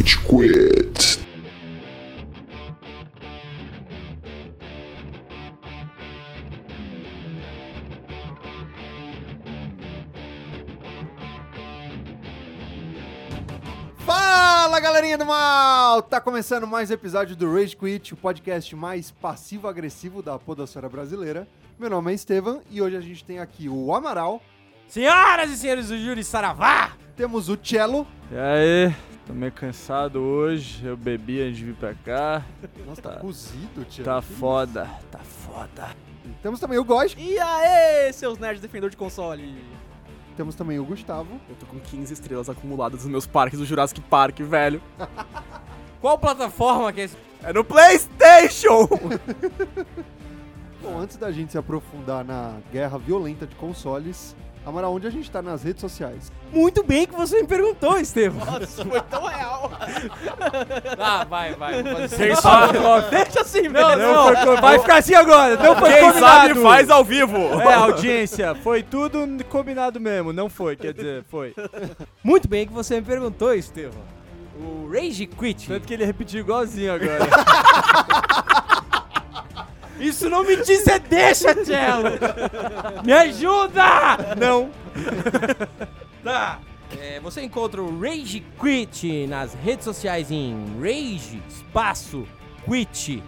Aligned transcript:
Rage 0.00 0.16
Quit. 0.24 1.20
Fala 13.98 14.80
galerinha 14.80 15.18
do 15.18 15.26
mal! 15.26 16.02
Tá 16.02 16.20
começando 16.20 16.66
mais 16.66 16.90
um 16.90 16.94
episódio 16.94 17.36
do 17.36 17.52
Rage 17.52 17.76
Quit, 17.76 18.14
o 18.14 18.16
podcast 18.16 18.74
mais 18.74 19.10
passivo-agressivo 19.10 20.22
da 20.22 20.38
podosfera 20.38 20.88
brasileira. 20.88 21.46
Meu 21.78 21.90
nome 21.90 22.12
é 22.12 22.14
Estevam 22.14 22.60
e 22.70 22.80
hoje 22.80 22.96
a 22.96 23.00
gente 23.00 23.24
tem 23.24 23.38
aqui 23.38 23.68
o 23.68 23.94
Amaral, 23.94 24.40
Senhoras 24.88 25.50
e 25.50 25.56
senhores 25.56 25.88
do 25.88 25.98
Júri 25.98 26.24
Saravá! 26.24 26.92
temos 27.16 27.48
o 27.48 27.58
Cello, 27.62 28.06
E 28.32 28.36
aí, 28.36 28.94
tô 29.30 29.36
meio 29.36 29.52
cansado 29.52 30.18
hoje, 30.20 30.84
eu 30.84 30.96
bebi 30.96 31.40
antes 31.40 31.58
de 31.58 31.64
vir 31.66 31.74
pra 31.74 31.94
cá. 31.94 32.44
nossa, 32.86 33.00
tá 33.02 33.16
cozido, 33.16 33.86
Cello. 33.88 34.04
Tá 34.04 34.20
Que 34.20 34.32
foda, 34.34 34.90
tá 35.10 35.18
foda. 35.20 35.94
isso? 36.24 36.34
Temos 36.42 36.60
também 36.60 36.78
o 36.78 36.84
Góis, 36.84 37.14
E 37.16 37.38
aí, 37.38 38.12
seus 38.12 38.38
nerds 38.38 38.60
defendedor 38.60 38.90
de 38.90 38.96
console? 38.96 39.62
temos 40.36 40.54
também 40.54 40.78
o 40.78 40.84
Gustavo, 40.84 41.28
Eu 41.48 41.54
tô 41.56 41.66
com 41.66 41.78
15 41.78 42.12
estrelas 42.14 42.48
acumuladas 42.48 43.02
nos 43.02 43.10
meus 43.10 43.26
parques 43.26 43.58
do 43.58 43.64
Jurassic 43.66 44.00
Park, 44.00 44.40
velho. 44.40 44.82
Qual 46.00 46.18
plataforma 46.18 46.92
que 46.92 47.02
é 47.02 47.04
esse? 47.04 47.16
É 47.42 47.52
no 47.52 47.62
PlayStation! 47.62 48.88
Bom, 50.82 50.98
antes 50.98 51.16
da 51.18 51.30
gente 51.30 51.52
se 51.52 51.58
aprofundar 51.58 52.24
na 52.24 52.58
guerra 52.72 52.98
violenta 52.98 53.46
de 53.46 53.54
consoles, 53.54 54.34
Amaral, 54.64 54.92
onde 54.94 55.06
a 55.06 55.10
gente 55.10 55.30
tá 55.30 55.40
nas 55.40 55.62
redes 55.62 55.80
sociais? 55.80 56.30
Muito 56.52 56.82
bem 56.82 57.06
que 57.06 57.14
você 57.14 57.40
me 57.40 57.46
perguntou, 57.46 57.98
Estevam. 57.98 58.44
Nossa, 58.44 58.84
foi 58.84 59.00
tão 59.02 59.24
real. 59.24 59.70
Ah, 60.98 61.24
vai, 61.24 61.54
vai. 61.54 61.82
Quem 61.82 62.36
sabe, 62.36 62.78
Deixa 63.10 63.40
assim, 63.40 63.62
Não, 63.62 63.96
velho. 63.96 64.46
não, 64.46 64.56
vai 64.60 64.78
ficar 64.78 64.98
assim 64.98 65.14
agora. 65.14 65.56
Não 65.56 65.76
foi 65.76 65.90
Quem 65.92 66.00
combinado. 66.02 66.26
sabe 66.26 66.62
faz 66.62 66.90
ao 66.90 67.04
vivo. 67.04 67.36
É, 67.60 67.74
audiência, 67.74 68.54
foi 68.56 68.82
tudo 68.82 69.26
combinado 69.48 69.98
mesmo, 69.98 70.32
não 70.32 70.48
foi, 70.48 70.76
quer 70.76 70.92
dizer, 70.92 71.24
foi. 71.30 71.54
Muito 72.22 72.48
bem 72.48 72.66
que 72.66 72.72
você 72.72 72.96
me 72.96 73.02
perguntou, 73.06 73.54
Estevam. 73.54 74.02
O 74.58 74.90
Rage 74.92 75.26
Quit. 75.26 75.68
Tanto 75.68 75.86
que 75.86 75.94
ele 75.94 76.04
repetiu 76.04 76.40
igualzinho 76.40 76.92
agora. 76.92 77.26
Isso 80.00 80.28
não 80.30 80.42
me 80.42 80.56
diz 80.56 80.86
é 80.86 80.98
deixa, 80.98 81.64
Cello. 81.64 82.10
Me 83.04 83.12
ajuda! 83.12 84.34
Não. 84.38 84.70
Tá. 86.22 86.60
É, 87.00 87.18
você 87.20 87.42
encontra 87.42 87.80
o 87.80 87.98
Rage 87.98 88.44
Quit 88.60 89.26
nas 89.26 89.54
redes 89.54 89.84
sociais 89.84 90.30
em 90.30 90.54
Rage 90.78 91.42
Espaço 91.48 92.26
Quit 92.68 93.22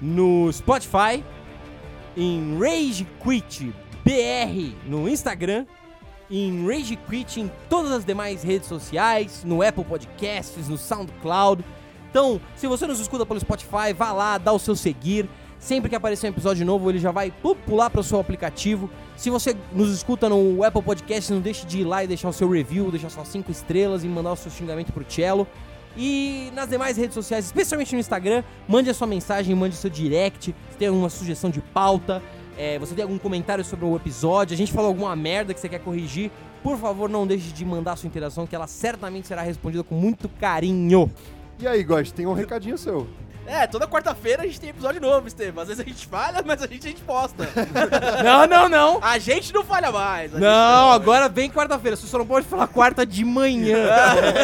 no 0.00 0.50
Spotify, 0.52 1.22
em 2.16 2.56
Rage 2.58 3.06
Quit 3.22 3.74
BR 4.04 4.74
no 4.86 5.08
Instagram, 5.08 5.66
em 6.30 6.66
Rage 6.66 6.96
Quit 6.96 7.40
em 7.40 7.50
todas 7.68 7.90
as 7.92 8.04
demais 8.04 8.42
redes 8.42 8.68
sociais, 8.68 9.42
no 9.44 9.62
Apple 9.62 9.84
Podcasts, 9.84 10.68
no 10.68 10.78
SoundCloud. 10.78 11.64
Então, 12.10 12.40
se 12.56 12.66
você 12.66 12.86
nos 12.86 13.00
escuta 13.00 13.26
pelo 13.26 13.40
Spotify, 13.40 13.92
vá 13.96 14.12
lá, 14.12 14.38
dá 14.38 14.52
o 14.52 14.58
seu 14.58 14.76
seguir. 14.76 15.28
Sempre 15.58 15.90
que 15.90 15.96
aparecer 15.96 16.26
um 16.26 16.30
episódio 16.30 16.64
novo, 16.64 16.88
ele 16.90 16.98
já 16.98 17.10
vai 17.10 17.30
pu- 17.30 17.54
pular 17.56 17.90
para 17.90 18.00
o 18.00 18.04
seu 18.04 18.20
aplicativo. 18.20 18.88
Se 19.16 19.28
você 19.28 19.56
nos 19.72 19.90
escuta 19.92 20.28
no 20.28 20.62
Apple 20.62 20.82
Podcast, 20.82 21.32
não 21.32 21.40
deixe 21.40 21.66
de 21.66 21.80
ir 21.80 21.84
lá 21.84 22.04
e 22.04 22.06
deixar 22.06 22.28
o 22.28 22.32
seu 22.32 22.48
review, 22.48 22.90
deixar 22.90 23.10
suas 23.10 23.26
5 23.28 23.50
estrelas 23.50 24.04
e 24.04 24.08
mandar 24.08 24.32
o 24.32 24.36
seu 24.36 24.50
xingamento 24.52 24.92
pro 24.92 25.04
Cello. 25.08 25.46
E 25.96 26.50
nas 26.54 26.68
demais 26.68 26.96
redes 26.96 27.14
sociais, 27.14 27.46
especialmente 27.46 27.92
no 27.92 27.98
Instagram, 27.98 28.44
mande 28.68 28.88
a 28.88 28.94
sua 28.94 29.06
mensagem, 29.06 29.52
mande 29.56 29.74
o 29.74 29.78
seu 29.78 29.90
direct. 29.90 30.54
Se 30.70 30.76
tem 30.78 30.86
alguma 30.88 31.08
sugestão 31.08 31.50
de 31.50 31.60
pauta, 31.60 32.22
é, 32.56 32.78
você 32.78 32.94
tem 32.94 33.02
algum 33.02 33.18
comentário 33.18 33.64
sobre 33.64 33.84
o 33.84 33.96
episódio, 33.96 34.54
a 34.54 34.56
gente 34.56 34.72
falou 34.72 34.88
alguma 34.88 35.16
merda 35.16 35.52
que 35.52 35.58
você 35.60 35.68
quer 35.68 35.80
corrigir, 35.80 36.30
por 36.62 36.76
favor, 36.78 37.08
não 37.08 37.26
deixe 37.26 37.50
de 37.52 37.64
mandar 37.64 37.92
a 37.92 37.96
sua 37.96 38.06
interação, 38.06 38.46
que 38.46 38.54
ela 38.54 38.66
certamente 38.68 39.26
será 39.26 39.42
respondida 39.42 39.82
com 39.82 39.94
muito 39.96 40.28
carinho. 40.28 41.10
E 41.58 41.66
aí, 41.66 41.82
Góis, 41.82 42.12
tem 42.12 42.26
um 42.26 42.32
recadinho 42.32 42.78
seu. 42.78 43.08
É, 43.48 43.66
toda 43.66 43.86
quarta-feira 43.88 44.42
a 44.42 44.46
gente 44.46 44.60
tem 44.60 44.68
episódio 44.68 45.00
novo, 45.00 45.26
Estevam. 45.26 45.62
Às 45.62 45.68
vezes 45.68 45.82
a 45.82 45.88
gente 45.88 46.06
falha, 46.06 46.42
mas 46.44 46.62
a 46.62 46.66
gente, 46.66 46.86
a 46.86 46.90
gente 46.90 47.02
posta. 47.02 47.48
Não, 48.22 48.46
não, 48.46 48.68
não! 48.68 48.98
A 49.02 49.18
gente 49.18 49.52
não 49.54 49.64
falha 49.64 49.90
mais. 49.90 50.34
a 50.34 50.38
Não, 50.38 50.92
agora 50.92 51.28
vem 51.28 51.50
quarta-feira. 51.50 51.96
Você 51.96 52.06
só 52.06 52.18
não 52.18 52.26
pode 52.26 52.46
falar 52.46 52.66
quarta 52.66 53.06
de 53.06 53.24
manhã. 53.24 53.88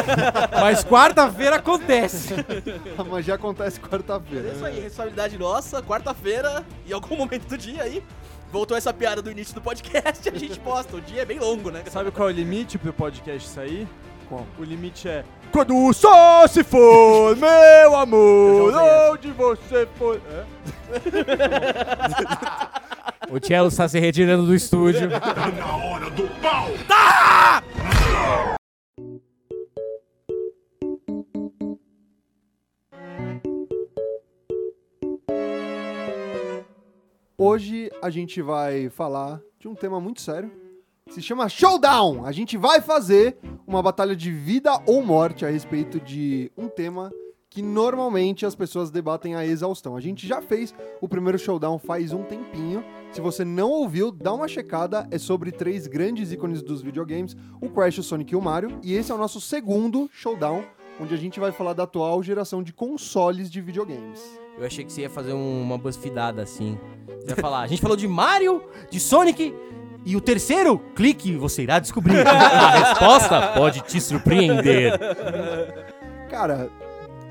Mas 0.59 0.83
quarta-feira 0.83 1.57
acontece. 1.57 2.33
Mas 3.09 3.25
já 3.25 3.35
acontece 3.35 3.79
quarta-feira. 3.79 4.49
É 4.49 4.51
isso 4.53 4.65
aí, 4.65 4.79
responsabilidade 4.79 5.37
nossa, 5.37 5.81
quarta-feira, 5.83 6.65
em 6.87 6.93
algum 6.93 7.15
momento 7.15 7.47
do 7.47 7.57
dia 7.57 7.83
aí. 7.83 8.03
Voltou 8.51 8.75
essa 8.77 8.93
piada 8.93 9.21
do 9.21 9.29
início 9.29 9.53
do 9.53 9.61
podcast 9.61 10.27
e 10.27 10.35
a 10.35 10.39
gente 10.39 10.59
posta. 10.59 10.95
O 10.95 11.01
dia 11.01 11.21
é 11.21 11.25
bem 11.25 11.39
longo, 11.39 11.69
né? 11.69 11.83
Sabe 11.91 12.09
qual 12.11 12.29
é 12.29 12.31
o 12.31 12.35
limite 12.35 12.77
pro 12.77 12.93
podcast 12.93 13.47
sair? 13.49 13.87
Qual? 14.29 14.45
O 14.57 14.63
limite 14.63 15.07
é 15.07 15.23
quando 15.55 15.73
o 15.73 15.93
sol 15.93 16.45
se 16.49 16.65
for, 16.65 17.33
meu 17.39 17.95
amor, 17.95 18.73
onde 19.13 19.31
você 19.31 19.87
for. 19.95 20.19
É? 20.29 20.43
O 23.31 23.39
Cello 23.43 23.69
está 23.69 23.87
se 23.87 23.99
retirando 23.99 24.45
do 24.45 24.53
estúdio. 24.53 25.09
Na 25.09 25.77
hora 25.77 26.11
do 26.11 26.27
pau! 26.41 26.67
Hoje 37.35 37.89
a 38.03 38.11
gente 38.11 38.43
vai 38.43 38.89
falar 38.89 39.41
de 39.59 39.67
um 39.67 39.73
tema 39.73 39.99
muito 39.99 40.21
sério, 40.21 40.51
se 41.09 41.21
chama 41.21 41.47
Showdown. 41.47 42.25
A 42.25 42.31
gente 42.31 42.57
vai 42.57 42.81
fazer 42.81 43.37
uma 43.67 43.79
batalha 43.81 44.15
de 44.15 44.31
vida 44.31 44.81
ou 44.87 45.03
morte 45.03 45.45
a 45.45 45.49
respeito 45.51 45.99
de 45.99 46.51
um 46.57 46.67
tema 46.67 47.11
que 47.47 47.61
normalmente 47.61 48.43
as 48.45 48.55
pessoas 48.55 48.89
debatem 48.89 49.35
a 49.35 49.45
exaustão. 49.45 49.95
A 49.95 50.01
gente 50.01 50.25
já 50.27 50.41
fez 50.41 50.73
o 50.99 51.07
primeiro 51.07 51.37
Showdown 51.37 51.77
faz 51.77 52.11
um 52.11 52.23
tempinho. 52.23 52.83
Se 53.11 53.21
você 53.21 53.45
não 53.45 53.69
ouviu, 53.69 54.11
dá 54.11 54.33
uma 54.33 54.47
checada. 54.47 55.07
É 55.11 55.19
sobre 55.19 55.51
três 55.51 55.85
grandes 55.85 56.31
ícones 56.31 56.63
dos 56.63 56.81
videogames, 56.81 57.35
o 57.61 57.69
Crash, 57.69 57.99
o 57.99 58.03
Sonic 58.03 58.33
e 58.33 58.35
o 58.35 58.41
Mario. 58.41 58.79
E 58.83 58.93
esse 58.93 59.11
é 59.11 59.15
o 59.15 59.17
nosso 59.19 59.39
segundo 59.39 60.09
Showdown, 60.11 60.63
onde 60.99 61.13
a 61.13 61.17
gente 61.17 61.39
vai 61.39 61.51
falar 61.51 61.73
da 61.73 61.83
atual 61.83 62.21
geração 62.23 62.63
de 62.63 62.73
consoles 62.73 63.49
de 63.51 63.61
videogames. 63.61 64.21
Eu 64.57 64.65
achei 64.65 64.83
que 64.83 64.91
você 64.91 65.01
ia 65.01 65.09
fazer 65.09 65.33
um- 65.33 65.61
uma 65.61 65.77
buzzfeedada 65.77 66.41
assim. 66.41 66.79
Você 67.19 67.29
ia 67.29 67.35
falar, 67.35 67.61
a 67.61 67.67
gente 67.67 67.81
falou 67.81 67.95
de 67.95 68.07
Mario, 68.07 68.63
de 68.89 68.99
Sonic. 68.99 69.53
E 70.05 70.15
o 70.15 70.21
terceiro, 70.21 70.77
clique 70.95 71.35
você 71.35 71.63
irá 71.63 71.79
descobrir. 71.79 72.25
A 72.27 72.69
resposta 72.69 73.53
pode 73.55 73.81
te 73.81 73.99
surpreender. 73.99 74.93
Cara, 76.29 76.69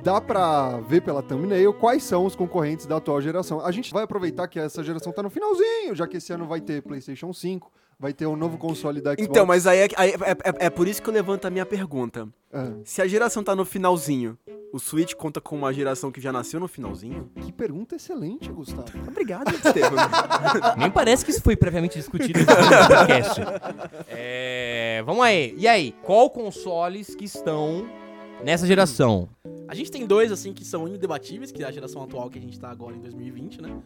dá 0.02 0.20
pra 0.20 0.80
ver 0.80 1.00
pela 1.00 1.22
thumbnail 1.22 1.72
quais 1.72 2.02
são 2.02 2.26
os 2.26 2.34
concorrentes 2.34 2.84
da 2.84 2.96
atual 2.96 3.22
geração. 3.22 3.64
A 3.64 3.70
gente 3.70 3.92
vai 3.92 4.02
aproveitar 4.02 4.48
que 4.48 4.58
essa 4.58 4.82
geração 4.82 5.12
tá 5.12 5.22
no 5.22 5.30
finalzinho, 5.30 5.94
já 5.94 6.06
que 6.08 6.16
esse 6.16 6.32
ano 6.32 6.46
vai 6.46 6.60
ter 6.60 6.82
PlayStation 6.82 7.32
5, 7.32 7.70
vai 7.98 8.12
ter 8.12 8.26
um 8.26 8.36
novo 8.36 8.58
console 8.58 9.00
da 9.00 9.12
Xbox. 9.12 9.28
Então, 9.28 9.46
mas 9.46 9.66
aí 9.66 9.78
é, 9.80 9.88
aí 9.96 10.10
é- 10.10 10.14
é- 10.50 10.66
é 10.66 10.70
por 10.70 10.86
isso 10.88 11.02
que 11.02 11.08
eu 11.08 11.14
levanto 11.14 11.44
a 11.46 11.50
minha 11.50 11.64
pergunta. 11.66 12.28
Ah, 12.52 12.72
Se 12.84 13.02
a 13.02 13.06
geração 13.06 13.42
tá 13.42 13.54
no 13.56 13.64
finalzinho, 13.64 14.38
o 14.72 14.78
Switch 14.78 15.14
conta 15.14 15.40
com 15.40 15.56
uma 15.56 15.72
geração 15.72 16.10
que 16.12 16.20
já 16.20 16.32
nasceu 16.32 16.60
no 16.60 16.68
finalzinho? 16.68 17.30
que 17.40 17.50
pergunta 17.52 17.96
excelente, 17.96 18.48
Gustavo. 18.50 18.86
Obrigado, 19.08 19.52
Estevam. 19.54 19.98
Nem 20.78 20.90
parece 20.90 21.24
que 21.24 21.30
isso 21.30 21.42
foi 21.42 21.56
previamente 21.56 21.98
discutido 21.98 22.40
no 22.40 22.46
podcast. 22.46 23.40
É, 24.08 25.02
vamos 25.04 25.24
aí. 25.24 25.54
E 25.56 25.66
aí, 25.66 25.94
qual 26.02 26.28
consoles 26.30 27.14
que 27.14 27.24
estão 27.24 27.86
nessa 28.44 28.66
geração? 28.66 29.28
A 29.66 29.74
gente 29.74 29.90
tem 29.90 30.06
dois, 30.06 30.30
assim, 30.30 30.52
que 30.52 30.64
são 30.64 30.86
indebatíveis, 30.86 31.50
que 31.50 31.62
é 31.62 31.66
a 31.66 31.70
geração 31.72 32.02
atual 32.02 32.28
que 32.28 32.38
a 32.38 32.40
gente 32.40 32.58
tá 32.60 32.70
agora 32.70 32.94
em 32.94 33.00
2020, 33.00 33.62
né? 33.62 33.76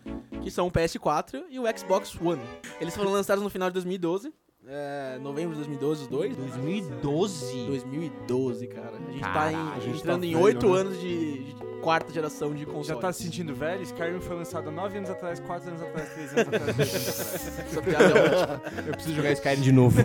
Que 0.42 0.50
são 0.50 0.66
o 0.66 0.70
PS4 0.70 1.44
e 1.50 1.58
o 1.58 1.64
Xbox 1.78 2.14
One. 2.20 2.42
Eles 2.80 2.94
foram 2.96 3.10
lançados 3.12 3.42
no 3.42 3.48
final 3.48 3.68
de 3.70 3.74
2012. 3.74 4.32
É, 4.66 5.18
novembro 5.22 5.52
de 5.52 5.60
2012, 5.60 6.02
os 6.02 6.08
dois. 6.08 6.36
2012? 6.36 7.66
2012, 7.68 8.66
cara. 8.66 8.96
A 8.98 9.10
gente 9.12 9.20
tá 9.20 9.32
Caralho, 9.32 9.56
em- 9.56 9.70
a 9.72 9.80
gente 9.80 9.98
entrando 9.98 10.20
tá 10.20 10.26
em 10.26 10.36
oito 10.36 10.68
né? 10.68 10.78
anos 10.80 11.00
de, 11.00 11.44
de 11.44 11.54
quarta 11.80 12.12
geração 12.12 12.54
de 12.54 12.64
consoles. 12.66 12.86
Já 12.88 12.96
tá 12.96 13.12
se 13.12 13.22
sentindo 13.22 13.54
velho? 13.54 13.82
Skyrim 13.82 14.20
foi 14.20 14.36
lançado 14.36 14.68
há 14.68 14.72
9 14.72 14.98
anos 14.98 15.10
atrás, 15.10 15.40
4 15.40 15.68
anos 15.70 15.82
atrás, 15.82 16.08
3 16.12 16.32
anos 16.32 16.46
atrás, 16.54 16.76
2 16.76 16.78
anos 16.94 17.08
atrás. 17.08 17.58
Essa 17.58 17.82
piada 17.82 18.04
é 18.04 18.08
ótima. 18.24 18.62
Eu 18.86 18.92
preciso 18.92 19.14
jogar 19.16 19.32
Skyrim 19.32 19.60
de 19.60 19.72
novo. 19.72 19.98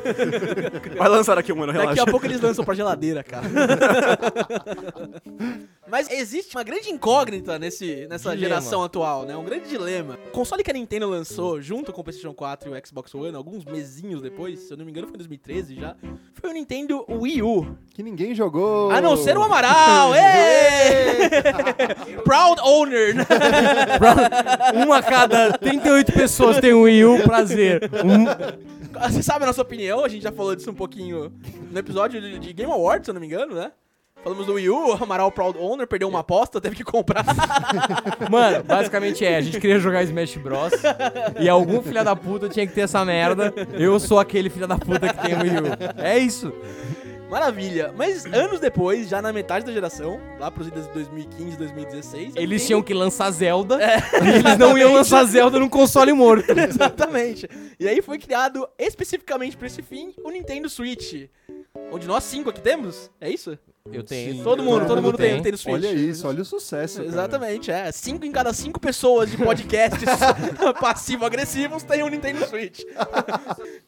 Vai 0.97 1.09
lançar 1.09 1.37
aqui, 1.37 1.53
mano, 1.53 1.67
Daqui 1.73 1.79
relaxa. 1.79 2.03
a 2.03 2.07
pouco 2.07 2.25
eles 2.25 2.39
lançam 2.41 2.63
pra 2.65 2.73
geladeira, 2.73 3.23
cara. 3.23 3.47
Mas 5.89 6.09
existe 6.09 6.55
uma 6.57 6.63
grande 6.63 6.89
incógnita 6.89 7.59
nesse, 7.59 8.07
nessa 8.09 8.31
Dilema. 8.35 8.55
geração 8.55 8.83
atual, 8.83 9.25
né? 9.25 9.37
Um 9.37 9.43
grande 9.43 9.69
dilema. 9.69 10.17
O 10.27 10.31
console 10.31 10.63
que 10.63 10.71
a 10.71 10.73
Nintendo 10.73 11.07
lançou 11.07 11.61
junto 11.61 11.93
com 11.93 12.01
o 12.01 12.03
PlayStation 12.03 12.33
4 12.33 12.67
e 12.67 12.71
o 12.79 12.87
Xbox 12.87 13.13
One, 13.13 13.35
alguns 13.35 13.63
mesinhos 13.63 14.19
depois, 14.21 14.59
se 14.61 14.73
eu 14.73 14.77
não 14.77 14.85
me 14.85 14.91
engano 14.91 15.05
foi 15.07 15.15
em 15.15 15.19
2013 15.19 15.75
já, 15.75 15.95
foi 16.33 16.49
o 16.49 16.53
Nintendo 16.53 17.05
Wii 17.07 17.43
U. 17.43 17.77
Que 17.93 18.01
ninguém 18.01 18.33
jogou. 18.33 18.89
A 18.89 18.99
não 18.99 19.15
ser 19.15 19.37
o 19.37 19.43
Amaral! 19.43 20.15
ê! 20.15 21.29
Proud 22.23 22.59
owner! 22.61 23.15
Uma 24.85 24.97
a 24.97 25.03
cada 25.03 25.57
38 25.57 26.11
pessoas 26.11 26.59
tem 26.59 26.73
um 26.73 26.81
Wii 26.83 27.05
U, 27.05 27.23
prazer. 27.23 27.81
Um- 28.03 28.25
Você 29.09 29.23
sabe 29.23 29.43
a 29.43 29.47
nossa 29.47 29.61
opinião, 29.61 30.05
a 30.05 30.07
gente 30.09 30.21
já 30.23 30.31
falou 30.31 30.55
disso 30.55 30.69
um 30.69 30.75
pouquinho 30.75 31.31
no 31.71 31.79
episódio 31.79 32.21
de 32.21 32.39
de 32.39 32.53
Game 32.53 32.71
Awards, 32.71 33.05
se 33.05 33.09
eu 33.11 33.13
não 33.13 33.21
me 33.21 33.27
engano, 33.27 33.55
né? 33.55 33.71
Falamos 34.23 34.45
do 34.45 34.53
Wii 34.53 34.69
U, 34.69 34.89
o 34.91 35.03
Amaral 35.03 35.29
Proud 35.33 35.57
Owner 35.59 35.85
perdeu 35.85 36.07
uma 36.07 36.19
aposta, 36.19 36.61
teve 36.61 36.77
que 36.77 36.83
comprar. 36.83 37.25
Mano, 38.31 38.63
basicamente 38.63 39.25
é, 39.25 39.35
a 39.35 39.41
gente 39.41 39.59
queria 39.59 39.79
jogar 39.79 40.01
Smash 40.03 40.37
Bros. 40.37 40.71
e 41.37 41.49
algum 41.49 41.81
filho 41.83 42.05
da 42.05 42.15
puta 42.15 42.47
tinha 42.47 42.65
que 42.65 42.71
ter 42.73 42.81
essa 42.81 43.03
merda. 43.03 43.53
Eu 43.73 43.99
sou 43.99 44.19
aquele 44.19 44.49
filho 44.49 44.65
da 44.65 44.77
puta 44.77 45.09
que 45.13 45.21
tem 45.21 45.33
o 45.35 45.41
Wii 45.41 45.51
U. 45.57 46.01
É 46.01 46.17
isso. 46.17 46.53
Maravilha. 47.33 47.91
Mas 47.97 48.27
anos 48.27 48.59
depois, 48.59 49.09
já 49.09 49.19
na 49.19 49.33
metade 49.33 49.65
da 49.65 49.71
geração, 49.71 50.21
lá 50.39 50.51
pros 50.51 50.67
idos 50.67 50.85
de 50.85 50.93
2015, 50.93 51.57
2016... 51.57 52.35
a 52.35 52.39
Eles 52.39 52.63
tinham 52.63 52.83
que 52.83 52.93
lançar 52.93 53.31
Zelda 53.31 53.79
e 54.21 54.29
eles 54.37 54.55
não 54.59 54.77
iam 54.77 54.93
lançar 54.93 55.25
Zelda 55.25 55.57
num 55.57 55.67
console 55.67 56.13
morto. 56.13 56.45
Exatamente. 56.55 57.49
E 57.79 57.87
aí 57.87 58.03
foi 58.03 58.19
criado 58.19 58.69
especificamente 58.77 59.57
pra 59.57 59.65
esse 59.65 59.81
fim 59.81 60.13
o 60.23 60.29
Nintendo 60.29 60.69
Switch. 60.69 61.27
Onde 61.91 62.05
nós 62.05 62.23
cinco 62.23 62.51
aqui 62.51 62.61
temos, 62.61 63.09
é 63.19 63.31
isso? 63.31 63.57
Eu 63.91 64.03
tenho. 64.03 64.43
Todo 64.43 64.61
mundo, 64.61 64.85
todo 64.85 65.01
mundo 65.01 65.17
tem 65.17 65.33
o 65.33 65.37
Nintendo 65.37 65.57
Switch. 65.57 65.73
Olha 65.73 65.91
isso, 65.91 66.27
olha 66.27 66.43
o 66.43 66.45
sucesso. 66.45 66.97
cara. 66.97 67.07
Exatamente, 67.07 67.71
é. 67.71 67.91
Cinco 67.91 68.25
em 68.27 68.31
cada 68.31 68.53
cinco 68.53 68.79
pessoas 68.79 69.31
de 69.31 69.37
podcasts 69.37 70.07
passivo-agressivos 70.79 71.81
tem 71.81 72.03
um 72.03 72.09
Nintendo 72.09 72.45
Switch. 72.45 72.81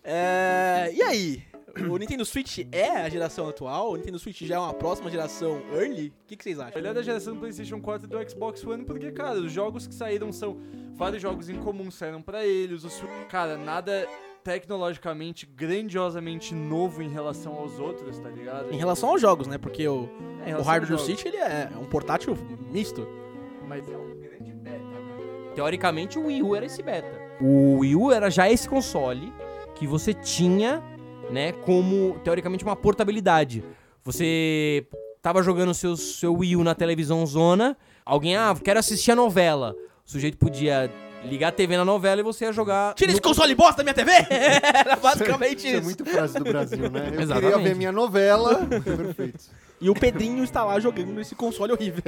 É, 0.03 0.91
e 0.95 1.03
aí? 1.03 1.43
O 1.89 1.97
Nintendo 1.97 2.25
Switch 2.25 2.59
é 2.71 2.89
a 2.89 3.09
geração 3.09 3.49
atual? 3.49 3.91
O 3.91 3.95
Nintendo 3.97 4.17
Switch 4.17 4.41
já 4.43 4.55
é 4.55 4.59
uma 4.59 4.73
próxima 4.73 5.09
geração 5.09 5.61
early? 5.73 6.07
O 6.07 6.27
que, 6.27 6.37
que 6.37 6.43
vocês 6.43 6.59
acham? 6.59 6.77
Ele 6.79 6.87
é 6.87 6.93
da 6.93 7.01
geração 7.01 7.33
do 7.33 7.39
PlayStation 7.39 7.81
4 7.81 8.07
e 8.07 8.09
do 8.09 8.29
Xbox 8.29 8.63
One, 8.65 8.85
porque, 8.85 9.11
cara, 9.11 9.37
os 9.39 9.51
jogos 9.51 9.85
que 9.85 9.93
saíram 9.93 10.31
são. 10.31 10.57
Vários 10.93 11.21
jogos 11.21 11.49
em 11.49 11.57
comum 11.57 11.91
saíram 11.91 12.21
pra 12.21 12.45
eles. 12.45 12.85
Os, 12.85 13.03
cara, 13.27 13.57
nada 13.57 14.07
tecnologicamente 14.45 15.45
grandiosamente 15.45 16.53
novo 16.53 17.01
em 17.01 17.09
relação 17.09 17.53
aos 17.55 17.79
outros, 17.79 18.19
tá 18.19 18.29
ligado? 18.29 18.71
Em 18.71 18.77
relação 18.77 19.09
aos 19.09 19.19
jogos, 19.19 19.47
né? 19.47 19.57
Porque 19.57 19.85
o, 19.87 20.07
É, 20.45 20.55
o 20.55 20.61
hardware 20.61 20.95
do. 20.97 21.03
Switch 21.03 21.25
ele 21.25 21.37
é 21.37 21.69
um 21.81 21.85
portátil 21.85 22.37
misto. 22.71 23.05
Mas 23.67 23.89
é 23.89 23.97
um 23.97 24.15
grande 24.19 24.53
beta, 24.53 24.77
né? 24.77 25.51
Teoricamente, 25.55 26.17
o 26.19 26.27
Wii 26.27 26.43
U 26.43 26.55
era 26.55 26.65
esse 26.65 26.81
beta. 26.81 27.19
O 27.41 27.79
Wii 27.79 27.95
U 27.95 28.11
era 28.11 28.29
já 28.29 28.49
esse 28.49 28.69
console 28.69 29.33
que 29.73 29.85
você 29.87 30.13
tinha, 30.13 30.81
né, 31.31 31.51
como, 31.51 32.19
teoricamente, 32.23 32.63
uma 32.63 32.75
portabilidade. 32.75 33.63
Você 34.03 34.85
tava 35.21 35.41
jogando 35.41 35.73
seu, 35.73 35.97
seu 35.97 36.33
Wii 36.35 36.57
U 36.57 36.63
na 36.63 36.75
televisão 36.75 37.25
zona, 37.25 37.75
alguém, 38.05 38.35
ah, 38.37 38.55
quero 38.63 38.79
assistir 38.79 39.11
a 39.11 39.15
novela. 39.15 39.75
O 40.05 40.09
sujeito 40.11 40.37
podia 40.37 40.91
ligar 41.23 41.47
a 41.47 41.51
TV 41.51 41.75
na 41.75 41.83
novela 41.83 42.21
e 42.21 42.23
você 42.23 42.45
ia 42.45 42.53
jogar... 42.53 42.93
Tira 42.93 43.07
no- 43.11 43.13
esse 43.13 43.21
console 43.21 43.55
bosta 43.55 43.77
da 43.77 43.83
minha 43.83 43.95
TV! 43.95 44.11
Era 44.31 44.95
basicamente 44.95 45.65
Isso 45.65 45.67
é 45.67 45.71
isso. 45.77 45.83
muito 45.83 46.05
frase 46.05 46.37
do 46.37 46.43
Brasil, 46.43 46.89
né? 46.91 47.09
Eu 47.11 47.21
Exatamente. 47.21 47.51
queria 47.53 47.69
ver 47.69 47.75
minha 47.75 47.91
novela. 47.91 48.63
Perfeito. 48.67 49.39
E 49.81 49.89
o 49.89 49.95
Pedrinho 49.95 50.43
está 50.43 50.63
lá 50.63 50.79
jogando 50.79 51.19
esse 51.19 51.33
console 51.33 51.73
horrível. 51.73 52.03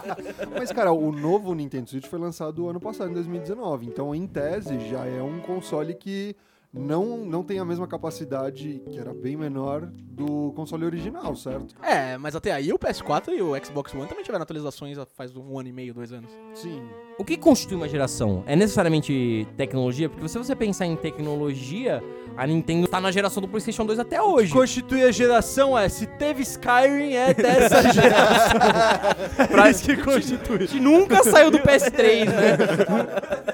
Mas, 0.58 0.72
cara, 0.72 0.90
o 0.92 1.12
novo 1.12 1.54
Nintendo 1.54 1.90
Switch 1.90 2.06
foi 2.06 2.18
lançado 2.18 2.66
ano 2.68 2.80
passado, 2.80 3.10
em 3.10 3.14
2019. 3.14 3.86
Então, 3.86 4.14
em 4.14 4.26
tese, 4.26 4.78
já 4.88 5.04
é 5.06 5.22
um 5.22 5.38
console 5.40 5.94
que 5.94 6.34
não, 6.74 7.18
não 7.18 7.42
tem 7.44 7.58
a 7.60 7.64
mesma 7.64 7.86
capacidade, 7.86 8.82
que 8.90 8.98
era 8.98 9.14
bem 9.14 9.36
menor, 9.36 9.88
do 10.14 10.52
console 10.54 10.84
original, 10.84 11.34
certo? 11.36 11.74
É, 11.82 12.16
mas 12.18 12.34
até 12.36 12.52
aí 12.52 12.72
o 12.72 12.78
PS4 12.78 13.28
e 13.30 13.42
o 13.42 13.52
Xbox 13.64 13.92
One 13.94 14.06
também 14.06 14.24
tiveram 14.24 14.42
atualizações 14.42 14.96
há- 14.98 15.06
faz 15.16 15.36
um 15.36 15.58
ano 15.58 15.68
e 15.68 15.72
meio, 15.72 15.92
dois 15.94 16.12
anos. 16.12 16.30
Sim. 16.54 16.82
O 17.18 17.24
que 17.24 17.36
constitui 17.36 17.76
uma 17.76 17.88
geração? 17.88 18.42
É 18.46 18.54
necessariamente 18.56 19.46
tecnologia? 19.56 20.08
Porque 20.08 20.28
se 20.28 20.36
você 20.38 20.54
pensar 20.54 20.86
em 20.86 20.96
tecnologia, 20.96 22.02
a 22.36 22.46
Nintendo 22.46 22.86
tá 22.88 23.00
na 23.00 23.10
geração 23.12 23.40
do 23.40 23.48
PlayStation 23.48 23.86
2 23.86 23.98
até 24.00 24.20
hoje. 24.22 24.52
Constitui 24.52 25.02
a 25.04 25.12
geração, 25.12 25.78
é, 25.78 25.88
se 25.88 26.06
teve 26.06 26.42
Skyrim, 26.42 27.14
é 27.14 27.32
dessa 27.34 27.82
geração. 27.92 28.58
pra 29.50 29.70
isso 29.70 29.84
que 29.84 29.96
constitui. 29.96 30.56
A 30.56 30.60
gente 30.66 30.80
nunca 30.80 31.22
saiu 31.24 31.50
do 31.52 31.58
PS3, 31.58 32.24
né? 32.26 33.53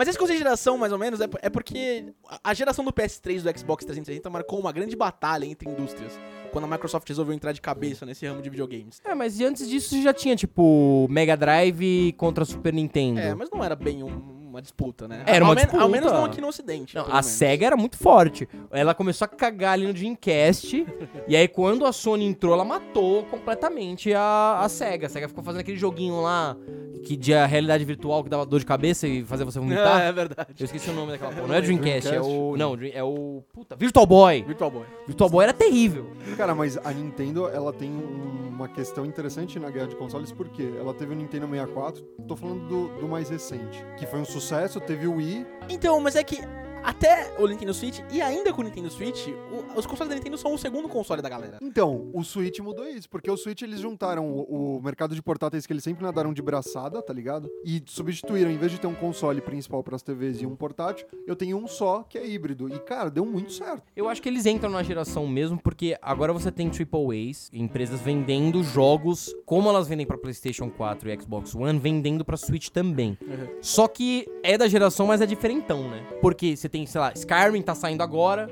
Mas 0.00 0.08
de 0.32 0.38
geração, 0.38 0.78
mais 0.78 0.94
ou 0.94 0.98
menos, 0.98 1.20
é, 1.20 1.28
é 1.42 1.50
porque 1.50 2.06
a- 2.42 2.54
geração 2.54 2.82
do 2.82 2.90
PS3 2.90 3.40
e 3.40 3.52
do 3.52 3.58
Xbox 3.58 3.84
360 3.84 4.30
marcou 4.30 4.58
uma 4.58 4.72
grande 4.72 4.96
batalha 4.96 5.44
entre 5.44 5.68
indústrias. 5.68 6.18
Quando 6.50 6.64
a 6.64 6.68
Microsoft 6.68 7.06
resolveu 7.06 7.34
entrar 7.34 7.52
de 7.52 7.60
cabeça 7.60 8.06
nesse 8.06 8.26
ramo 8.26 8.40
de 8.40 8.48
videogames. 8.48 8.98
É, 9.04 9.14
mas 9.14 9.38
e 9.38 9.44
antes 9.44 9.68
disso 9.68 10.00
já 10.00 10.14
tinha, 10.14 10.34
tipo, 10.34 11.06
Mega 11.10 11.36
Drive 11.36 12.14
contra 12.16 12.46
Super 12.46 12.72
Nintendo. 12.72 13.20
É, 13.20 13.34
mas 13.34 13.50
não 13.50 13.62
era 13.62 13.76
bem 13.76 14.02
um- 14.02 14.39
uma 14.50 14.60
disputa, 14.62 15.08
né? 15.08 15.22
Era 15.26 15.44
ao 15.44 15.48
uma 15.50 15.54
men- 15.54 15.64
disputa. 15.64 15.82
Ao 15.82 15.88
menos 15.88 16.12
não 16.12 16.24
aqui 16.24 16.40
no 16.40 16.48
Ocidente. 16.48 16.94
Não, 16.96 17.04
a 17.04 17.08
menos. 17.08 17.26
SEGA 17.26 17.66
era 17.66 17.76
muito 17.76 17.96
forte. 17.96 18.48
Ela 18.70 18.94
começou 18.94 19.24
a 19.24 19.28
cagar 19.28 19.72
ali 19.74 19.86
no 19.86 19.92
Dreamcast. 19.94 20.86
e 21.26 21.36
aí, 21.36 21.48
quando 21.48 21.86
a 21.86 21.92
Sony 21.92 22.24
entrou, 22.26 22.52
ela 22.54 22.64
matou 22.64 23.24
completamente 23.24 24.12
a, 24.14 24.60
a 24.60 24.68
SEGA. 24.68 25.06
A 25.06 25.10
SEGA 25.10 25.28
ficou 25.28 25.42
fazendo 25.42 25.60
aquele 25.60 25.76
joguinho 25.76 26.20
lá 26.20 26.56
que 27.04 27.16
de 27.16 27.32
a 27.32 27.46
realidade 27.46 27.82
virtual 27.84 28.22
que 28.22 28.28
dava 28.28 28.44
dor 28.44 28.60
de 28.60 28.66
cabeça 28.66 29.08
e 29.08 29.24
fazia 29.24 29.44
você 29.46 29.58
vomitar. 29.58 30.00
É, 30.02 30.08
é 30.08 30.12
verdade. 30.12 30.54
Eu 30.58 30.64
esqueci 30.64 30.90
o 30.90 30.92
nome 30.92 31.12
daquela 31.12 31.32
porra. 31.32 31.46
Não 31.46 31.54
é 31.54 31.60
Dreamcast, 31.60 32.08
é 32.08 32.10
Dreamcast? 32.12 32.30
o. 32.30 32.56
Não, 32.56 32.76
Dream- 32.76 32.92
é 32.94 33.02
o. 33.02 33.42
Puta, 33.52 33.74
Virtual 33.76 34.04
Boy. 34.06 34.42
Virtual 34.42 34.70
Boy. 34.70 34.84
Virtual 35.06 35.30
Boy 35.30 35.44
era 35.44 35.52
terrível. 35.52 36.10
Cara, 36.36 36.54
mas 36.54 36.76
a 36.76 36.92
Nintendo, 36.92 37.48
ela 37.48 37.72
tem 37.72 37.90
um- 37.90 38.48
uma 38.50 38.68
questão 38.68 39.06
interessante 39.06 39.58
na 39.58 39.70
guerra 39.70 39.86
de 39.86 39.96
consoles, 39.96 40.30
porque 40.32 40.62
ela 40.78 40.92
teve 40.92 41.14
o 41.14 41.16
Nintendo 41.16 41.46
64, 41.48 42.02
tô 42.28 42.36
falando 42.36 42.68
do, 42.68 42.88
do 43.00 43.08
mais 43.08 43.30
recente, 43.30 43.82
que 43.98 44.04
foi 44.06 44.20
um 44.20 44.24
sucesso, 44.26 44.39
teve 44.80 45.06
o 45.06 45.14
Wii, 45.16 45.46
Então, 45.68 46.00
mas 46.00 46.16
é 46.16 46.24
que 46.24 46.40
até 46.82 47.34
o 47.38 47.46
Nintendo 47.46 47.72
Switch 47.74 48.00
e 48.10 48.20
ainda 48.20 48.52
com 48.52 48.60
o 48.60 48.64
Nintendo 48.64 48.90
Switch, 48.90 49.28
o- 49.28 49.78
os 49.78 49.86
consoles 49.86 50.08
da 50.08 50.14
Nintendo 50.14 50.36
são 50.38 50.54
o 50.54 50.58
segundo 50.58 50.88
console 50.88 51.22
da 51.22 51.28
galera. 51.28 51.58
Então, 51.62 52.10
o 52.12 52.22
Switch 52.24 52.58
mudou 52.60 52.86
isso, 52.86 53.08
porque 53.08 53.30
o 53.30 53.36
Switch 53.36 53.62
eles 53.62 53.80
juntaram 53.80 54.28
o, 54.30 54.76
o 54.78 54.82
mercado 54.82 55.14
de 55.14 55.22
portáteis 55.22 55.66
que 55.66 55.72
eles 55.72 55.84
sempre 55.84 56.02
nadaram 56.04 56.32
de 56.32 56.42
braçada, 56.42 57.00
tá 57.02 57.12
ligado? 57.12 57.48
E 57.64 57.82
substituíram, 57.86 58.50
em 58.50 58.56
vez 58.56 58.72
de 58.72 58.78
ter 58.80 58.86
um 58.86 58.94
console 58.94 59.40
principal 59.40 59.82
pras 59.82 60.02
TVs 60.02 60.40
e 60.42 60.46
um 60.46 60.56
portátil, 60.56 61.06
eu 61.26 61.36
tenho 61.36 61.56
um 61.56 61.66
só 61.66 62.02
que 62.02 62.18
é 62.18 62.26
híbrido. 62.26 62.68
E, 62.68 62.78
cara, 62.80 63.10
deu 63.10 63.24
muito 63.26 63.52
certo. 63.52 63.82
Eu 63.96 64.08
acho 64.08 64.20
que 64.22 64.28
eles 64.28 64.46
entram 64.46 64.70
na 64.70 64.82
geração 64.82 65.26
mesmo, 65.26 65.58
porque 65.62 65.96
agora 66.00 66.32
você 66.32 66.50
tem 66.50 66.68
AAAs, 66.70 67.50
empresas 67.52 68.00
vendendo 68.00 68.62
jogos 68.62 69.34
como 69.44 69.68
elas 69.68 69.88
vendem 69.88 70.06
pra 70.06 70.16
PlayStation 70.18 70.70
4 70.70 71.10
e 71.10 71.20
Xbox 71.20 71.54
One, 71.54 71.78
vendendo 71.78 72.24
pra 72.24 72.36
Switch 72.36 72.68
também. 72.68 73.16
Só 73.60 73.86
que 73.88 74.26
é 74.42 74.56
da 74.56 74.68
geração, 74.68 75.06
mas 75.06 75.20
é 75.20 75.26
diferentão, 75.26 75.88
né? 75.88 76.04
Porque 76.20 76.56
você 76.56 76.68
tem, 76.70 76.86
sei 76.86 77.00
lá, 77.00 77.12
Skyrim 77.14 77.62
tá 77.62 77.74
saindo 77.74 78.02
agora, 78.02 78.48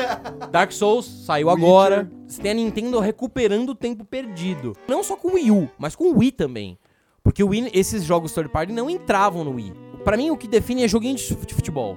Dark 0.52 0.70
Souls 0.72 1.06
saiu 1.06 1.48
Witcher. 1.48 1.64
agora. 1.64 2.10
Você 2.26 2.40
tem 2.40 2.50
a 2.50 2.54
Nintendo 2.54 3.00
recuperando 3.00 3.70
o 3.70 3.74
tempo 3.74 4.04
perdido. 4.04 4.76
Não 4.86 5.02
só 5.02 5.16
com 5.16 5.28
o 5.28 5.34
Wii 5.34 5.50
U, 5.50 5.70
mas 5.78 5.96
com 5.96 6.04
o 6.04 6.18
Wii 6.18 6.32
também. 6.32 6.78
Porque 7.22 7.42
o 7.42 7.48
Wii, 7.48 7.70
esses 7.72 8.04
jogos 8.04 8.32
third 8.32 8.50
party 8.50 8.72
não 8.72 8.90
entravam 8.90 9.44
no 9.44 9.52
Wii. 9.52 9.72
Pra 10.04 10.16
mim, 10.16 10.30
o 10.30 10.36
que 10.36 10.48
define 10.48 10.82
é 10.84 10.88
joguinho 10.88 11.16
de 11.16 11.54
futebol. 11.54 11.96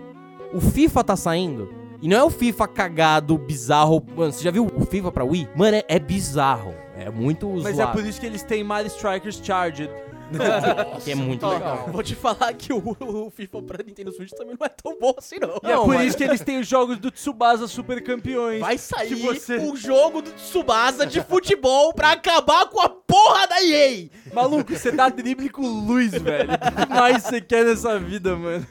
O 0.53 0.61
FIFA 0.61 1.03
tá 1.03 1.15
saindo. 1.15 1.69
E 2.01 2.07
não 2.07 2.17
é 2.17 2.23
o 2.23 2.29
FIFA 2.29 2.67
cagado, 2.67 3.37
bizarro. 3.37 4.05
Mano, 4.15 4.31
você 4.31 4.43
já 4.43 4.51
viu 4.51 4.67
o 4.75 4.85
FIFA 4.85 5.11
pra 5.11 5.23
Wii? 5.23 5.49
Mano, 5.55 5.77
é, 5.77 5.83
é 5.87 5.99
bizarro. 5.99 6.73
É 6.97 7.09
muito 7.09 7.49
Mas 7.63 7.79
é 7.79 7.87
por 7.87 8.05
isso 8.05 8.19
que 8.19 8.25
eles 8.25 8.43
têm 8.43 8.63
Mario 8.63 8.87
Strikers 8.87 9.41
Charged. 9.43 9.89
que 11.03 11.11
é 11.11 11.15
muito 11.15 11.45
legal. 11.47 11.89
Vou 11.91 12.03
te 12.03 12.15
falar 12.15 12.53
que 12.53 12.71
o, 12.73 12.81
o 12.99 13.29
FIFA 13.31 13.61
pra 13.63 13.83
Nintendo 13.83 14.11
Switch 14.11 14.31
também 14.31 14.55
não 14.59 14.65
é 14.65 14.69
tão 14.69 14.97
bom 14.99 15.13
assim, 15.17 15.37
não. 15.39 15.59
E 15.63 15.71
é 15.71 15.75
Não, 15.75 15.85
por 15.85 15.95
mas- 15.95 16.07
isso 16.07 16.17
que 16.17 16.23
eles 16.23 16.41
têm 16.41 16.59
os 16.59 16.67
jogos 16.67 16.97
do 16.97 17.11
Tsubasa 17.11 17.67
Super 17.67 18.03
Campeões. 18.03 18.59
Vai 18.59 18.77
sair 18.77 19.15
você- 19.15 19.57
um 19.57 19.75
jogo 19.75 20.21
do 20.21 20.31
Tsubasa 20.31 21.05
de 21.05 21.21
futebol 21.23 21.93
pra 21.93 22.11
acabar 22.13 22.67
com 22.67 22.79
a 22.81 22.89
porra 22.89 23.47
da 23.47 23.63
EA. 23.63 24.09
Maluco, 24.33 24.73
você 24.75 24.91
dá 24.91 25.09
drible 25.09 25.49
com 25.49 25.61
luz, 25.61 26.11
velho. 26.11 26.49
O 26.53 26.85
que 26.87 26.93
mais 26.93 27.23
você 27.23 27.39
quer 27.41 27.65
nessa 27.65 27.99
vida, 27.99 28.35
mano? 28.35 28.65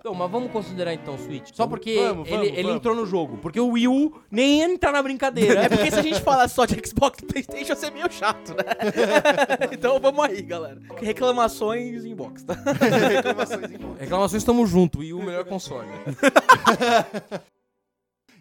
Então, 0.00 0.14
mas 0.14 0.30
vamos 0.30 0.50
considerar 0.50 0.94
então 0.94 1.14
o 1.14 1.18
Switch. 1.18 1.50
Só 1.54 1.66
porque 1.66 1.94
Vamos, 1.96 2.26
ele, 2.28 2.36
vamos, 2.36 2.48
ele 2.52 2.62
vamos. 2.62 2.76
entrou 2.76 2.94
no 2.94 3.04
jogo. 3.06 3.38
Porque 3.38 3.60
o 3.60 3.68
Wii 3.72 3.88
U 3.88 4.20
nem 4.30 4.62
entra 4.62 4.90
na 4.92 5.02
brincadeira. 5.02 5.62
É 5.64 5.68
porque 5.68 5.90
se 5.90 5.98
a 5.98 6.02
gente 6.02 6.20
falar 6.20 6.48
só 6.48 6.64
de 6.64 6.74
Xbox 6.86 7.18
e 7.22 7.26
Playstation, 7.26 7.68
ia 7.72 7.76
ser 7.76 7.90
meio 7.90 8.10
chato, 8.10 8.50
né? 8.54 8.64
então 9.72 9.98
vamos 10.00 10.24
aí, 10.24 10.40
galera. 10.42 10.78
Reclamações 11.00 12.04
inbox, 12.04 12.42
tá? 12.42 12.54
Reclamações 12.54 13.70
em 13.70 13.78
conta. 13.78 14.00
Reclamações 14.00 14.42
estamos 14.42 14.70
junto. 14.70 14.98
Wii 14.98 15.12
U, 15.14 15.22
melhor 15.22 15.44
console. 15.44 15.88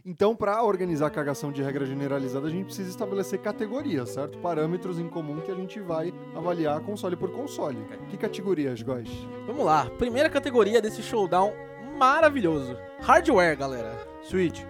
Então, 0.10 0.34
para 0.34 0.64
organizar 0.64 1.08
a 1.08 1.10
cagação 1.10 1.52
de 1.52 1.62
regra 1.62 1.86
generalizada, 1.86 2.48
a 2.48 2.50
gente 2.50 2.68
precisa 2.68 2.90
estabelecer 2.90 3.42
categorias, 3.42 4.12
certo? 4.12 4.38
Parâmetros 4.38 4.98
em 5.00 5.10
comum 5.10 5.42
que 5.42 5.52
a 5.52 5.54
gente 5.54 5.82
vai 5.82 6.14
avaliar 6.34 6.80
console 6.80 7.18
por 7.18 7.30
console. 7.34 7.78
Que 8.10 8.16
categorias, 8.16 8.82
Góis? 8.82 9.10
Vamos 9.46 9.66
lá. 9.66 9.90
Primeira 9.98 10.30
categoria 10.30 10.82
desse 10.82 11.04
showdown 11.04 11.52
maravilhoso. 11.98 12.78
Hardware, 13.02 13.58
galera. 13.58 14.08
Switch. 14.24 14.62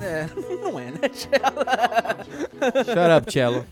É, 0.00 0.28
não 0.62 0.78
é, 0.78 0.84
né? 0.92 0.98
Shut 1.12 2.98
up, 3.18 3.32
Cello. 3.32 3.66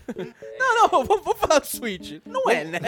Não, 0.59 0.75
não, 0.75 0.89
vamos, 0.89 1.07
vamos 1.23 1.39
falar 1.39 1.59
do 1.59 1.65
Switch. 1.67 2.19
Não 2.25 2.49
é, 2.49 2.65
né? 2.65 2.79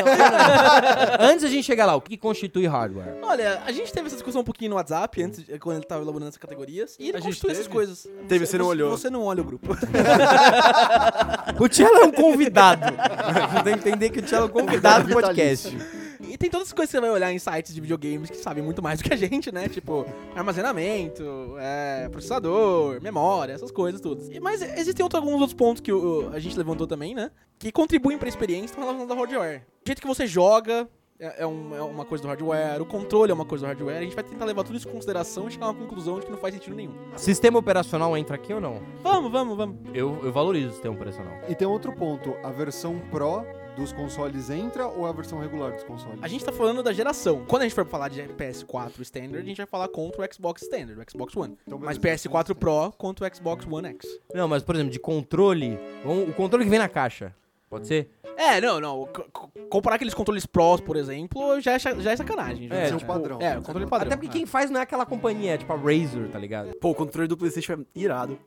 Antes 1.20 1.44
da 1.44 1.48
gente 1.50 1.64
chegar 1.64 1.86
lá, 1.86 1.96
o 1.96 2.02
que 2.02 2.18
constitui 2.18 2.68
hardware? 2.68 3.16
Olha, 3.22 3.62
a 3.66 3.72
gente 3.72 3.94
teve 3.94 4.08
essa 4.08 4.16
discussão 4.16 4.42
um 4.42 4.44
pouquinho 4.44 4.72
no 4.72 4.76
WhatsApp, 4.76 5.24
antes, 5.24 5.46
quando 5.60 5.78
ele 5.78 5.86
tava 5.86 6.02
elaborando 6.02 6.28
essas 6.30 6.38
categorias, 6.38 6.96
e 7.00 7.04
ele 7.10 7.18
A 7.18 7.20
gente 7.20 7.28
constitui 7.30 7.52
essas 7.52 7.64
teve? 7.66 7.74
coisas. 7.76 8.08
Teve, 8.28 8.46
você 8.46 8.58
não 8.58 8.66
olhou. 8.66 8.92
Você 8.92 9.10
não 9.10 9.24
olha 9.24 9.42
o 9.42 9.46
grupo. 9.46 9.70
O 11.60 11.74
Cello 11.74 11.98
é 11.98 12.06
um 12.06 12.12
convidado. 12.12 12.82
Tem 13.64 13.74
que 13.74 13.90
entender 13.90 14.10
que 14.10 14.20
o 14.20 14.28
Cello 14.28 14.44
é 14.44 14.46
um 14.46 14.50
convidado 14.50 15.08
do 15.08 15.14
podcast. 15.14 15.76
Tem 16.40 16.50
todas 16.50 16.68
as 16.70 16.74
coisas 16.74 16.90
que 16.90 16.98
você 16.98 17.02
vai 17.02 17.10
olhar 17.12 17.32
em 17.34 17.38
sites 17.38 17.76
de 17.76 17.82
videogames 17.82 18.30
que 18.30 18.38
sabem 18.38 18.64
muito 18.64 18.82
mais 18.82 19.00
do 19.00 19.04
que 19.04 19.14
a 19.14 19.18
gente, 19.18 19.52
né? 19.52 19.68
Tipo, 19.68 20.06
armazenamento, 20.34 21.56
é, 21.60 22.08
processador, 22.10 23.02
memória, 23.02 23.54
essas 23.54 23.72
coisas 23.72 24.00
todas. 24.02 24.30
Mas 24.40 24.62
existem 24.62 25.04
outros, 25.04 25.22
alguns 25.22 25.42
outros 25.42 25.54
pontos 25.54 25.82
que 25.82 25.92
o- 25.92 26.30
a 26.34 26.40
gente 26.40 26.58
levantou 26.58 26.88
também, 26.88 27.14
né? 27.14 27.30
Que 27.60 27.72
contribuem 27.72 28.18
pra 28.18 28.30
experiência 28.30 28.68
estão 28.68 28.84
relacionados 28.84 29.12
ao 29.12 29.18
hardware. 29.24 29.64
O 29.84 29.88
jeito 29.88 30.02
que 30.02 30.08
você 30.08 30.26
joga 30.26 30.88
é, 31.20 31.44
é 31.44 31.46
um- 31.46 31.76
é 31.76 31.82
uma 31.82 32.06
coisa 32.06 32.22
do 32.22 32.28
hardware, 32.30 32.82
o 32.82 32.86
controle 32.86 33.30
é 33.32 33.34
uma 33.36 33.44
coisa 33.46 33.66
do 33.66 33.68
hardware. 33.68 33.98
A 33.98 34.02
gente 34.04 34.16
vai 34.16 34.24
tentar 34.24 34.46
levar 34.46 34.64
tudo 34.64 34.78
isso 34.78 34.88
em 34.88 34.92
consideração 34.94 35.50
e 35.50 35.52
chegar 35.52 35.66
a 35.66 35.70
uma 35.72 35.80
conclusão 35.82 36.18
de 36.22 36.26
que 36.26 36.32
não 36.32 36.38
faz 36.40 36.54
sentido 36.54 36.74
nenhum. 36.76 36.94
Sistema 37.18 37.60
operacional 37.60 38.16
entra 38.16 38.36
aqui 38.36 38.54
ou 38.54 38.62
não? 38.62 38.82
Vamos, 39.04 39.30
vamos, 39.30 39.58
vamos. 39.58 39.76
Eu, 39.94 40.18
eu 40.24 40.32
valorizo 40.32 40.70
o 40.70 40.72
sistema 40.72 40.96
operacional. 40.96 41.34
E 41.50 41.56
tem 41.56 41.68
outro 41.68 41.92
ponto, 41.94 42.34
a 42.42 42.50
versão 42.52 42.98
Pro 43.12 43.44
dos 43.76 43.92
consoles 43.94 44.50
entra 44.50 44.88
ou 44.88 45.06
a 45.06 45.12
versão 45.12 45.40
regular 45.40 45.72
dos 45.72 45.84
consoles? 45.84 46.20
A 46.22 46.28
gente 46.28 46.44
tá 46.44 46.52
falando 46.52 46.84
da 46.84 46.92
geração. 46.94 47.46
Quando 47.48 47.62
a 47.62 47.66
gente 47.66 47.76
for 47.76 47.86
falar 47.86 48.10
de 48.10 48.22
PS4 48.22 49.00
Standard, 49.02 49.40
a 49.40 49.48
gente 49.48 49.58
vai 49.58 49.66
falar 49.66 49.88
contra 49.88 50.22
o 50.22 50.34
Xbox 50.34 50.62
Standard, 50.64 51.00
o 51.00 51.12
Xbox 51.12 51.36
One. 51.36 51.58
Então, 51.66 51.80
Mas 51.80 51.98
beleza. 51.98 52.30
PS4 52.30 52.56
Pro 52.56 52.92
contra 52.98 53.28
o 53.28 53.36
Xbox 53.36 53.66
One 53.66 53.88
X. 53.90 54.08
Não, 54.34 54.48
mas 54.48 54.64
por 54.64 54.76
exemplo, 54.76 54.92
de 54.92 55.00
controle, 55.00 55.80
o 56.06 56.34
controle 56.34 56.64
que 56.64 56.70
vem 56.70 56.80
na 56.80 56.90
caixa. 56.90 57.34
Pode 57.70 57.88
ser? 57.88 58.10
É, 58.36 58.60
não, 58.60 58.80
não. 58.80 59.08
C- 59.16 59.24
comparar 59.70 59.98
aqueles 59.98 60.14
controles 60.14 60.46
Pros, 60.46 60.82
por 60.82 60.96
exemplo, 60.96 61.60
já 61.62 61.74
é, 61.74 61.80
já 61.80 62.12
é 62.12 62.16
sacanagem. 62.16 62.68
já. 62.68 62.76
É, 62.76 62.90
é 62.90 62.94
o 62.94 62.98
tipo, 62.98 63.12
padrão. 63.12 63.38
É, 63.42 63.58
o 63.58 63.62
controle 63.62 63.86
padrão. 63.86 64.08
Até 64.08 64.16
porque 64.16 64.32
quem 64.40 64.46
faz 64.46 64.72
não 64.72 64.80
é 64.80 64.84
aquela 64.84 65.06
companhia, 65.06 65.54
é 65.54 65.58
tipo 65.58 65.72
a 65.72 65.76
Razer, 65.76 66.30
tá 66.32 66.40
ligado? 66.40 66.74
Pô, 66.78 66.90
o 66.92 66.96
controle 66.96 67.28
do 67.28 67.38
PlayStation 67.38 67.74
é 67.74 67.78
irado. 67.94 68.40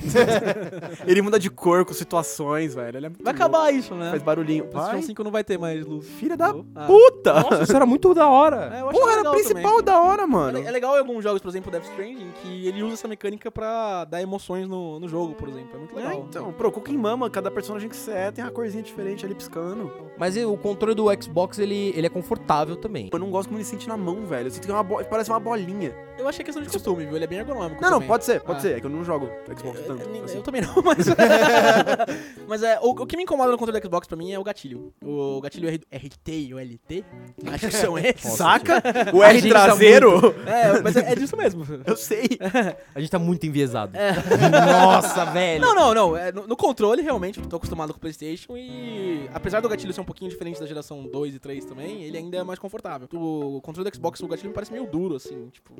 ele 1.06 1.22
muda 1.22 1.38
de 1.38 1.50
cor 1.50 1.84
com 1.84 1.92
situações, 1.92 2.74
velho. 2.74 2.96
Ele 2.98 3.06
é 3.06 3.08
muito 3.08 3.22
Vai 3.22 3.32
louco. 3.32 3.44
acabar 3.46 3.72
isso, 3.72 3.94
né? 3.94 4.10
Faz 4.10 4.22
barulhinho. 4.22 4.64
O 4.64 4.68
PlayStation 4.68 4.98
Vai. 4.98 5.02
5 5.06 5.24
não 5.24 5.30
vai 5.30 5.44
ter 5.44 5.58
mais 5.58 5.84
luz. 5.86 6.06
Filha 6.08 6.36
da 6.36 6.50
Ah. 6.74 6.86
puta! 6.86 7.32
Nossa, 7.34 7.62
isso 7.64 7.76
era 7.76 7.86
muito 7.86 8.14
da 8.14 8.28
hora. 8.28 8.70
É, 8.74 8.80
Porra, 8.80 9.12
era 9.12 9.30
principal 9.30 9.62
também. 9.78 9.84
da 9.84 10.00
hora, 10.00 10.22
É 10.22 10.26
mano. 10.26 10.58
le- 10.58 10.66
É 10.66 10.70
legal 10.70 10.94
em 10.96 10.98
alguns 11.00 11.22
jogos, 11.22 11.40
por 11.42 11.48
exemplo, 11.48 11.70
Death 11.70 11.84
Stranding, 11.84 12.30
que 12.42 12.66
ele 12.66 12.82
usa 12.82 12.94
essa 12.94 13.08
mecânica 13.08 13.50
pra 13.50 14.04
dar 14.04 14.22
emoções 14.22 14.68
no, 14.68 14.98
no 14.98 15.08
jogo, 15.08 15.34
por 15.34 15.48
exemplo. 15.48 15.70
É 15.74 15.78
muito 15.78 15.98
É, 15.98 16.02
legal. 16.02 16.26
então, 16.28 16.52
pro 16.52 16.70
Cooking 16.72 16.96
Mama, 16.96 17.28
cada 17.28 17.50
personagem 17.50 17.88
que 17.88 17.96
você 17.96 18.10
é 18.12 18.30
tem 18.30 18.44
uma 18.44 18.50
corzinha 18.62 18.82
diferente 18.82 19.24
ali 19.26 19.34
piscando. 19.34 19.90
Mas 20.16 20.36
o 20.36 20.56
controle 20.56 20.94
do 20.94 21.06
Xbox, 21.20 21.58
ele, 21.58 21.92
ele 21.96 22.06
é 22.06 22.10
confortável 22.10 22.76
também. 22.76 23.08
Eu 23.12 23.18
não 23.18 23.30
gosto 23.30 23.48
como 23.48 23.58
ele 23.58 23.64
sente 23.64 23.88
na 23.88 23.96
mão, 23.96 24.24
velho. 24.24 24.46
Eu 24.46 24.50
sinto 24.50 24.64
que 24.66 24.70
é 24.70 24.74
uma 24.74 24.82
bo- 24.82 25.04
parece 25.04 25.30
uma 25.30 25.40
bolinha. 25.40 25.94
Eu 26.18 26.28
achei 26.28 26.44
questão 26.44 26.62
de 26.62 26.68
costume, 26.68 27.04
viu? 27.06 27.16
Ele 27.16 27.24
é 27.24 27.26
bem 27.26 27.38
ergonômico. 27.38 27.80
Não, 27.82 27.88
não, 27.90 27.96
também. 27.96 28.08
pode 28.08 28.24
ser, 28.24 28.40
pode 28.40 28.58
Ah. 28.58 28.62
ser. 28.62 28.76
É 28.76 28.80
que 28.80 28.86
eu 28.86 28.90
não 28.90 29.02
jogo 29.04 29.28
Xbox 29.58 29.78
Eu, 29.80 29.84
tanto. 29.86 30.02
eu- 30.08 30.24
assim. 30.24 30.36
eu 30.36 30.42
também 30.42 30.60
não, 30.62 30.74
mas. 30.82 31.06
mas 32.46 32.62
é, 32.62 32.78
o, 32.80 32.90
o 32.90 33.06
que 33.06 33.16
me 33.16 33.22
incomoda 33.24 33.50
no 33.50 33.58
controle 33.58 33.80
do 33.80 33.84
Xbox 33.86 34.06
pra 34.06 34.16
mim 34.16 34.32
é 34.32 34.38
o 34.38 34.44
gatilho. 34.44 34.92
O 35.02 35.40
gatilho 35.40 35.68
R- 35.68 35.80
RT 35.92 36.52
ou 36.52 36.60
LT? 36.60 37.04
Acho 37.52 37.66
que 37.68 37.74
são 37.76 37.98
esses. 37.98 38.32
Saca? 38.32 38.82
O 39.12 39.22
R 39.22 39.42
tá 39.50 39.64
traseiro? 39.66 40.34
É, 40.46 40.80
mas 40.80 40.96
é, 40.96 41.12
é 41.12 41.14
disso 41.14 41.36
mesmo. 41.36 41.64
Eu 41.86 41.96
sei. 41.96 42.38
A 42.94 43.00
gente 43.00 43.10
tá 43.10 43.18
muito 43.18 43.46
enviesado. 43.46 43.92
Nossa, 44.50 45.24
velho. 45.26 45.60
Não, 45.60 45.74
não, 45.74 45.94
não. 45.94 46.16
É, 46.16 46.30
no, 46.32 46.46
no 46.46 46.56
controle, 46.56 47.02
realmente, 47.02 47.38
eu 47.40 47.46
tô 47.46 47.56
acostumado 47.56 47.92
com 47.92 47.98
o 47.98 48.00
PlayStation 48.00 48.56
e. 48.56 49.28
Apesar 49.34 49.60
do 49.60 49.68
gatilho 49.68 49.92
ser 49.92 50.00
um 50.00 50.04
pouquinho 50.04 50.30
diferente 50.30 50.60
da 50.60 50.66
geração 50.66 51.04
2 51.06 51.34
e 51.34 51.38
3 51.38 51.64
também, 51.64 52.02
ele 52.02 52.16
ainda 52.18 52.36
é 52.38 52.42
mais 52.44 52.58
confortável. 52.58 53.08
O 53.12 53.60
controle 53.62 53.88
do 53.90 53.94
Xbox, 53.96 54.20
o 54.20 54.28
gatilho 54.28 54.48
me 54.50 54.54
parece 54.54 54.72
meio 54.72 54.86
duro, 54.86 55.16
assim. 55.16 55.48
Tipo, 55.50 55.74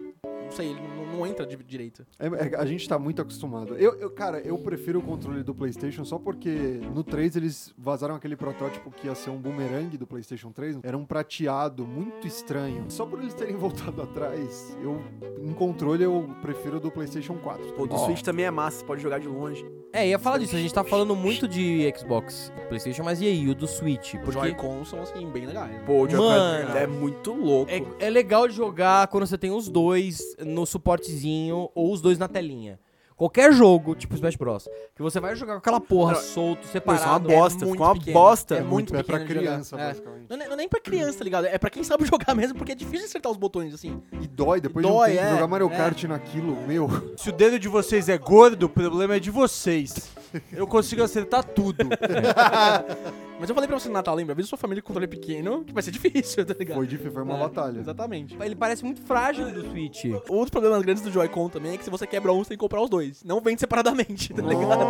não 0.53 0.57
sei, 0.57 0.71
ele 0.71 0.81
não, 0.97 1.19
não 1.19 1.27
entra 1.27 1.47
de 1.47 1.57
direito. 1.57 2.07
É, 2.19 2.27
é, 2.27 2.57
a 2.57 2.67
gente 2.67 2.87
tá 2.89 2.99
muito 2.99 3.23
acostumado. 3.23 3.75
Eu, 3.77 3.95
eu, 3.95 4.11
cara, 4.11 4.39
eu 4.41 4.57
prefiro 4.59 4.99
o 4.99 5.03
controle 5.03 5.43
do 5.43 5.55
PlayStation 5.55 6.05
só 6.05 6.19
porque 6.19 6.79
no 6.95 7.03
3 7.03 7.37
eles 7.37 7.75
vazaram 7.77 8.15
aquele 8.15 8.37
protótipo 8.37 8.91
que 8.91 9.07
ia 9.07 9.15
ser 9.15 9.31
um 9.31 9.39
boomerang 9.39 9.97
do 9.97 10.07
PlayStation 10.07 10.53
3. 10.53 10.81
Era 10.83 10.97
um 10.97 11.05
prateado 11.05 11.87
muito 11.87 12.27
estranho. 12.27 12.85
Só 12.89 13.07
por 13.07 13.19
eles 13.19 13.35
terem 13.35 13.57
voltado 13.63 14.03
atrás, 14.03 14.77
eu, 14.83 15.03
em 15.41 15.53
controle, 15.55 16.05
eu 16.05 16.29
prefiro 16.43 16.77
o 16.77 16.81
do 16.81 16.91
PlayStation 16.91 17.35
4. 17.35 17.73
Pô, 17.73 17.87
do 17.87 17.95
Ó. 17.95 18.05
Switch 18.05 18.23
também 18.23 18.45
é 18.45 18.51
massa, 18.51 18.81
você 18.81 18.85
pode 18.85 19.03
jogar 19.03 19.19
de 19.19 19.29
longe. 19.29 19.65
É, 19.93 20.09
ia 20.09 20.19
falar 20.19 20.39
disso. 20.39 20.57
A 20.57 20.59
gente 20.59 20.73
tá 20.73 20.85
falando 20.85 21.15
muito 21.17 21.47
de 21.49 21.93
Xbox, 21.97 22.53
PlayStation, 22.69 23.03
mas 23.03 23.21
e 23.21 23.27
aí, 23.27 23.49
o 23.49 23.55
do 23.55 23.67
Switch? 23.67 24.15
Os 24.15 24.21
Porque 24.21 24.33
Joy-Cons 24.33 24.89
são, 24.89 25.03
assim, 25.03 25.29
bem 25.31 25.47
legais. 25.47 25.83
Pô, 25.85 26.05
o 26.05 26.09
Joy-Con 26.09 26.29
Mano. 26.29 26.77
é 26.77 26.87
muito 26.87 27.33
louco. 27.33 27.71
é, 27.71 27.83
é 27.99 28.11
legal 28.11 28.49
de 28.49 28.55
jogar 28.55 29.07
quando 29.09 29.27
você 29.27 29.37
tem 29.37 29.51
os 29.51 29.69
dois 29.69 30.12
no 30.45 30.65
suportezinho 30.67 31.69
ou 31.75 31.93
os 31.93 32.01
dois 32.01 32.19
na 32.19 32.29
telinha. 32.29 32.79
Qualquer 33.15 33.53
jogo, 33.53 33.95
tipo 33.95 34.15
Smash 34.17 34.35
Bros, 34.35 34.67
que 34.97 35.03
você 35.03 35.21
vai 35.21 35.37
jogar 35.37 35.53
com 35.53 35.59
aquela 35.59 35.81
porra 35.81 36.15
Não, 36.15 36.21
solto, 36.21 36.59
Pô, 36.61 36.65
isso 36.65 36.71
é 36.71 36.81
separado. 36.81 37.29
uma 37.29 37.37
bosta, 37.39 37.59
muito 37.61 37.73
ficou 37.73 37.87
uma 37.87 37.95
pequeno. 37.95 38.13
bosta. 38.15 38.55
É 38.57 38.61
muito 38.63 38.97
é 38.97 39.03
pra 39.05 39.19
pequeno 39.19 39.29
de 39.29 39.35
jogar. 39.35 39.51
criança, 39.53 39.77
É. 39.77 39.87
basicamente. 39.89 40.27
Não, 40.29 40.37
é- 40.37 40.47
não 40.47 40.53
é 40.55 40.57
nem 40.57 40.69
pra 40.69 40.81
criança, 40.81 41.19
tá 41.19 41.25
ligado? 41.25 41.45
É 41.47 41.57
pra 41.59 41.71
quem 41.71 41.85
sabe 41.85 42.05
jogar 42.07 42.35
mesmo, 42.35 42.57
porque 42.59 42.73
é 42.73 42.75
difícil 42.75 43.07
acertar 43.07 43.31
os 43.31 43.39
botões, 43.39 43.75
assim. 43.75 44.03
E 44.21 44.27
dói, 44.27 44.61
depois 44.61 44.85
Dói, 44.85 45.11
de 45.13 45.17
um 45.17 45.19
tempo, 45.21 45.27
é, 45.29 45.35
jogar 45.35 45.47
Mario 45.47 45.71
é. 45.73 45.77
Kart 45.77 46.03
naquilo, 46.05 46.57
meu. 46.67 46.89
Se 47.17 47.29
o 47.29 47.33
dedo 47.33 47.61
de 47.61 47.69
vocês 47.69 48.09
é 48.09 48.19
gordo, 48.19 48.65
o 48.65 48.69
problema 48.69 49.15
é 49.15 49.21
de 49.21 49.31
vocês. 49.31 50.11
Eu 50.51 50.67
consigo 50.67 51.03
acertar 51.03 51.45
tudo. 51.45 51.85
Mas 53.43 53.49
eu 53.49 53.57
falei 53.57 53.67
pra 53.67 53.77
você 53.77 53.89
no 53.89 53.95
Natal, 53.95 54.15
lembra? 54.15 54.35
Avisa 54.35 54.47
sua 54.47 54.57
família 54.57 54.81
com 54.81 54.87
controle 54.87 55.09
pequeno, 55.09 55.65
que 55.65 55.73
vai 55.75 55.83
ser 55.83 55.91
difícil, 55.91 56.45
tá 56.47 56.55
ligado? 56.57 56.77
Foi 56.77 56.87
difícil, 56.87 57.11
foi 57.11 57.23
uma 57.25 57.35
É, 57.35 57.41
batalha. 57.41 57.81
Exatamente. 57.81 58.37
Ele 58.41 58.55
parece 58.55 58.85
muito 58.85 59.03
frágil 59.03 59.51
do 59.51 59.69
Switch. 59.69 60.05
Outros 60.29 60.51
problemas 60.51 60.81
grandes 60.83 61.03
do 61.03 61.11
Joy-Con 61.11 61.49
também 61.49 61.73
é 61.75 61.77
que 61.77 61.83
se 61.83 61.91
você 61.91 62.07
quebra 62.07 62.33
um, 62.33 62.39
você 62.39 62.51
tem 62.51 62.57
que 62.57 62.61
comprar 62.61 62.81
os 62.81 62.89
dois. 62.89 63.25
Não 63.25 63.41
vende 63.41 63.59
separadamente, 63.59 64.33
tá 64.33 64.43
ligado? 64.43 64.83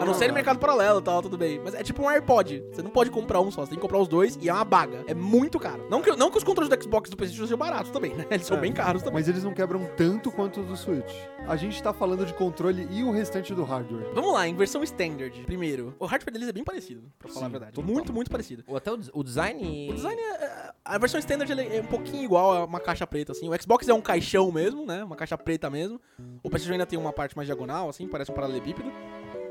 A 0.00 0.04
não 0.04 0.12
ser 0.12 0.26
no 0.26 0.34
mercado 0.34 0.58
paralelo 0.58 0.98
e 0.98 1.02
tal, 1.04 1.22
tudo 1.22 1.38
bem. 1.38 1.60
Mas 1.62 1.72
é 1.72 1.84
tipo 1.84 2.02
um 2.02 2.10
AirPod. 2.10 2.64
Você 2.72 2.82
não 2.82 2.90
pode 2.90 3.10
comprar 3.12 3.40
um 3.40 3.48
só, 3.52 3.60
você 3.64 3.70
tem 3.70 3.78
que 3.78 3.82
comprar 3.82 4.00
os 4.00 4.08
dois 4.08 4.36
e 4.42 4.48
é 4.48 4.52
uma 4.52 4.64
baga. 4.64 5.04
É 5.06 5.14
muito 5.14 5.60
caro. 5.60 5.86
Não 5.88 6.02
que, 6.02 6.10
não 6.16 6.32
que 6.32 6.38
os 6.38 6.42
controles 6.42 6.68
do 6.68 6.82
Xbox 6.82 7.08
e 7.08 7.10
do 7.12 7.16
PlayStation 7.16 7.44
sejam 7.44 7.58
baratos 7.58 7.92
também, 7.92 8.12
né? 8.14 8.26
Eles 8.28 8.44
são 8.46 8.58
bem 8.58 8.72
caros 8.72 9.02
também. 9.02 9.20
Mas 9.20 9.28
eles 9.28 9.44
não 9.44 9.54
quebram 9.54 9.88
tanto 9.96 10.32
quanto 10.32 10.60
o 10.60 10.64
do 10.64 10.76
Switch. 10.76 11.12
A 11.46 11.54
gente 11.54 11.80
tá 11.80 11.92
falando 11.92 12.26
de 12.26 12.34
controle 12.34 12.88
e 12.90 13.04
o 13.04 13.12
restante 13.12 13.54
do 13.54 13.62
hardware. 13.62 14.08
Vamos 14.14 14.32
lá, 14.32 14.48
em 14.48 14.54
versão 14.56 14.82
standard, 14.82 15.40
primeiro. 15.44 15.94
O 16.00 16.06
hardware 16.06 16.32
deles 16.32 16.48
é 16.48 16.52
bem 16.52 16.64
parecido, 16.64 17.02
pra 17.18 17.28
falar 17.30 17.46
a 17.46 17.48
verdade. 17.48 17.72
total. 17.72 17.90
Muito, 18.00 18.12
muito 18.12 18.30
parecido. 18.30 18.64
Ou 18.66 18.76
até 18.76 18.92
o, 18.92 18.98
o 19.14 19.22
design. 19.24 19.88
O 19.90 19.94
design 19.94 20.20
é, 20.20 20.44
é- 20.44 20.72
A 20.84 20.98
versão 20.98 21.18
standard 21.20 21.50
é 21.52 21.80
um 21.80 21.86
pouquinho 21.86 22.22
igual 22.24 22.52
a 22.52 22.64
uma 22.64 22.80
caixa 22.80 23.06
preta, 23.06 23.32
assim. 23.32 23.48
O 23.48 23.62
Xbox 23.62 23.88
é 23.88 23.94
um 23.94 24.00
caixão 24.00 24.50
mesmo, 24.50 24.84
né? 24.86 25.04
Uma 25.04 25.16
caixa 25.16 25.36
preta 25.38 25.70
mesmo. 25.70 26.00
O 26.42 26.48
PlayStation 26.50 26.72
ainda 26.72 26.86
tem 26.86 26.98
uma 26.98 27.12
parte 27.12 27.36
mais 27.36 27.46
diagonal, 27.46 27.88
assim, 27.88 28.06
parece 28.08 28.30
um 28.30 28.34
paralelepípedo. 28.34 28.90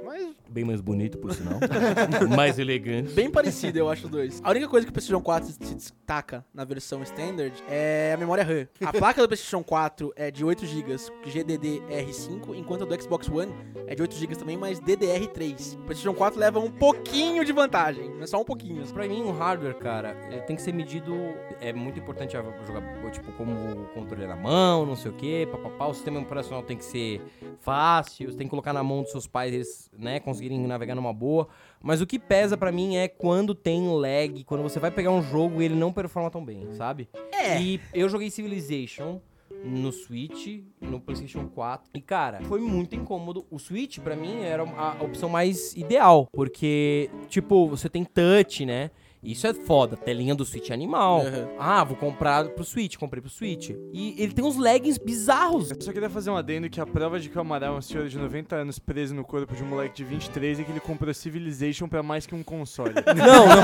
Mas 0.04 0.36
Bem 0.50 0.64
mais 0.64 0.82
bonito, 0.82 1.18
por 1.18 1.34
sinal. 1.34 1.60
mais 2.36 2.58
elegante. 2.58 3.14
bem 3.14 3.30
parecido, 3.30 3.78
eu 3.78 3.90
acho, 3.90 4.06
os 4.06 4.12
dois. 4.12 4.42
A 4.44 4.50
única 4.50 4.68
coisa 4.68 4.86
que 4.86 4.90
o 4.90 4.94
PlayStation 4.94 5.22
4 5.22 5.50
se 5.50 5.76
destaca 5.76 6.44
na 6.54 6.64
versão 6.66 7.04
standard 7.04 7.54
é 7.70 8.14
a 8.16 8.18
memória 8.18 8.44
RAM. 8.44 8.68
A 8.84 8.92
placa 8.92 9.22
do 9.22 9.28
PlayStation 9.28 9.64
4 9.64 10.12
é 10.16 10.32
de 10.32 10.44
8 10.44 10.66
GB 10.66 10.96
GDDR5, 11.26 12.56
enquanto 12.56 12.84
a 12.84 12.86
do 12.86 13.02
Xbox 13.02 13.30
One 13.30 13.54
é 13.86 13.94
de 13.94 14.02
8 14.02 14.16
GB 14.16 14.36
também, 14.36 14.58
mas 14.58 14.80
DDR3. 14.80 15.76
O 15.76 15.84
PlayStation 15.84 16.14
4 16.14 16.40
leva 16.40 16.60
um 16.60 16.72
pouquinho 16.72 17.46
de 17.46 17.52
vantagem, 17.52 18.12
mas 18.18 18.32
só 18.32 18.42
um 18.42 18.46
pouquinho. 18.46 18.86
Pra 18.88 19.08
mim, 19.08 19.22
o 19.22 19.32
hardware, 19.32 19.76
cara, 19.76 20.18
ele 20.32 20.42
tem 20.42 20.56
que 20.56 20.62
ser 20.62 20.72
medido. 20.74 21.16
É 21.62 21.72
muito 21.72 22.00
importante 22.00 22.34
jogar, 22.34 23.12
tipo, 23.12 23.32
como 23.34 23.52
o 23.52 23.86
controle 23.94 24.24
é 24.24 24.28
na 24.28 24.36
mão, 24.36 24.86
não 24.86 24.96
sei 24.96 25.12
o 25.12 25.14
quê, 25.14 25.48
papapá. 25.52 25.88
O 25.88 25.94
sistema 25.94 26.20
operacional 26.20 26.64
tem 26.64 26.78
que 26.78 26.86
ser 26.86 27.22
fácil, 27.60 28.32
você 28.32 28.38
tem 28.38 28.48
que 28.48 28.52
colocar 28.52 28.74
na 28.74 28.84
mão 28.84 29.04
dos 29.04 29.12
seus 29.12 29.28
pais, 29.28 29.54
eles, 29.54 29.92
né, 29.98 30.20
conseguirem 30.40 30.66
navegar 30.66 30.96
numa 30.96 31.14
boa. 31.14 31.48
Mas 31.82 32.02
o 32.02 32.08
que 32.08 32.18
pesa 32.18 32.58
pra 32.58 32.72
mim 32.72 32.96
é 32.96 33.08
quando 33.08 33.54
tem 33.54 33.88
lag, 33.90 34.44
quando 34.46 34.64
você 34.64 34.80
vai 34.80 34.92
pegar 34.92 35.12
um 35.12 35.22
jogo 35.22 35.62
e 35.62 35.66
ele 35.66 35.76
não 35.76 35.92
performa 35.92 36.32
tão 36.32 36.44
bem, 36.44 36.72
sabe? 36.74 37.10
É. 37.32 37.62
E 37.62 37.80
eu 37.94 38.08
joguei 38.08 38.30
Civilization 38.30 39.20
no 39.64 39.92
Switch, 39.92 40.62
no 40.80 41.00
PlayStation 41.00 41.48
4. 41.48 41.90
E 41.94 42.02
cara, 42.02 42.42
foi 42.44 42.62
muito 42.62 42.96
incômodo. 42.96 43.46
O 43.52 43.60
Switch 43.60 44.00
pra 44.00 44.16
mim 44.16 44.44
era 44.44 44.64
a 44.64 45.04
opção 45.04 45.28
mais 45.28 45.76
ideal, 45.76 46.28
porque 46.32 47.10
tipo, 47.28 47.68
você 47.68 47.90
tem 47.90 48.06
touch, 48.06 48.66
né? 48.66 48.92
Isso 49.22 49.46
é 49.48 49.54
foda, 49.54 49.98
telinha 49.98 50.34
do 50.34 50.46
Switch 50.46 50.70
é 50.70 50.74
animal. 50.74 51.20
Uhum. 51.26 51.48
Ah, 51.60 51.84
vou 51.84 51.98
comprar 51.98 52.46
pro 52.50 52.64
Switch, 52.64 52.96
comprei 52.96 53.20
pro 53.22 53.30
Switch. 53.30 53.72
E 53.92 54.16
ele 54.18 54.32
tem 54.34 54.46
uns 54.46 54.56
lags 54.56 54.98
bizarros. 54.98 55.72
Eu 55.72 55.82
só 55.82 55.92
queria 55.92 56.10
fazer 56.10 56.30
um 56.30 56.38
adendo 56.38 56.70
que 56.70 56.80
a 56.80 56.86
prova 56.86 57.20
de 57.20 57.28
que 57.28 57.38
o 57.38 57.42
Amaral 57.42 57.76
é 57.76 57.78
um 57.78 57.82
senhor 57.82 58.08
de 58.08 58.18
90 58.18 58.56
anos 58.56 58.80
preso 58.80 59.14
no 59.14 59.26
corpo 59.26 59.54
de 59.56 59.62
um 59.62 59.68
moleque 59.68 59.96
de 59.96 60.04
23 60.06 60.60
e 60.60 60.64
que 60.64 60.72
ele 60.72 60.80
comprou 60.80 61.14
Civilization 61.14 61.88
pra 61.90 62.02
mais 62.02 62.26
que 62.26 62.34
um 62.34 62.42
console. 62.44 62.94
Não, 63.16 63.48
não. 63.48 63.60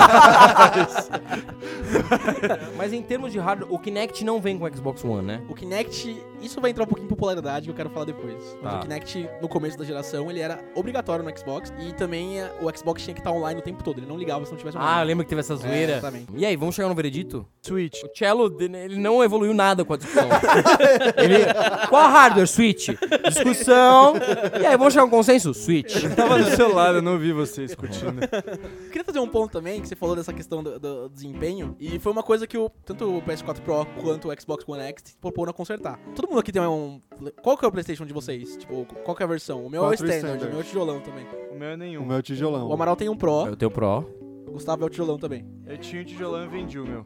Mas 2.77 2.91
em 2.93 3.01
termos 3.01 3.31
de 3.31 3.39
hardware, 3.39 3.71
o 3.73 3.79
Kinect 3.79 4.23
não 4.23 4.41
vem 4.41 4.57
com 4.57 4.65
o 4.65 4.75
Xbox 4.75 5.03
One, 5.03 5.25
né? 5.25 5.41
O 5.49 5.53
Kinect, 5.53 6.15
isso 6.41 6.59
vai 6.59 6.71
entrar 6.71 6.83
um 6.83 6.87
pouquinho 6.87 7.05
em 7.05 7.09
popularidade 7.09 7.65
que 7.65 7.71
eu 7.71 7.75
quero 7.75 7.89
falar 7.89 8.05
depois. 8.05 8.35
Mas 8.61 8.73
Tá. 8.73 8.79
o 8.79 8.81
Kinect, 8.81 9.29
no 9.41 9.47
começo 9.47 9.77
da 9.77 9.85
geração, 9.85 10.29
ele 10.29 10.39
era 10.39 10.63
obrigatório 10.75 11.23
no 11.23 11.37
Xbox. 11.37 11.73
E 11.79 11.93
também 11.93 12.39
eh, 12.39 12.51
o 12.61 12.77
Xbox 12.77 13.03
tinha 13.03 13.13
que 13.13 13.19
estar 13.21 13.31
online 13.31 13.59
o 13.59 13.63
tempo 13.63 13.83
todo. 13.83 13.99
Ele 13.99 14.05
não 14.07 14.17
ligava 14.17 14.45
se 14.45 14.51
não 14.51 14.57
tivesse 14.57 14.77
Ah, 14.77 14.81
eu 14.81 14.85
online. 14.87 15.07
lembro 15.07 15.23
que 15.25 15.29
teve 15.29 15.41
essa 15.45 15.55
zoeira. 15.55 15.93
É, 15.93 15.97
exatamente. 15.97 16.27
e 16.35 16.45
aí, 16.45 16.55
vamos 16.55 16.75
chegar 16.75 16.89
no 16.89 16.95
veredito? 16.95 17.45
Switch. 17.61 18.03
O 18.03 18.09
Cello, 18.13 18.55
ele 18.59 18.97
não 18.97 19.23
evoluiu 19.23 19.53
nada 19.53 19.85
com 19.85 19.93
a 19.93 19.97
discussão. 19.97 20.27
ele, 21.17 21.45
qual 21.87 22.09
hardware? 22.09 22.47
Switch. 22.47 22.89
Discussão. 23.27 24.15
E 24.59 24.65
aí, 24.65 24.77
vamos 24.77 24.93
chegar 24.93 25.03
a 25.03 25.05
um 25.05 25.09
consenso? 25.09 25.53
Switch. 25.53 26.03
Eu 26.03 26.15
tava 26.15 26.37
no 26.37 26.45
celular, 26.55 26.95
eu 26.95 27.01
não 27.01 27.17
vi 27.17 27.31
você 27.31 27.65
discutindo. 27.65 28.21
Eu 28.21 28.89
queria 28.89 29.03
fazer 29.03 29.19
um 29.19 29.27
ponto 29.27 29.51
também, 29.51 29.81
que 29.81 29.87
você 29.87 29.95
falou 29.95 30.15
dessa 30.15 30.33
questão 30.33 30.63
do, 30.63 30.79
do 30.79 31.09
desempenho, 31.09 31.75
e 31.79 31.99
foi 31.99 32.11
uma 32.11 32.23
coisa 32.23 32.47
que 32.47 32.57
o, 32.57 32.69
tanto 32.83 33.17
o 33.17 33.21
PS4 33.21 33.61
Pro 33.61 33.85
quanto 34.01 34.29
o 34.29 34.41
Xbox 34.41 34.67
One 34.67 34.81
X 34.83 35.17
proporam 35.19 35.51
a 35.51 35.53
consertar. 35.53 35.99
Todo 36.15 36.27
mundo 36.27 36.39
aqui 36.39 36.51
tem 36.51 36.61
um... 36.61 37.01
Qual 37.41 37.57
que 37.57 37.65
é 37.65 37.67
o 37.67 37.71
Playstation 37.71 38.05
de 38.05 38.13
vocês? 38.13 38.57
Tipo, 38.57 38.85
qual 39.03 39.15
que 39.15 39.23
é 39.23 39.25
a 39.25 39.29
versão? 39.29 39.65
O 39.65 39.69
meu 39.69 39.85
é 39.85 39.89
o 39.89 39.93
Standard, 39.93 40.17
standard. 40.17 40.45
o 40.45 40.49
meu 40.49 40.57
é 40.57 40.61
o 40.61 40.65
tijolão 40.65 40.99
também. 40.99 41.25
O 41.51 41.55
meu 41.55 41.69
é 41.69 41.77
nenhum. 41.77 42.03
O 42.03 42.05
meu 42.05 42.21
tijolão. 42.21 42.67
O 42.67 42.73
Amaral 42.73 42.95
tem 42.95 43.09
um 43.09 43.15
Pro, 43.15 43.47
Eu 43.47 43.55
tenho 43.55 43.69
o 43.69 43.73
Pro. 43.73 44.24
O 44.47 44.51
Gustavo 44.51 44.83
é 44.83 44.85
o 44.85 44.89
tijolão 44.89 45.17
também. 45.17 45.45
Eu 45.65 45.77
tinha 45.77 46.01
o 46.01 46.05
tijolão 46.05 46.43
e 46.45 46.47
vendi 46.47 46.79
o 46.79 46.85
meu. 46.85 47.05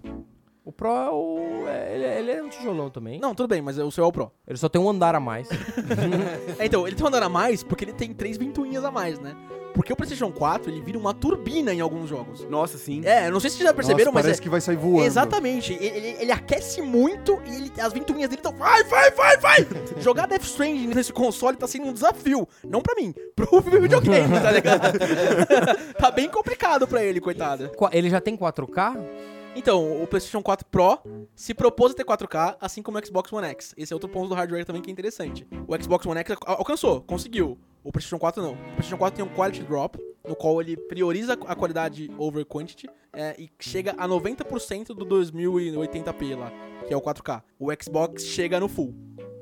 O 0.63 0.71
Pro 0.71 0.89
é 0.89 1.09
o. 1.09 1.67
é- 1.67 1.95
ele, 1.95 2.03
é- 2.05 2.19
ele 2.19 2.31
é 2.31 2.43
um 2.43 2.49
tijolão 2.49 2.89
também. 2.89 3.19
Não, 3.19 3.33
tudo 3.33 3.49
bem, 3.49 3.61
mas 3.61 3.77
o 3.79 3.89
seu 3.91 4.03
é 4.03 4.07
o 4.07 4.11
Pro. 4.11 4.31
Ele 4.47 4.57
só 4.57 4.69
tem 4.69 4.79
um 4.81 4.89
andar 4.89 5.15
a 5.15 5.19
mais. 5.19 5.49
É, 6.59 6.65
então, 6.65 6.85
ele 6.85 6.95
tem 6.95 7.03
um 7.03 7.07
andar 7.07 7.23
a 7.23 7.29
mais 7.29 7.63
porque 7.63 7.85
ele 7.85 7.93
tem 7.93 8.13
três 8.13 8.37
ventoinhas 8.37 8.83
a 8.85 8.91
mais, 8.91 9.17
né? 9.19 9.35
Porque 9.73 9.93
o 9.93 9.95
PlayStation 9.95 10.31
4, 10.31 10.69
ele 10.71 10.81
vira 10.81 10.97
uma 10.97 11.13
turbina 11.13 11.73
em 11.73 11.79
alguns 11.79 12.09
jogos. 12.09 12.43
Nossa, 12.49 12.77
sim. 12.77 13.01
É, 13.05 13.29
não 13.31 13.39
sei 13.39 13.49
se 13.49 13.57
vocês 13.57 13.67
já 13.69 13.73
perceberam, 13.73 14.05
Nossa, 14.11 14.15
mas 14.15 14.23
parece 14.25 14.39
é, 14.41 14.43
que 14.43 14.49
vai 14.49 14.59
sair 14.61 14.75
voando. 14.75 15.05
Exatamente. 15.05 15.73
Ele, 15.73 15.85
ele- 15.85 16.17
ele 16.21 16.31
aquece 16.31 16.81
muito 16.81 17.39
e 17.45 17.55
ele- 17.55 17.71
as 17.79 17.93
ventoinhas 17.93 18.29
dele 18.29 18.39
estão. 18.39 18.53
Vai, 18.53 18.83
vai, 18.83 19.11
vai, 19.11 19.37
vai! 19.37 19.67
Jogar 20.01 20.27
Death 20.27 20.43
Stranding 20.43 20.87
nesse 20.87 21.13
console 21.13 21.55
tá 21.55 21.67
sendo 21.67 21.87
um 21.87 21.93
desafio. 21.93 22.47
Não 22.67 22.81
pra 22.81 22.95
mim, 22.95 23.13
pro 23.35 23.61
videogame, 23.61 24.39
tá 24.39 24.51
ligado? 24.51 24.99
tá 25.97 26.11
bem 26.11 26.29
complicado 26.29 26.87
pra 26.87 27.03
ele, 27.03 27.21
coitado. 27.21 27.71
Ele 27.91 28.09
já 28.09 28.19
tem 28.19 28.35
4K? 28.35 28.97
Então, 29.55 30.01
o 30.01 30.05
PlayStation 30.07 30.41
4 30.43 30.65
Pro 30.67 30.99
se 31.35 31.53
propôs 31.53 31.91
a 31.91 31.95
ter 31.95 32.05
4K, 32.05 32.55
assim 32.61 32.81
como 32.83 32.97
o 32.99 33.05
Xbox 33.05 33.33
One 33.33 33.47
X. 33.47 33.73
Esse 33.77 33.91
é 33.91 33.95
outro 33.95 34.07
ponto 34.07 34.29
do 34.29 34.35
hardware 34.35 34.63
também 34.65 34.81
que 34.81 34.89
é 34.89 34.93
interessante. 34.93 35.45
O 35.67 35.81
Xbox 35.81 36.05
One 36.05 36.19
X 36.19 36.35
al- 36.45 36.57
alcançou, 36.59 37.01
conseguiu. 37.01 37.57
O 37.83 37.91
PlayStation 37.91 38.19
4 38.19 38.41
não. 38.41 38.53
O 38.53 38.55
PlayStation 38.73 38.97
4 38.97 39.15
tem 39.17 39.25
um 39.25 39.35
Quality 39.35 39.63
Drop, 39.63 39.97
no 40.27 40.35
qual 40.35 40.61
ele 40.61 40.75
prioriza 40.75 41.33
a 41.33 41.55
qualidade 41.55 42.11
over 42.17 42.45
quantity 42.45 42.87
é, 43.13 43.35
e 43.39 43.49
chega 43.59 43.95
a 43.97 44.07
90% 44.07 44.87
do 44.87 45.05
2080p 45.05 46.35
lá, 46.37 46.51
que 46.87 46.93
é 46.93 46.97
o 46.97 47.01
4K. 47.01 47.41
O 47.57 47.67
Xbox 47.81 48.25
chega 48.25 48.59
no 48.59 48.67
Full. 48.67 48.93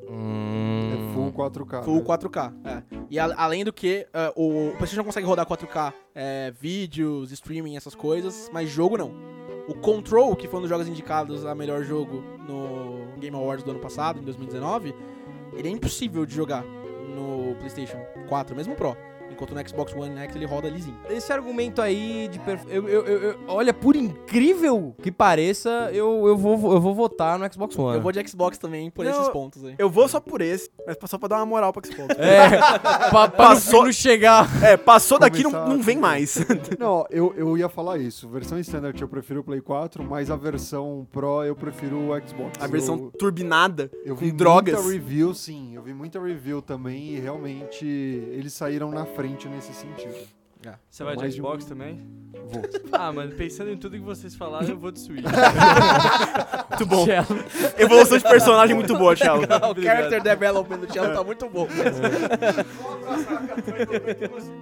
Hum. 0.10 1.10
É 1.10 1.14
full 1.14 1.34
4K. 1.34 1.84
Full 1.84 1.96
né? 1.96 2.02
4K, 2.04 2.54
é. 2.64 2.84
E 3.10 3.20
a- 3.20 3.34
além 3.38 3.66
do 3.66 3.74
que, 3.74 4.08
é, 4.14 4.32
o, 4.36 4.70
o 4.70 4.72
PlayStation 4.78 5.04
consegue 5.04 5.26
rodar 5.28 5.46
4K, 5.46 5.94
é, 6.16 6.52
vídeos, 6.52 7.32
streaming, 7.32 7.76
essas 7.76 7.96
coisas, 7.96 8.50
mas 8.54 8.70
jogo 8.70 8.98
não. 8.98 9.12
O 9.68 9.76
Control, 9.76 10.34
que 10.36 10.48
foi 10.48 10.60
um 10.60 10.62
dos 10.62 10.70
jogos 10.70 10.88
indicados 10.88 11.46
a 11.46 11.54
melhor 11.54 11.84
jogo 11.84 12.24
no 12.48 13.18
Game 13.20 13.36
Awards 13.36 13.66
do 13.66 13.72
ano 13.72 13.80
passado, 13.82 14.20
em 14.20 14.24
2019, 14.24 14.96
ele 15.54 15.68
é 15.68 15.72
impossível 15.72 16.26
de 16.26 16.34
jogar 16.34 16.64
no 17.18 17.56
PlayStation 17.60 18.00
4, 18.28 18.56
mesmo 18.56 18.76
Pro. 18.76 18.96
Enquanto 19.32 19.54
no 19.54 19.68
Xbox 19.68 19.94
One 19.94 20.18
X 20.20 20.36
ele 20.36 20.46
roda 20.46 20.68
lisinho. 20.70 20.98
Esse 21.10 21.32
argumento 21.32 21.82
aí 21.82 22.28
de 22.32 22.40
perf... 22.40 22.64
eu, 22.70 22.88
eu, 22.88 23.06
eu- 23.06 23.22
eu- 23.32 23.38
Olha, 23.48 23.74
por 23.74 23.96
incrível 23.96 24.96
que 25.02 25.12
pareça, 25.12 25.90
eu, 25.94 26.28
eu, 26.28 26.38
vou, 26.38 26.74
eu 26.74 26.82
vou 26.82 26.94
votar 26.96 27.38
no 27.40 27.52
Xbox 27.52 27.78
One. 27.78 27.96
Eu 27.98 28.02
vou 28.02 28.12
de 28.12 28.28
Xbox 28.28 28.58
também 28.58 28.90
por 28.90 29.06
Não, 29.06 29.12
esses 29.12 29.30
pontos 29.30 29.64
aí. 29.64 29.76
Eu 29.78 29.90
vou 29.90 30.08
só 30.08 30.20
por 30.20 30.42
esse, 30.42 30.70
mas 30.86 30.98
só 31.10 31.18
pra 31.18 31.28
dar 31.30 31.38
uma 31.38 31.46
moral 31.46 31.72
pro 31.72 31.86
Xbox. 31.86 32.16
É, 32.18 32.50
pra, 33.10 33.10
pra 33.10 33.30
Passou- 33.30 33.86
não 33.86 33.92
chegar. 33.92 34.48
É, 34.64 34.76
passou 34.78 35.20
daqui 35.20 35.44
não, 35.44 35.52
não 35.70 35.82
vem 35.82 35.98
mais. 35.98 36.38
Não, 36.80 37.06
eu, 37.10 37.34
eu 37.38 37.58
ia 37.58 37.70
falar 37.70 37.98
isso. 37.98 38.28
Versão 38.30 38.60
standard 38.60 39.00
eu 39.02 39.08
prefiro 39.08 39.40
o 39.40 39.44
Play 39.44 39.62
4, 39.62 40.04
mas 40.04 40.30
a 40.30 40.36
versão 40.36 41.08
Pro 41.12 41.44
eu 41.44 41.56
prefiro 41.56 41.98
o 41.98 42.28
Xbox. 42.28 42.62
A 42.62 42.68
versão 42.68 42.96
Eu, 42.96 43.12
turbinada, 43.18 43.90
eu 44.06 44.16
com 44.16 44.22
vi 44.22 44.32
drogas. 44.32 44.76
muita 44.76 44.90
review, 44.92 45.34
sim. 45.34 45.76
Eu 45.76 45.82
vi 45.82 45.94
muita 45.94 46.20
review 46.22 46.62
também 46.62 47.16
e 47.16 47.20
realmente 47.20 47.86
eles 47.86 48.54
saíram 48.54 48.92
na 48.92 49.06
frente 49.18 49.48
nesse 49.48 49.74
sentido. 49.74 50.16
Você 50.90 51.04
vai 51.04 51.16
de 51.16 51.22
Mais 51.22 51.34
de 51.34 51.42
um- 51.42 51.46
Xbox 51.46 51.66
também? 51.66 52.00
Vou. 52.34 52.62
Ah, 52.92 53.12
mano, 53.12 53.32
pensando 53.36 53.70
em 53.70 53.78
tudo 53.78 53.96
que 53.98 54.04
vocês 54.04 54.36
falaram, 54.36 54.68
eu 54.68 54.78
vou 54.78 54.92
de 54.92 55.00
Switch. 55.00 55.24
Muito 56.70 56.86
bom. 56.86 57.06
Evolução 57.78 58.18
de 58.18 58.24
personagem 58.24 58.76
muito 58.76 58.98
boa, 58.98 59.16
Thiago. 59.16 59.44
o 59.78 59.82
character 59.84 60.22
development 60.22 60.78
do 60.80 60.88
Thiago 60.88 61.14
tá 61.14 61.24
muito 61.24 61.48
bom. 61.50 61.68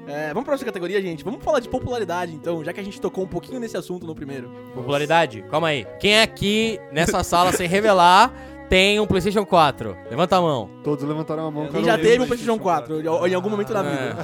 É, 0.08 0.28
vamos 0.30 0.34
pra 0.34 0.44
próxima 0.44 0.66
categoria, 0.66 1.02
gente. 1.02 1.24
Vamos 1.24 1.44
falar 1.44 1.60
de 1.60 1.70
popularidade, 1.70 2.34
então, 2.34 2.64
já 2.64 2.74
que 2.74 2.80
a 2.80 2.84
gente 2.84 3.00
tocou 3.00 3.24
um 3.24 3.28
pouquinho 3.28 3.60
nesse 3.60 3.78
assunto 3.78 4.06
no 4.06 4.16
primeiro. 4.16 4.50
Popularidade? 4.74 5.44
Calma 5.50 5.68
aí. 5.70 5.86
Quem 6.00 6.20
aqui 6.22 6.80
nessa 6.92 7.24
sala, 7.24 7.52
sem 7.52 7.68
revelar, 7.68 8.34
tem 8.70 9.00
um 9.00 9.06
PlayStation 9.08 9.46
4? 9.46 9.96
Levanta 10.10 10.38
a 10.38 10.42
mão. 10.42 10.70
Todos 10.84 11.04
levantaram 11.04 11.48
a 11.48 11.52
mão. 11.52 11.68
Quem 11.68 11.84
já 11.84 11.98
teve 11.98 12.24
um 12.24 12.28
PlayStation 12.28 12.60
4 12.60 13.00
em- 13.02 13.32
em 13.32 13.34
algum 13.34 13.50
momento 13.50 13.74
da 13.74 13.82
vida. 13.84 14.16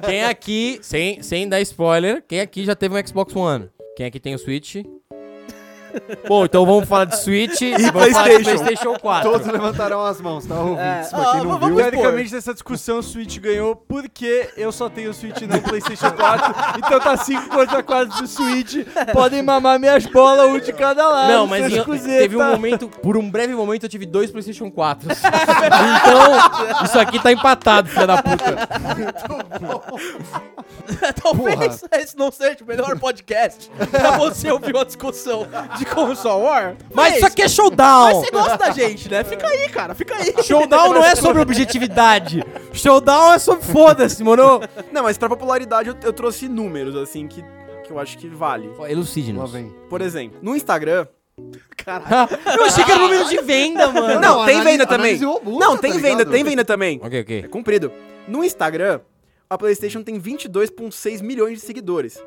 É. 0.00 0.06
Quem 0.06 0.24
aqui, 0.24 0.78
sem, 0.82 1.22
sem 1.22 1.48
dar 1.48 1.60
spoiler, 1.60 2.22
quem 2.26 2.40
aqui 2.40 2.64
já 2.64 2.74
teve 2.74 2.94
um 2.98 3.06
Xbox 3.06 3.34
One? 3.34 3.68
Quem 3.96 4.06
aqui 4.06 4.18
tem 4.18 4.34
o 4.34 4.38
Switch? 4.38 4.76
Bom, 6.28 6.44
então 6.44 6.64
vamos 6.64 6.88
falar 6.88 7.04
de 7.04 7.18
Switch 7.18 7.60
e, 7.60 7.72
vamos 7.90 8.12
falar 8.12 8.28
de 8.28 8.42
PlayStation. 8.42 8.64
PlayStation 8.64 8.98
4. 8.98 9.30
Todos 9.30 9.46
levantaram 9.46 10.04
as 10.04 10.20
mãos, 10.20 10.46
tá 10.46 10.54
ouvindo? 10.54 10.80
É, 10.80 11.06
quem 11.08 11.18
ah, 11.18 11.34
não 11.36 11.58
vamos 11.58 11.68
viu, 11.68 11.76
Teoricamente, 11.76 12.32
nessa 12.32 12.52
discussão, 12.52 12.98
o 12.98 13.02
Switch 13.02 13.38
ganhou 13.38 13.76
porque 13.76 14.50
eu 14.56 14.72
só 14.72 14.88
tenho 14.88 15.10
o 15.10 15.14
Switch 15.14 15.40
e 15.40 15.46
não 15.46 15.58
o 15.58 15.62
PlayStation 15.62 16.10
4. 16.10 16.54
então 16.78 17.00
tá 17.00 17.16
5 17.16 17.48
contra 17.48 17.82
4 17.82 18.20
do 18.20 18.26
Switch. 18.26 18.86
Podem 19.12 19.42
mamar 19.42 19.78
minhas 19.78 20.06
bolas, 20.06 20.50
um 20.50 20.58
de 20.58 20.72
cada 20.72 21.08
lado. 21.08 21.32
Não, 21.32 21.46
mas 21.46 21.72
em- 21.72 21.82
teve 21.98 22.36
um 22.36 22.50
momento, 22.50 22.88
por 22.88 23.16
um 23.16 23.30
breve 23.30 23.54
momento, 23.54 23.84
eu 23.84 23.88
tive 23.88 24.06
dois 24.06 24.30
PlayStation 24.30 24.70
4. 24.70 25.08
então, 25.12 26.84
isso 26.84 26.98
aqui 26.98 27.22
tá 27.22 27.32
empatado, 27.32 27.88
filha 27.88 28.06
da 28.06 28.22
puta. 28.22 28.68
Talvez 31.22 31.84
esse 31.92 32.16
não 32.16 32.30
seja 32.30 32.58
o 32.62 32.66
melhor 32.66 32.98
podcast 32.98 33.70
pra 33.90 34.18
você 34.18 34.50
ouvir 34.50 34.74
uma 34.74 34.84
discussão 34.84 35.46
de 35.78 35.81
console 35.84 36.42
war. 36.44 36.76
Mas 36.94 37.16
isso 37.16 37.26
aqui 37.26 37.42
é 37.42 37.44
Mas 37.44 37.52
showdown. 37.52 38.14
você 38.20 38.30
gosta 38.30 38.56
da 38.58 38.70
gente, 38.70 39.10
né? 39.10 39.22
Fica 39.24 39.46
aí, 39.46 39.68
cara, 39.68 39.94
fica 39.94 40.14
aí. 40.16 40.34
Showdown 40.42 40.92
não 40.94 41.04
é 41.04 41.14
sobre 41.14 41.40
objetividade. 41.42 42.42
Showdown 42.72 43.32
é 43.34 43.38
sobre 43.38 43.64
foda-se, 43.64 44.22
mano. 44.22 44.60
Não, 44.92 45.02
mas 45.04 45.16
pra 45.18 45.28
popularidade 45.28 45.88
eu, 45.88 45.96
eu 46.02 46.12
trouxe 46.12 46.48
números, 46.48 46.96
assim, 46.96 47.26
que, 47.28 47.42
que 47.84 47.90
eu 47.92 47.98
acho 47.98 48.18
que 48.18 48.28
vale. 48.28 48.70
Lá 48.78 48.90
Elucide-nos. 48.90 49.50
vem. 49.52 49.74
Por 49.88 50.00
exemplo, 50.00 50.38
no 50.42 50.54
Instagram. 50.56 51.06
Eu 52.56 52.64
achei 52.66 52.84
que 52.84 52.92
era 52.92 53.00
o 53.00 53.08
número 53.08 53.24
de 53.28 53.38
venda, 53.40 53.88
mano. 53.90 54.20
Não, 54.20 54.44
tem 54.44 54.62
venda 54.62 54.86
também. 54.86 55.14
análise 55.14 55.24
robusta, 55.24 55.64
Não, 55.64 55.74
tá 55.76 55.80
tem 55.82 55.92
venda, 55.92 56.08
ligado? 56.18 56.30
tem 56.30 56.44
venda 56.44 56.64
também. 56.64 57.00
Ok, 57.02 57.18
É 57.18 57.22
ok. 57.22 57.42
comprido. 57.48 57.90
No 58.28 58.44
Instagram, 58.44 59.00
a 59.48 59.56
PlayStation 59.56 60.02
tem 60.02 60.20
22,6 60.20 61.22
milhões 61.22 61.58
de 61.58 61.64
seguidores. 61.66 62.22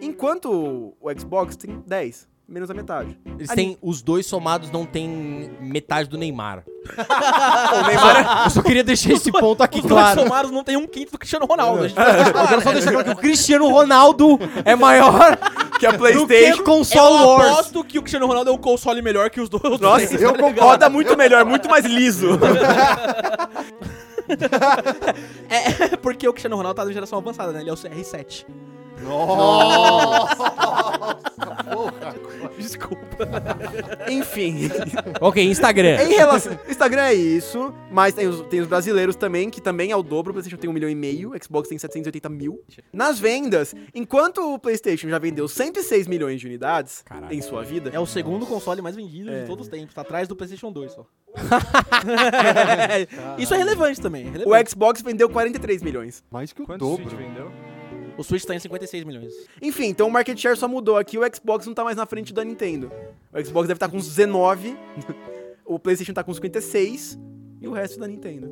Enquanto 0.00 0.50
o 0.50 0.94
Xbox 1.18 1.56
tem 1.56 1.82
10, 1.86 2.26
menos 2.48 2.70
a 2.70 2.74
metade. 2.74 3.18
Eles 3.38 3.50
A 3.50 3.54
têm, 3.54 3.76
os 3.82 4.00
dois 4.02 4.24
somados 4.26 4.70
não 4.70 4.86
tem 4.86 5.50
metade 5.60 6.08
do 6.08 6.16
Neymar. 6.16 6.64
O 6.88 7.86
Neymar, 7.86 8.44
Eu 8.46 8.50
só 8.50 8.62
queria 8.62 8.82
deixar 8.82 9.12
esse 9.12 9.30
ponto 9.30 9.62
aqui 9.62 9.78
Os 9.80 9.84
dois 9.84 10.00
claro. 10.00 10.22
somados 10.22 10.50
não 10.50 10.64
tem 10.64 10.76
um 10.76 10.86
quinto 10.86 11.12
do 11.12 11.18
Cristiano 11.18 11.44
Ronaldo. 11.44 11.84
A 11.84 11.88
gente 11.88 11.98
Eu 12.00 12.46
quero 12.48 12.62
só 12.62 12.72
deixar 12.72 12.92
claro 12.92 13.04
que 13.04 13.10
o 13.12 13.16
Cristiano 13.16 13.68
Ronaldo 13.68 14.38
é 14.64 14.74
maior 14.74 15.36
que 15.78 15.86
a 15.86 15.90
do 15.90 15.98
que 15.98 15.98
PlayStation. 15.98 16.62
console 16.64 17.16
eu 17.22 17.26
wars. 17.28 17.50
aposto 17.52 17.84
que 17.84 17.98
o 17.98 18.02
Cristiano 18.02 18.26
Ronaldo 18.26 18.50
é 18.50 18.52
um 18.54 18.58
console 18.58 19.02
melhor 19.02 19.28
que 19.30 19.40
os 19.40 19.48
dois. 19.50 19.78
Nossa, 19.80 20.04
eu 20.04 20.08
tá 20.08 20.16
ligado? 20.16 20.38
concordo 20.38 20.90
muito 20.90 21.16
melhor, 21.16 21.44
muito 21.44 21.68
mais 21.68 21.84
liso. 21.84 22.28
É 25.48 25.96
porque 25.96 26.28
o 26.28 26.32
Cristiano 26.32 26.56
Ronaldo 26.56 26.76
tá 26.76 26.84
na 26.84 26.92
geração 26.92 27.18
avançada, 27.18 27.50
né? 27.52 27.60
Ele 27.62 27.70
é 27.70 27.72
o 27.72 27.76
CR7. 27.76 28.44
Desculpa. 32.58 33.28
Enfim. 34.10 34.68
Ok, 35.20 35.42
Instagram. 35.44 36.02
em 36.04 36.14
relação. 36.16 36.58
Instagram 36.68 37.02
é 37.02 37.14
isso, 37.14 37.72
mas 37.90 38.14
tem 38.14 38.26
os, 38.26 38.40
tem 38.48 38.60
os 38.60 38.66
brasileiros 38.66 39.16
também, 39.16 39.48
que 39.50 39.60
também 39.60 39.90
é 39.90 39.96
o 39.96 40.02
dobro. 40.02 40.30
O 40.30 40.34
PlayStation 40.34 40.60
tem 40.60 40.68
um 40.68 40.72
milhão 40.72 40.90
e 40.90 40.94
meio, 40.94 41.32
o 41.34 41.44
Xbox 41.44 41.68
tem 41.68 41.78
780 41.78 42.28
mil. 42.28 42.60
Nas 42.92 43.18
vendas, 43.18 43.74
enquanto 43.94 44.54
o 44.54 44.58
PlayStation 44.58 45.08
já 45.08 45.18
vendeu 45.18 45.48
106 45.48 46.06
milhões 46.06 46.40
de 46.40 46.46
unidades 46.46 47.02
Caralho. 47.04 47.32
em 47.34 47.40
sua 47.40 47.62
vida. 47.62 47.90
É 47.92 48.00
o 48.00 48.06
segundo 48.06 48.46
console 48.46 48.82
mais 48.82 48.96
vendido 48.96 49.30
É. 49.30 49.42
de 49.42 49.46
todos 49.46 49.66
os 49.66 49.70
tempos. 49.70 49.94
Tá 49.94 50.02
atrás 50.02 50.28
do 50.28 50.36
PlayStation 50.36 50.72
2 50.72 50.92
só. 50.92 51.06
Isso 53.38 53.54
é 53.54 53.56
relevante 53.56 54.00
também. 54.00 54.26
é 54.26 54.28
O 54.28 54.32
relevante. 54.32 54.70
Xbox 54.70 55.02
vendeu 55.02 55.28
43 55.28 55.82
milhões. 55.82 56.22
Mais 56.30 56.52
que 56.52 56.62
o 56.62 56.66
Quanto 56.66 56.84
Switch 56.84 57.04
dobro. 57.10 57.16
vendeu? 57.16 57.50
O 58.18 58.24
Switch 58.24 58.44
tá 58.44 58.54
em 58.54 58.58
56 58.58 59.04
milhões. 59.04 59.32
Enfim, 59.62 59.86
então 59.86 60.08
o 60.08 60.10
market 60.10 60.36
share 60.36 60.56
só 60.56 60.66
mudou 60.66 60.96
aqui, 60.96 61.16
o 61.16 61.22
Xbox 61.34 61.66
não 61.66 61.72
tá 61.74 61.84
mais 61.84 61.96
na 61.96 62.04
frente 62.04 62.34
da 62.34 62.44
Nintendo. 62.44 62.90
O 63.32 63.44
Xbox 63.44 63.68
deve 63.68 63.76
estar 63.76 63.88
com 63.88 63.96
uns 63.96 64.06
19, 64.08 64.76
o 65.64 65.78
PlayStation 65.78 66.12
tá 66.12 66.24
com 66.24 66.34
56 66.34 67.16
e 67.60 67.68
o 67.68 67.72
resto 67.72 67.98
da 68.00 68.08
Nintendo. 68.08 68.50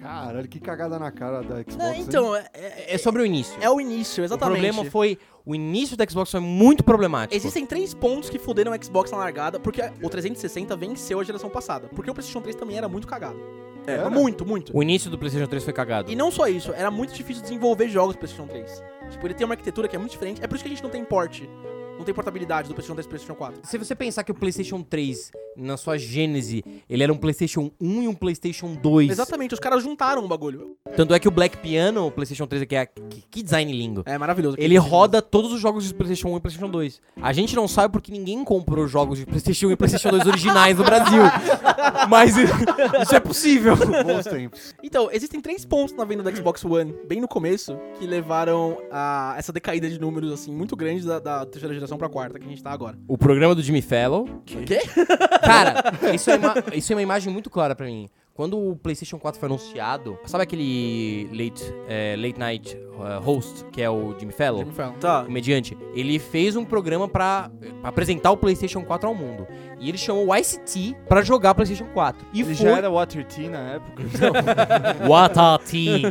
Caralho, 0.00 0.46
que 0.48 0.60
cagada 0.60 0.98
na 0.98 1.10
cara 1.10 1.40
da 1.42 1.62
Xbox. 1.62 1.76
Não, 1.76 1.94
então, 1.94 2.36
é, 2.36 2.48
é- 2.54 2.94
É 2.94 2.98
sobre 2.98 3.22
o 3.22 3.26
início. 3.26 3.56
é 3.60 3.68
o 3.70 3.80
início, 3.80 4.22
o 4.22 4.24
exatamente. 4.24 4.60
problema 4.60 4.84
foi. 4.90 5.18
O 5.44 5.54
início 5.54 5.96
do 5.96 6.10
Xbox 6.10 6.30
foi 6.30 6.40
muito 6.40 6.82
problemático. 6.84 7.34
Existem 7.34 7.64
três 7.64 7.94
pontos 7.94 8.28
que 8.28 8.38
fuderam 8.38 8.72
o 8.72 8.84
Xbox 8.84 9.10
na 9.10 9.18
largada, 9.18 9.58
porque 9.60 9.80
o 10.02 10.08
360 10.10 10.76
venceu 10.76 11.20
a 11.20 11.24
geração 11.24 11.48
passada. 11.48 11.88
Porque 11.88 12.10
o 12.10 12.14
PlayStation 12.14 12.40
3 12.40 12.56
também 12.56 12.76
era 12.76 12.88
muito 12.88 13.06
cagado. 13.06 13.38
Era? 13.86 14.10
Muito, 14.10 14.44
muito. 14.44 14.76
O 14.76 14.82
início 14.82 15.10
do 15.10 15.18
PlayStation 15.18 15.48
3 15.48 15.64
foi 15.64 15.72
cagado. 15.72 16.10
E 16.10 16.16
não 16.16 16.30
só 16.30 16.46
isso, 16.48 16.72
era 16.72 16.90
muito 16.90 17.14
difícil 17.14 17.42
desenvolver 17.42 17.88
jogos 17.88 18.14
do 18.16 18.18
PlayStation 18.18 18.48
3. 18.48 18.82
Tipo, 19.10 19.26
ele 19.26 19.34
tem 19.34 19.44
uma 19.44 19.54
arquitetura 19.54 19.86
que 19.86 19.94
é 19.96 19.98
muito 19.98 20.12
diferente. 20.12 20.42
É 20.42 20.46
por 20.46 20.56
isso 20.56 20.64
que 20.64 20.68
a 20.68 20.74
gente 20.74 20.82
não 20.82 20.90
tem 20.90 21.04
porte. 21.04 21.48
Não 21.96 22.04
tem 22.04 22.14
portabilidade 22.14 22.68
do 22.68 22.74
PlayStation 22.74 22.94
3 22.94 23.06
e 23.06 23.08
PlayStation 23.08 23.34
4. 23.34 23.60
Se 23.64 23.78
você 23.78 23.94
pensar 23.94 24.22
que 24.22 24.30
o 24.30 24.34
PlayStation 24.34 24.82
3, 24.82 25.30
na 25.56 25.76
sua 25.76 25.96
gênese, 25.96 26.62
ele 26.88 27.02
era 27.02 27.12
um 27.12 27.16
PlayStation 27.16 27.70
1 27.80 28.02
e 28.02 28.08
um 28.08 28.14
PlayStation 28.14 28.74
2. 28.74 29.10
Exatamente, 29.10 29.54
os 29.54 29.60
caras 29.60 29.82
juntaram 29.82 30.24
o 30.24 30.28
bagulho. 30.28 30.76
Tanto 30.94 31.14
é 31.14 31.18
que 31.18 31.26
o 31.26 31.30
Black 31.30 31.56
Piano, 31.58 32.06
o 32.06 32.10
PlayStation 32.10 32.46
3, 32.46 32.64
que 32.64 32.76
é 32.76 32.86
que, 32.86 33.22
que 33.30 33.42
design 33.42 33.72
lindo. 33.72 34.02
É 34.04 34.18
maravilhoso. 34.18 34.56
Ele 34.58 34.76
roda 34.76 35.22
todos 35.22 35.52
os 35.52 35.60
jogos 35.60 35.84
de 35.84 35.94
PlayStation 35.94 36.28
1 36.28 36.36
e 36.36 36.40
PlayStation 36.40 36.70
2. 36.70 37.00
A 37.20 37.32
gente 37.32 37.56
não 37.56 37.66
sabe 37.66 37.92
porque 37.92 38.12
ninguém 38.12 38.44
comprou 38.44 38.86
jogos 38.86 39.18
de 39.18 39.24
PlayStation 39.24 39.68
1 39.68 39.70
e 39.72 39.76
PlayStation 39.76 40.10
2 40.10 40.26
originais 40.26 40.76
no 40.76 40.84
Brasil. 40.84 41.22
Mas 42.08 42.36
isso 42.36 43.14
é 43.14 43.20
possível. 43.20 43.74
Bons 43.76 44.24
tempos. 44.24 44.74
Então, 44.82 45.08
existem 45.10 45.40
três 45.40 45.64
pontos 45.64 45.94
na 45.94 46.04
venda 46.04 46.22
do 46.22 46.36
Xbox 46.36 46.64
One, 46.64 46.94
bem 47.08 47.20
no 47.20 47.28
começo, 47.28 47.78
que 47.98 48.06
levaram 48.06 48.78
a 48.90 49.34
essa 49.38 49.52
decaída 49.52 49.88
de 49.88 49.98
números, 49.98 50.32
assim, 50.32 50.52
muito 50.52 50.76
grande 50.76 51.06
da, 51.06 51.18
da 51.18 51.46
terceira 51.46 51.74
geração 51.74 51.85
pra 51.96 52.08
quarta, 52.08 52.38
que 52.38 52.46
a 52.46 52.48
gente 52.48 52.62
tá 52.62 52.72
agora. 52.72 52.98
O 53.06 53.16
programa 53.16 53.54
do 53.54 53.62
Jimmy 53.62 53.82
Fallon. 53.82 54.24
Quê? 54.44 54.80
Cara, 55.42 55.82
isso 56.14 56.30
é, 56.30 56.36
uma, 56.36 56.54
isso 56.74 56.92
é 56.92 56.96
uma 56.96 57.02
imagem 57.02 57.32
muito 57.32 57.48
clara 57.48 57.74
pra 57.76 57.86
mim. 57.86 58.08
Quando 58.36 58.58
o 58.58 58.76
PlayStation 58.76 59.18
4 59.18 59.40
foi 59.40 59.48
anunciado, 59.48 60.18
sabe 60.26 60.44
aquele 60.44 61.28
late, 61.32 61.64
é, 61.88 62.14
late 62.18 62.38
night 62.38 62.76
uh, 62.76 63.18
host, 63.22 63.64
que 63.72 63.80
é 63.80 63.88
o 63.88 64.14
Jimmy 64.18 64.32
Fallon? 64.32 64.58
Jimmy 64.58 64.72
Fallon. 64.72 64.92
Tá. 65.00 65.24
comediante, 65.24 65.76
ele 65.94 66.18
fez 66.18 66.54
um 66.54 66.64
programa 66.64 67.08
pra, 67.08 67.50
pra 67.80 67.88
apresentar 67.88 68.30
o 68.30 68.36
PlayStation 68.36 68.82
4 68.84 69.08
ao 69.08 69.14
mundo. 69.14 69.46
E 69.78 69.88
ele 69.90 69.98
chamou 69.98 70.28
o 70.28 70.34
ICT 70.34 70.96
pra 71.06 71.22
jogar 71.22 71.54
PlayStation 71.54 71.86
4. 71.92 72.26
E 72.32 72.40
Ele 72.40 72.54
foi 72.54 72.66
já 72.66 72.76
era 72.78 72.90
Water 72.90 73.26
Tea 73.26 73.50
na 73.50 73.58
época. 73.74 74.02
What 75.06 75.38
a 75.38 75.58
team. 75.58 76.10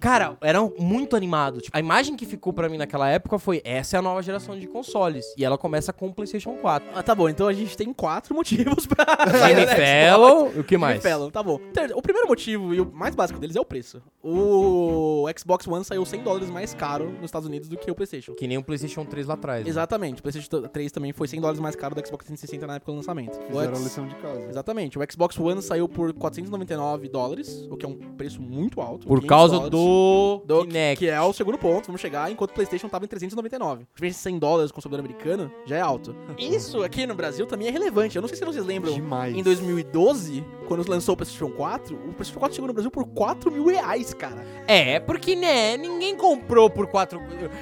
Cara, 0.00 0.36
eram 0.40 0.72
muito 0.78 1.14
animados. 1.14 1.64
Tipo, 1.64 1.76
a 1.76 1.80
imagem 1.80 2.16
que 2.16 2.24
ficou 2.24 2.54
pra 2.54 2.68
mim 2.70 2.78
naquela 2.78 3.08
época 3.08 3.38
foi 3.38 3.60
essa 3.64 3.96
é 3.96 3.98
a 3.98 4.02
nova 4.02 4.22
geração 4.22 4.58
de 4.58 4.66
consoles. 4.66 5.26
E 5.36 5.44
ela 5.44 5.58
começa 5.58 5.92
com 5.92 6.06
o 6.06 6.14
PlayStation 6.14 6.54
4. 6.56 6.88
Ah, 6.94 7.02
tá 7.02 7.14
bom, 7.14 7.28
então 7.28 7.46
a 7.46 7.52
gente 7.52 7.76
tem 7.76 7.92
quatro 7.92 8.34
motivos 8.34 8.86
pra. 8.86 9.04
Jimmy 9.46 9.66
Fallon, 9.76 10.46
o 10.58 10.64
que 10.64 10.78
mais? 10.78 11.02
Jimmy 11.02 11.12
Fallon, 11.12 11.29
tá 11.30 11.42
bom. 11.42 11.58
O 11.94 12.02
primeiro 12.02 12.28
motivo 12.28 12.74
e 12.74 12.80
o 12.80 12.90
mais 12.92 13.14
básico 13.14 13.38
deles 13.38 13.56
é 13.56 13.60
o 13.60 13.64
preço. 13.64 14.02
O 14.22 15.26
Xbox 15.38 15.66
One 15.66 15.84
saiu 15.84 16.04
100 16.04 16.22
dólares 16.22 16.50
mais 16.50 16.74
caro 16.74 17.10
nos 17.12 17.24
Estados 17.26 17.46
Unidos 17.46 17.68
do 17.68 17.76
que 17.76 17.90
o 17.90 17.94
PlayStation. 17.94 18.32
Que 18.34 18.46
nem 18.46 18.58
o 18.58 18.62
PlayStation 18.62 19.04
3 19.04 19.26
lá 19.26 19.34
atrás. 19.34 19.64
né? 19.64 19.70
Exatamente, 19.70 20.20
o 20.20 20.22
PlayStation 20.22 20.62
3 20.68 20.92
também 20.92 21.12
foi 21.12 21.28
100 21.28 21.40
dólares 21.40 21.60
mais 21.60 21.76
caro 21.76 21.94
do 21.94 22.06
Xbox 22.06 22.24
360 22.26 22.66
na 22.66 22.74
época 22.76 22.92
do 22.92 22.96
lançamento. 22.96 23.38
O 23.38 23.46
Fizeram 23.46 23.74
a 23.76 23.78
lição 23.78 24.06
de 24.06 24.14
casa. 24.16 24.40
Exatamente, 24.48 24.98
o 24.98 25.02
Xbox 25.10 25.38
One 25.38 25.62
saiu 25.62 25.88
por 25.88 26.12
499 26.12 27.08
dólares, 27.08 27.66
o 27.70 27.76
que 27.76 27.84
é 27.84 27.88
um 27.88 27.94
preço 28.16 28.40
muito 28.40 28.80
alto. 28.80 29.06
Por 29.06 29.20
500 29.20 29.28
causa 29.28 29.54
dólares. 29.54 29.70
do, 29.70 30.42
Do- 30.46 30.66
Kinect. 30.66 30.98
Que 31.04 31.10
é 31.10 31.20
o 31.20 31.32
segundo 31.32 31.58
ponto, 31.58 31.86
vamos 31.86 32.00
chegar, 32.00 32.30
enquanto 32.30 32.50
o 32.50 32.54
PlayStation 32.54 32.88
tava 32.88 33.04
em 33.04 33.08
399. 33.08 33.82
A 33.82 33.86
diferença 33.94 34.16
de 34.18 34.22
100 34.22 34.38
dólares 34.38 34.70
com 34.70 34.74
o 34.74 34.82
consumidor 34.82 35.00
americano 35.04 35.50
já 35.66 35.76
é 35.76 35.80
alto. 35.80 36.14
Isso 36.38 36.82
aqui 36.82 37.06
no 37.06 37.14
Brasil 37.14 37.46
também 37.46 37.68
é 37.68 37.70
relevante. 37.70 38.16
Eu 38.16 38.22
não 38.22 38.28
sei 38.28 38.36
se 38.38 38.44
vocês 38.44 38.64
lembram, 38.64 38.92
Demais. 38.94 39.34
em 39.36 39.42
2012, 39.42 40.44
quando 40.66 40.88
lançou 40.88 41.14
o 41.14 41.16
PlayStation 41.20 41.50
4, 41.56 41.94
o 41.96 41.98
PlayStation 42.14 42.38
4 42.40 42.54
chegou 42.54 42.68
no 42.68 42.72
Brasil 42.74 42.90
por 42.90 43.04
4 43.06 43.50
mil 43.52 43.66
reais, 43.66 44.14
cara. 44.14 44.44
É, 44.66 44.98
porque, 45.00 45.36
né, 45.36 45.76
ninguém 45.76 46.16
comprou 46.16 46.68
por 46.70 46.86
4... 46.86 47.20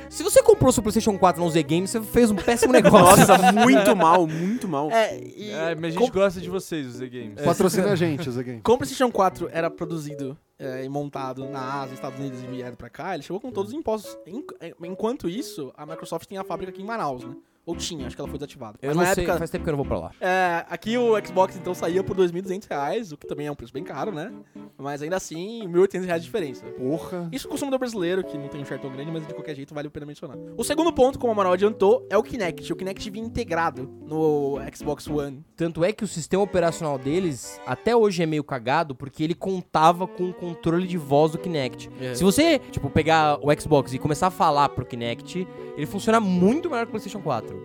Se 0.08 0.22
você 0.22 0.42
comprou 0.42 0.70
seu 0.72 0.82
PlayStation 0.82 1.18
4 1.18 1.42
no 1.42 1.50
Z 1.50 1.62
Games, 1.62 1.90
você 1.90 2.00
fez 2.02 2.30
um 2.30 2.36
péssimo 2.36 2.72
negócio. 2.74 3.26
Nossa, 3.26 3.52
muito 3.52 3.96
mal, 3.96 4.26
muito 4.26 4.68
mal. 4.68 4.90
É, 4.90 5.18
e 5.18 5.50
É, 5.50 5.74
mas 5.74 5.94
a 5.94 5.98
com, 5.98 6.04
gente 6.06 6.14
gosta 6.14 6.40
de 6.40 6.48
vocês, 6.50 6.86
os 6.86 6.98
The 6.98 7.06
Games. 7.08 7.40
Patrocina 7.42 7.92
a 7.92 7.96
gente, 7.96 8.30
Zé 8.30 8.42
Game. 8.42 8.60
como 8.62 8.76
o 8.76 8.78
PlayStation 8.78 9.10
4 9.10 9.48
era 9.52 9.70
produzido 9.70 10.36
é, 10.58 10.84
e 10.84 10.88
montado 10.88 11.48
na 11.48 11.82
Ásia, 11.82 11.94
Estados 11.94 12.18
Unidos 12.18 12.42
e 12.42 12.46
vieram 12.46 12.76
pra 12.76 12.88
cá, 12.90 13.14
ele 13.14 13.22
chegou 13.22 13.40
com 13.40 13.50
todos 13.50 13.72
os 13.72 13.78
impostos. 13.78 14.16
En- 14.26 14.44
enquanto 14.84 15.28
isso, 15.28 15.72
a 15.76 15.84
Microsoft 15.86 16.26
tem 16.28 16.36
a 16.38 16.44
fábrica 16.44 16.70
aqui 16.72 16.82
em 16.82 16.84
Manaus, 16.84 17.24
né? 17.24 17.34
Ou 17.68 17.76
tinha, 17.76 18.06
acho 18.06 18.16
que 18.16 18.22
ela 18.22 18.30
foi 18.30 18.38
desativada. 18.38 18.78
Eu 18.80 18.88
Mas 18.88 18.96
não 18.96 19.04
na 19.04 19.14
sei, 19.14 19.24
época, 19.24 19.38
faz 19.38 19.50
tempo 19.50 19.62
que 19.62 19.68
eu 19.68 19.76
não 19.76 19.84
vou 19.84 19.84
pra 19.84 19.98
lá. 19.98 20.10
É, 20.22 20.64
aqui 20.70 20.96
o 20.96 21.22
Xbox 21.22 21.54
então 21.54 21.74
saía 21.74 22.02
por 22.02 22.16
2.200 22.16 22.66
reais, 22.66 23.12
o 23.12 23.16
que 23.18 23.26
também 23.26 23.46
é 23.46 23.52
um 23.52 23.54
preço 23.54 23.74
bem 23.74 23.84
caro, 23.84 24.10
né? 24.10 24.32
Mas 24.78 25.02
ainda 25.02 25.16
assim, 25.16 25.68
1.800 25.68 26.04
reais 26.06 26.22
de 26.22 26.28
diferença. 26.28 26.64
Porra. 26.64 27.28
Isso 27.30 27.46
o 27.46 27.50
consumidor 27.50 27.78
brasileiro, 27.78 28.24
que 28.24 28.38
não 28.38 28.48
tem 28.48 28.62
um 28.62 28.64
share 28.64 28.80
tão 28.80 28.90
grande, 28.90 29.10
mas 29.10 29.26
de 29.26 29.34
qualquer 29.34 29.54
jeito 29.54 29.74
vale 29.74 29.88
a 29.88 29.90
pena 29.90 30.06
mencionar. 30.06 30.38
O 30.56 30.64
segundo 30.64 30.90
ponto, 30.94 31.18
como 31.18 31.30
a 31.30 31.36
Manuel 31.36 31.52
adiantou, 31.52 32.06
é 32.08 32.16
o 32.16 32.22
Kinect. 32.22 32.72
O 32.72 32.76
Kinect 32.76 33.10
vinha 33.10 33.26
integrado 33.26 33.86
no 34.00 34.58
Xbox 34.74 35.06
One. 35.06 35.44
Tanto 35.54 35.84
é 35.84 35.92
que 35.92 36.02
o 36.02 36.08
sistema 36.08 36.42
operacional 36.42 36.98
deles 36.98 37.60
até 37.66 37.94
hoje 37.94 38.22
é 38.22 38.26
meio 38.26 38.44
cagado 38.44 38.94
porque 38.94 39.22
ele 39.22 39.34
contava 39.34 40.06
com 40.06 40.30
o 40.30 40.32
controle 40.32 40.86
de 40.86 40.96
voz 40.96 41.32
do 41.32 41.38
Kinect. 41.38 41.90
É. 42.00 42.14
Se 42.14 42.24
você, 42.24 42.58
tipo, 42.58 42.88
pegar 42.88 43.38
o 43.42 43.60
Xbox 43.60 43.92
e 43.92 43.98
começar 43.98 44.28
a 44.28 44.30
falar 44.30 44.70
pro 44.70 44.86
Kinect, 44.86 45.46
ele 45.76 45.86
funciona 45.86 46.18
muito 46.18 46.70
melhor 46.70 46.86
que 46.86 46.88
o 46.88 46.92
PlayStation 46.92 47.20
4. 47.20 47.57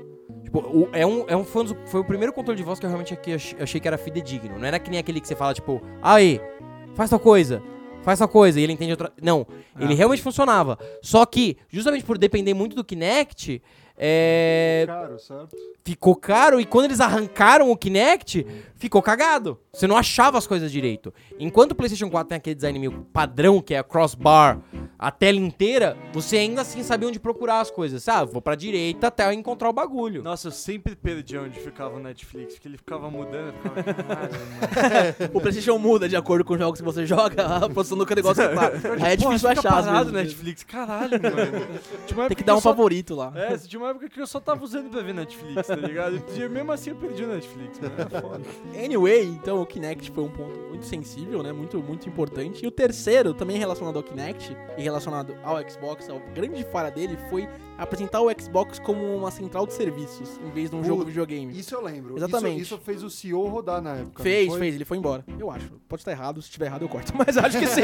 Tipo, 0.54 0.68
o- 0.70 0.90
é 0.94 1.04
um, 1.04 1.26
é 1.28 1.36
um, 1.36 1.44
foi, 1.44 1.64
um 1.64 1.66
dos- 1.66 1.78
foi 1.90 2.02
o 2.02 2.04
primeiro 2.04 2.32
controle 2.32 2.56
de 2.56 2.64
voz 2.64 2.80
que 2.80 2.86
eu 2.86 2.90
realmente 2.90 3.12
aqui 3.12 3.34
ach- 3.34 3.56
achei 3.60 3.80
que 3.82 3.88
era 3.88 3.98
fidedigno. 3.98 4.60
Não 4.60 4.68
era 4.68 4.78
que 4.78 4.88
nem 4.92 5.00
aquele 5.00 5.20
que 5.20 5.28
você 5.28 5.36
fala, 5.36 5.52
tipo, 5.52 5.82
aí, 6.00 6.40
faz 6.94 7.10
tal 7.10 7.20
coisa, 7.20 7.60
faz 8.04 8.20
tal 8.20 8.28
coisa, 8.28 8.60
e 8.60 8.64
ele 8.64 8.72
entende 8.74 8.92
outra. 8.92 9.12
Não, 9.20 9.48
ele 9.80 9.96
realmente 9.96 10.22
funcionava. 10.22 10.78
Só 11.02 11.26
que, 11.26 11.58
justamente 11.70 12.06
por 12.06 12.20
depender 12.20 12.54
muito 12.54 12.76
do 12.76 12.84
Kinect, 12.84 13.64
é, 13.98 14.84
Caro, 14.86 15.18
certo? 15.20 15.56
ficou 15.84 16.16
caro 16.16 16.60
e 16.62 16.66
quando 16.66 16.86
eles 16.86 17.00
arrancaram 17.00 17.72
o 17.72 17.76
Kinect, 17.78 18.46
ficou 18.76 19.02
cagado. 19.02 19.60
Você 19.76 19.88
não 19.88 19.98
achava 19.98 20.38
as 20.38 20.46
coisas 20.46 20.72
direito. 20.72 21.12
Enquanto 21.40 21.72
o 21.72 21.76
PlayStation 21.76 22.08
4 22.08 22.30
tem 22.30 22.36
aquele 22.38 22.54
design 22.54 22.78
meio 22.78 22.92
padrão, 23.12 23.60
que 23.60 23.74
é 23.74 23.80
a 23.80 23.84
crossbar, 23.84 24.60
a 25.00 25.10
tela 25.10 25.40
inteira, 25.40 25.98
você 26.14 26.38
ainda 26.38 26.62
assim 26.62 26.84
sabia 26.84 27.08
onde 27.08 27.20
procurar 27.20 27.60
as 27.60 27.72
coisas. 27.72 28.08
Ah, 28.08 28.24
vou 28.24 28.40
pra 28.40 28.54
direita 28.54 29.08
até 29.08 29.26
eu 29.28 29.34
encontrar 29.34 29.70
o 29.72 29.74
bagulho. 29.74 30.22
Nossa, 30.22 30.50
eu 30.50 30.52
sempre 30.52 30.96
perdi 30.96 31.40
onde 31.40 31.60
ficava 31.60 31.96
o 31.96 32.00
Netflix, 32.00 32.54
porque 32.54 32.68
ele 32.68 32.78
ficava 32.78 33.10
mudando, 33.10 33.56
eu 33.66 33.84
ficava. 33.84 35.30
O 35.34 35.42
PlayStation 35.42 35.78
muda 35.80 36.08
de 36.08 36.16
acordo 36.16 36.46
com 36.46 36.54
os 36.54 36.60
jogos 36.60 36.80
que 36.80 36.86
você 36.86 37.04
joga, 37.06 37.44
a 37.66 37.68
posição 37.68 37.98
do 37.98 38.06
negócio 38.06 38.48
que 38.48 38.56
tá. 38.56 38.68
Aí 39.06 39.14
é 39.14 39.18
Porra, 39.18 39.34
difícil 39.36 39.50
fica 39.50 39.60
achar, 39.70 39.84
parado. 39.84 40.12
Netflix, 40.12 40.64
caralho, 40.64 41.20
mano. 41.20 41.36
Tinha 41.36 41.50
uma 41.50 41.66
Tem 42.06 42.24
época 42.26 42.36
que 42.36 42.44
dar 42.44 42.54
um 42.56 42.62
só- 42.62 42.70
favorito 42.70 43.16
lá. 43.16 43.32
É, 43.36 43.58
tinha 43.58 43.80
uma 43.82 43.90
época 43.90 44.08
que 44.08 44.22
eu 44.22 44.28
só 44.28 44.40
tava 44.40 44.64
usando 44.64 44.92
pra 44.92 45.02
ver 45.02 45.16
Netflix, 45.16 45.66
tá 45.66 45.76
ligado? 45.76 46.22
E 46.36 46.48
mesmo 46.48 46.72
assim 46.72 46.92
eu 46.92 46.96
perdi 46.96 47.24
o 47.24 47.28
Netflix, 47.28 47.80
mano. 47.80 47.94
Era 47.98 48.22
foda. 48.22 48.42
Anyway, 48.78 49.24
então 49.24 49.63
o 49.64 49.66
Kinect 49.66 50.12
foi 50.12 50.24
um 50.24 50.30
ponto 50.30 50.60
muito 50.70 50.86
sensível, 50.86 51.42
né? 51.42 51.52
Muito, 51.52 51.82
muito 51.82 52.08
importante. 52.08 52.64
E 52.64 52.68
o 52.68 52.72
terceiro, 52.72 53.34
também 53.34 53.58
relacionado 53.58 53.98
ao 53.98 54.04
Kinect 54.04 54.56
e 54.78 54.82
relacionado 54.82 55.36
ao 55.44 55.58
Xbox, 55.70 56.10
a 56.10 56.18
grande 56.34 56.64
falha 56.66 56.92
dele 56.92 57.18
foi 57.30 57.48
apresentar 57.78 58.22
o 58.22 58.30
Xbox 58.40 58.80
como 58.80 59.04
uma 59.16 59.32
central 59.32 59.66
de 59.66 59.74
serviços, 59.74 60.40
em 60.46 60.52
vez 60.52 60.70
de 60.70 60.76
um 60.76 60.84
jogo 60.84 61.04
de 61.04 61.12
videogame. 61.12 61.58
Isso 61.58 61.74
eu 61.74 61.82
lembro. 61.82 62.16
Exatamente. 62.16 62.62
Isso, 62.62 62.76
isso 62.76 62.84
fez 62.84 63.04
o 63.04 63.10
CEO 63.10 63.48
rodar 63.48 63.82
na 63.82 63.96
época. 63.96 64.22
Fez, 64.22 64.54
fez, 64.56 64.76
ele 64.76 64.86
foi 64.86 64.98
embora. 64.98 65.26
Eu 65.40 65.50
acho. 65.50 65.72
Pode 65.88 66.02
estar 66.02 66.12
errado, 66.12 66.42
se 66.42 66.48
estiver 66.48 66.68
errado 66.68 66.84
eu 66.84 66.90
corto. 66.90 67.14
Mas 67.18 67.38
acho 67.38 67.58
que 67.58 67.68
sim. 67.68 67.82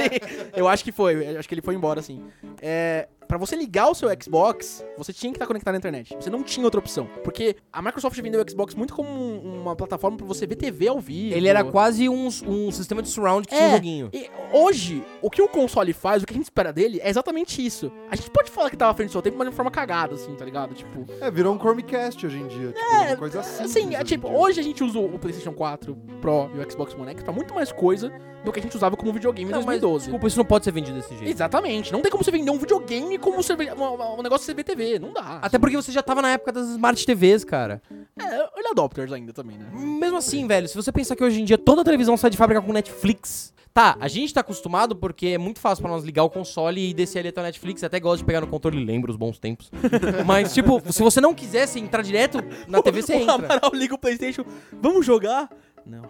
eu 0.55 0.67
acho 0.67 0.83
que 0.83 0.91
foi. 0.91 1.33
Eu 1.33 1.39
acho 1.39 1.47
que 1.47 1.55
ele 1.55 1.61
foi 1.61 1.75
embora, 1.75 2.01
sim. 2.01 2.23
É, 2.61 3.07
pra 3.29 3.37
você 3.37 3.55
ligar 3.55 3.89
o 3.91 3.93
seu 3.95 4.09
Xbox, 4.21 4.83
você 4.97 5.13
tinha 5.13 5.31
que 5.31 5.37
estar 5.37 5.45
conectado 5.45 5.73
na 5.73 5.77
internet. 5.77 6.15
Você 6.19 6.31
não 6.31 6.41
tinha 6.41 6.65
outra 6.65 6.79
opção. 6.79 7.07
Porque 7.23 7.55
a 7.71 7.79
Microsoft 7.79 8.19
vendeu 8.21 8.43
o 8.43 8.49
Xbox 8.49 8.73
muito 8.73 8.93
como 8.95 9.07
um- 9.07 9.61
uma 9.61 9.75
plataforma 9.75 10.17
pra 10.17 10.25
você 10.25 10.47
ver 10.47 10.55
TV 10.55 10.87
ao 10.87 10.99
vivo. 10.99 11.35
Ele 11.37 11.47
era 11.47 11.63
quase 11.63 12.09
um, 12.09 12.27
um 12.47 12.71
sistema 12.71 13.03
de 13.03 13.09
surround 13.09 13.47
que 13.47 13.53
tinha 13.55 13.67
um 13.67 13.71
É, 13.71 13.75
joguinho. 13.75 14.09
e 14.11 14.27
hoje, 14.51 15.03
o 15.21 15.29
que 15.29 15.41
o 15.43 15.47
console 15.47 15.93
faz, 15.93 16.23
o 16.23 16.25
que 16.25 16.33
a 16.33 16.35
gente 16.37 16.45
espera 16.45 16.73
dele, 16.73 16.99
é 17.03 17.09
exatamente 17.09 17.63
isso. 17.63 17.91
A 18.09 18.15
gente 18.15 18.31
pode 18.31 18.49
falar 18.49 18.71
que 18.71 18.75
tava 18.75 18.91
à 18.91 18.95
frente 18.95 19.09
do 19.09 19.11
seu 19.11 19.21
tempo, 19.21 19.37
mas 19.37 19.45
de 19.45 19.51
uma 19.51 19.55
forma 19.55 19.69
cagada, 19.69 20.15
assim, 20.15 20.33
tá 20.35 20.43
ligado? 20.43 20.73
Tipo, 20.73 21.05
É, 21.21 21.29
virou 21.29 21.53
um 21.53 21.59
Chromecast 21.59 22.25
hoje 22.25 22.39
em 22.39 22.47
dia. 22.47 22.71
Tipo, 22.71 22.95
uma 22.95 23.15
coisa 23.15 23.39
assim, 23.41 23.61
é, 23.61 23.65
hoje 23.99 24.01
em 24.01 24.03
tipo, 24.05 24.27
hoje 24.27 24.59
a 24.59 24.63
gente 24.63 24.83
usa 24.83 24.97
o 24.97 25.19
PlayStation 25.19 25.53
4 25.53 25.95
Pro 26.19 26.49
e 26.55 26.59
o 26.59 26.71
Xbox 26.71 26.95
One 26.95 27.11
X 27.11 27.21
pra 27.23 27.31
muito 27.31 27.53
mais 27.53 27.71
coisa 27.71 28.11
do 28.43 28.51
que 28.53 28.59
a 28.59 28.63
gente 28.63 28.75
usava 28.75 28.95
como 28.95 29.11
videogame 29.11 29.49
em 29.49 29.51
Não, 29.51 29.59
mas, 29.59 29.81
2012. 29.81 30.05
desculpa, 30.05 30.27
isso 30.27 30.37
não 30.37 30.45
pode 30.45 30.63
ser 30.63 30.71
vendido 30.71 30.97
desse 30.97 31.09
jeito. 31.15 31.29
Exatamente. 31.29 31.91
Não 31.91 32.01
tem 32.01 32.09
como 32.09 32.23
você 32.23 32.31
vender 32.31 32.49
um 32.49 32.57
videogame 32.57 33.17
como 33.19 33.37
um, 33.37 34.19
um 34.19 34.21
negócio 34.21 34.45
de 34.45 34.53
CBTV. 34.53 34.99
Não 34.99 35.13
dá. 35.13 35.39
Até 35.41 35.59
porque 35.59 35.75
você 35.75 35.91
já 35.91 36.01
tava 36.01 36.21
na 36.21 36.31
época 36.31 36.51
das 36.51 36.69
Smart 36.69 37.05
TVs, 37.05 37.43
cara. 37.43 37.81
É, 38.19 38.49
olha 38.55 38.71
adopters 38.71 39.11
ainda 39.11 39.33
também, 39.33 39.57
né? 39.57 39.65
Mesmo 39.73 40.17
assim, 40.17 40.47
velho, 40.47 40.67
se 40.67 40.75
você 40.75 40.91
pensar 40.91 41.15
que 41.15 41.23
hoje 41.23 41.41
em 41.41 41.45
dia 41.45 41.57
toda 41.57 41.83
televisão 41.83 42.17
sai 42.17 42.29
de 42.29 42.37
fábrica 42.37 42.61
com 42.61 42.73
Netflix. 42.73 43.53
Tá, 43.71 43.95
a 43.99 44.07
gente 44.07 44.33
tá 44.33 44.41
acostumado 44.41 44.95
porque 44.95 45.27
é 45.27 45.37
muito 45.37 45.59
fácil 45.59 45.83
pra 45.83 45.91
nós 45.91 46.03
ligar 46.03 46.23
o 46.23 46.29
console 46.29 46.89
e 46.89 46.93
descer 46.93 47.19
ali 47.19 47.29
até 47.29 47.39
o 47.39 47.43
Netflix. 47.43 47.83
Até 47.83 47.99
gosto 47.99 48.19
de 48.19 48.25
pegar 48.25 48.41
no 48.41 48.47
controle, 48.47 48.83
lembra 48.83 49.11
os 49.11 49.15
bons 49.15 49.37
tempos. 49.37 49.71
Mas, 50.25 50.53
tipo, 50.53 50.81
se 50.91 51.03
você 51.03 51.21
não 51.21 51.35
quisesse 51.35 51.79
entrar 51.79 52.01
direto 52.01 52.39
na 52.67 52.81
TV, 52.81 53.01
você 53.03 53.13
o 53.15 53.21
entra. 53.21 53.33
Amaral 53.35 53.71
liga 53.73 53.93
o 53.93 53.97
PlayStation. 53.97 54.43
Vamos 54.73 55.05
jogar? 55.05 55.49
Não. 55.85 56.01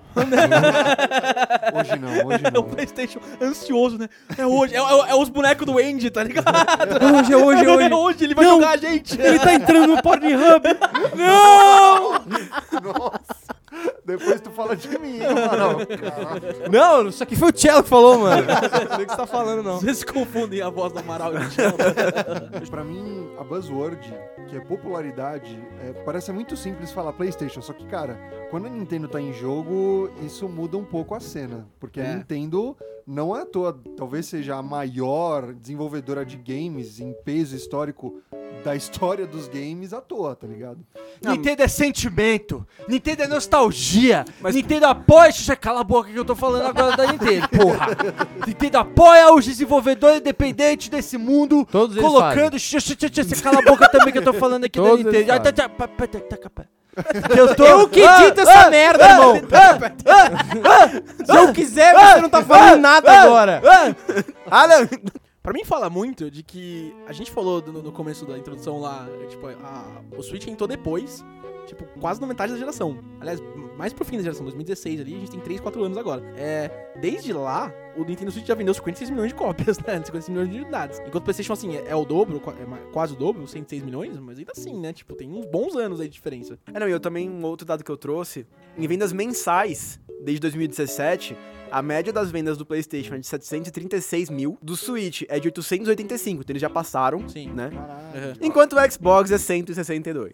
Hoje 1.74 1.96
não, 2.00 2.28
hoje 2.28 2.46
É 2.46 2.50
o 2.50 2.52
não. 2.52 2.64
PlayStation 2.64 3.20
ansioso, 3.42 3.98
né? 3.98 4.10
É 4.38 4.46
hoje. 4.46 4.76
É, 4.76 4.80
é- 4.80 5.10
é 5.12 5.16
os 5.16 5.30
bonecos 5.30 5.66
do 5.66 5.78
Andy, 5.78 6.10
tá 6.10 6.24
ligado? 6.24 6.46
Hoje, 7.16 7.34
é 7.34 7.38
hoje, 7.38 7.66
é 7.66 7.70
hoje. 7.70 7.88
É 7.92 7.96
hoje, 7.96 8.24
ele 8.26 8.36
vai 8.36 8.46
Não. 8.46 8.56
jogar 8.56 8.72
a 8.72 8.78
gente. 8.78 9.20
Ele 9.20 9.40
tá 9.40 9.54
entrando 9.54 9.96
no 9.96 10.02
Pornhub. 10.02 10.64
Nossa. 12.84 13.59
Depois 14.06 14.42
tu 14.42 14.50
fala 14.50 14.76
de 14.76 14.88
mim, 14.98 15.18
hein, 15.18 15.26
Amaral. 15.26 15.76
Caralho. 15.86 16.72
Não, 16.72 17.08
isso 17.10 17.22
aqui 17.22 17.36
foi 17.36 17.52
o 17.52 17.58
Cello 17.58 17.84
que 17.84 17.90
falou, 17.90 18.18
mano. 18.18 18.44
Não 18.48 18.96
sei 18.98 19.04
o 19.06 19.08
que 19.08 19.12
você 19.12 19.18
tá 19.18 19.28
falando, 19.28 19.64
não. 19.64 19.80
Vocês 19.80 20.04
confundem 20.04 20.62
a 20.62 20.70
voz 20.70 20.92
do 20.92 21.00
Amaral 21.00 21.34
e 21.34 21.38
o 21.38 21.50
Thiago. 21.50 21.78
Pra 22.70 22.84
mim, 22.84 23.30
a 23.40 23.44
buzzword, 23.44 24.14
que 24.48 24.56
é 24.58 24.60
popularidade, 24.62 25.58
é, 25.84 25.94
parece 26.04 26.32
muito 26.32 26.58
simples 26.58 26.92
falar 26.92 27.14
PlayStation. 27.14 27.62
Só 27.62 27.74
que, 27.74 27.86
cara, 27.86 28.20
quando 28.50 28.66
a 28.68 28.70
Nintendo 28.70 29.08
tá 29.08 29.22
em 29.22 29.32
jogo, 29.34 30.10
isso 30.24 30.48
muda 30.50 30.78
um 30.78 30.84
pouco 30.86 31.14
a 31.14 31.20
cena. 31.20 31.68
Porque 31.80 32.00
a 32.02 32.04
É. 32.06 32.16
Nintendo 32.16 32.76
não 33.06 33.36
é 33.36 33.42
à 33.42 33.46
toa, 33.46 33.78
talvez 33.98 34.26
seja 34.28 34.56
a 34.56 34.62
maior 34.64 35.54
desenvolvedora 35.54 36.26
de 36.26 36.38
games 36.38 37.00
em 37.00 37.14
peso 37.24 37.56
histórico 37.56 38.22
da 38.64 38.76
história 38.76 39.26
dos 39.26 39.48
games 39.48 39.94
à 39.94 40.02
toa, 40.02 40.36
tá 40.36 40.46
ligado? 40.46 40.80
Nintendo 41.26 41.64
é 41.64 41.68
sentimento, 41.68 42.68
Nintendo 42.88 43.24
é 43.24 43.28
nostalgia, 43.28 44.26
Nintendo 44.44 44.86
apoia. 44.88 45.32
Deixa 45.32 45.54
eu 45.54 45.58
cala 45.58 45.82
a 45.82 45.84
boca 45.84 46.10
que 46.12 46.18
eu 46.18 46.26
tô 46.26 46.36
falando 46.36 46.68
agora 46.68 46.96
da 46.96 47.12
Nintendo, 47.12 47.48
porra. 47.50 47.88
Nintendo 48.46 48.78
apoia 48.80 49.34
os 49.34 49.46
desenvolvedores 49.46 50.20
independentes 50.20 50.90
desse 50.90 51.18
mundo, 51.18 51.68
Todos 51.72 51.98
colocando. 51.98 52.60
Xixi, 52.60 52.96
Você 52.96 53.42
cala 53.42 53.60
a 53.60 53.62
boca 53.62 53.88
também 53.90 54.12
que 54.12 54.20
eu 54.20 54.24
tô 54.24 54.34
falando 54.34 54.66
aqui 54.66 54.80
Todos 54.80 55.04
da 55.04 55.12
Nintendo. 55.12 55.32
Ah, 55.32 55.40
tá, 55.40 55.52
tá, 55.52 56.08
tá, 56.08 56.66
eu 57.38 57.56
tô. 57.56 57.66
Eu 57.66 57.88
que 57.88 58.04
Ah, 58.04 58.26
dito 58.26 58.42
essa 58.42 58.70
merda, 58.70 59.06
irmão. 59.10 59.36
Se 61.26 61.38
eu 61.38 61.54
quiser, 61.54 61.94
você 61.94 62.22
não 62.22 62.30
tá 62.30 62.44
falando 62.44 62.82
nada 62.82 63.22
agora. 63.22 63.62
Ah, 64.50 64.68
não. 64.68 64.90
Pra 65.42 65.54
mim 65.54 65.64
fala 65.64 65.90
muito 65.90 66.30
de 66.30 66.44
que 66.44 66.94
a 67.08 67.14
gente 67.14 67.32
falou 67.32 67.62
no, 67.62 67.82
no 67.82 67.92
começo 67.92 68.26
da 68.26 68.38
introdução 68.38 68.80
lá, 68.80 69.08
tipo, 69.30 69.48
a- 69.48 70.02
o 70.18 70.22
Switch 70.22 70.48
entrou 70.48 70.68
depois, 70.68 71.24
tipo, 71.70 71.86
quase 72.00 72.20
na 72.20 72.28
metade 72.28 72.52
da 72.52 72.58
geração. 72.58 72.98
Aliás, 73.20 73.42
mais 73.78 73.94
pro 73.94 74.04
fim 74.04 74.18
da 74.18 74.24
geração, 74.24 74.44
2016 74.44 75.02
ali, 75.02 75.16
a 75.16 75.20
gente 75.20 75.32
tem 75.32 75.40
3, 75.40 75.62
4 75.62 75.84
anos 75.84 75.98
agora. 75.98 76.22
É, 76.36 76.92
desde 77.00 77.32
lá, 77.32 77.74
o 77.96 78.04
Nintendo 78.04 78.32
Switch 78.32 78.46
já 78.46 78.56
vendeu 78.56 78.74
56 78.74 79.10
milhões 79.10 79.30
de 79.30 79.36
cópias, 79.36 79.78
né? 79.80 79.96
56 80.04 80.30
milhões 80.30 80.50
de 80.50 80.60
unidades. 80.62 81.00
Enquanto 81.00 81.18
o 81.18 81.22
PlayStation, 81.22 81.54
assim, 81.54 81.76
é, 81.76 81.86
é 81.88 81.96
o 81.96 82.04
dobro, 82.04 82.42
é 82.48 82.92
quase 82.92 83.14
o 83.14 83.16
dobro, 83.16 83.48
106 83.48 83.84
milhões, 83.84 84.18
mas 84.18 84.38
ainda 84.38 84.52
assim, 84.52 84.80
né? 84.80 84.92
Tipo, 84.92 85.16
tem 85.16 85.32
uns 85.32 85.46
bons 85.46 85.76
anos 85.76 86.02
aí 86.02 86.08
de 86.08 86.14
diferença. 86.14 86.60
É, 86.74 86.80
não, 86.80 86.90
e 86.90 86.92
eu 86.92 87.00
também, 87.00 87.30
um 87.30 87.46
outro 87.46 87.66
dado 87.66 87.84
que 87.84 87.92
eu 87.92 87.98
trouxe, 87.98 88.46
em 88.78 88.88
vendas 88.88 89.14
mensais, 89.14 90.00
desde 90.22 90.42
2017, 90.42 91.38
a 91.72 91.82
média 91.82 92.12
das 92.12 92.32
vendas 92.32 92.58
do 92.58 92.66
PlayStation 92.66 93.16
é 93.16 93.20
de 93.20 93.28
736 93.28 94.30
mil, 94.30 94.58
do 94.62 94.76
Switch 94.76 95.24
é 95.30 95.40
de 95.40 95.48
885, 95.48 96.42
então 96.42 96.52
eles 96.54 96.62
já 96.62 96.70
passaram, 96.70 97.28
Sim. 97.30 97.50
né? 97.50 97.70
Uhum. 97.70 98.48
Enquanto 98.48 98.74
o 98.74 98.92
Xbox 98.92 99.32
é 99.32 99.38
162. 99.38 100.34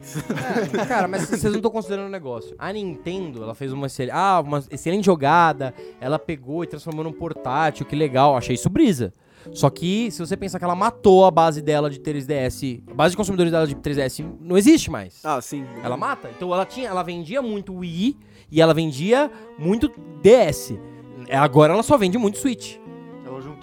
Cara, 0.88 1.08
mas 1.08 1.25
vocês 1.32 1.44
não 1.44 1.56
estão 1.56 1.72
considerando 1.72 2.08
o 2.08 2.12
negócio. 2.12 2.56
A 2.60 2.72
Nintendo, 2.74 3.44
ela 3.44 3.54
fez 3.56 3.72
uma, 3.74 3.88
excel- 3.88 4.10
ah, 4.12 4.42
uma 4.46 4.64
excelente 4.72 5.06
jogada, 5.06 5.74
ela 6.00 6.18
pegou 6.20 6.64
e 6.64 6.68
transformou 6.68 7.04
num 7.04 7.12
portátil, 7.14 7.86
que 7.86 7.96
legal, 7.96 8.36
achei 8.38 8.56
isso 8.56 8.70
brisa. 8.70 9.14
Só 9.52 9.70
que, 9.70 10.10
se 10.10 10.18
você 10.20 10.36
pensar 10.36 10.58
que 10.58 10.66
ela 10.66 10.76
matou 10.76 11.24
a 11.24 11.30
base 11.30 11.62
dela 11.62 11.88
de 11.90 12.00
3DS, 12.00 12.82
a 12.90 12.94
base 12.96 13.12
de 13.12 13.18
consumidores 13.18 13.52
dela 13.52 13.68
de 13.68 13.76
3DS 13.76 14.26
não 14.42 14.58
existe 14.58 14.90
mais. 14.90 15.20
Ah, 15.24 15.40
sim. 15.40 15.64
Ela 15.84 15.96
mata. 15.96 16.30
Então 16.36 16.52
ela 16.52 16.66
tinha, 16.66 16.90
ela 16.90 17.04
vendia 17.04 17.44
muito 17.44 17.72
Wii 17.76 18.18
e 18.52 18.60
ela 18.60 18.74
vendia 18.74 19.30
muito 19.60 19.92
DS. 20.24 20.74
Agora 21.32 21.74
ela 21.74 21.84
só 21.84 21.96
vende 21.98 22.18
muito 22.18 22.40
Switch. 22.40 22.78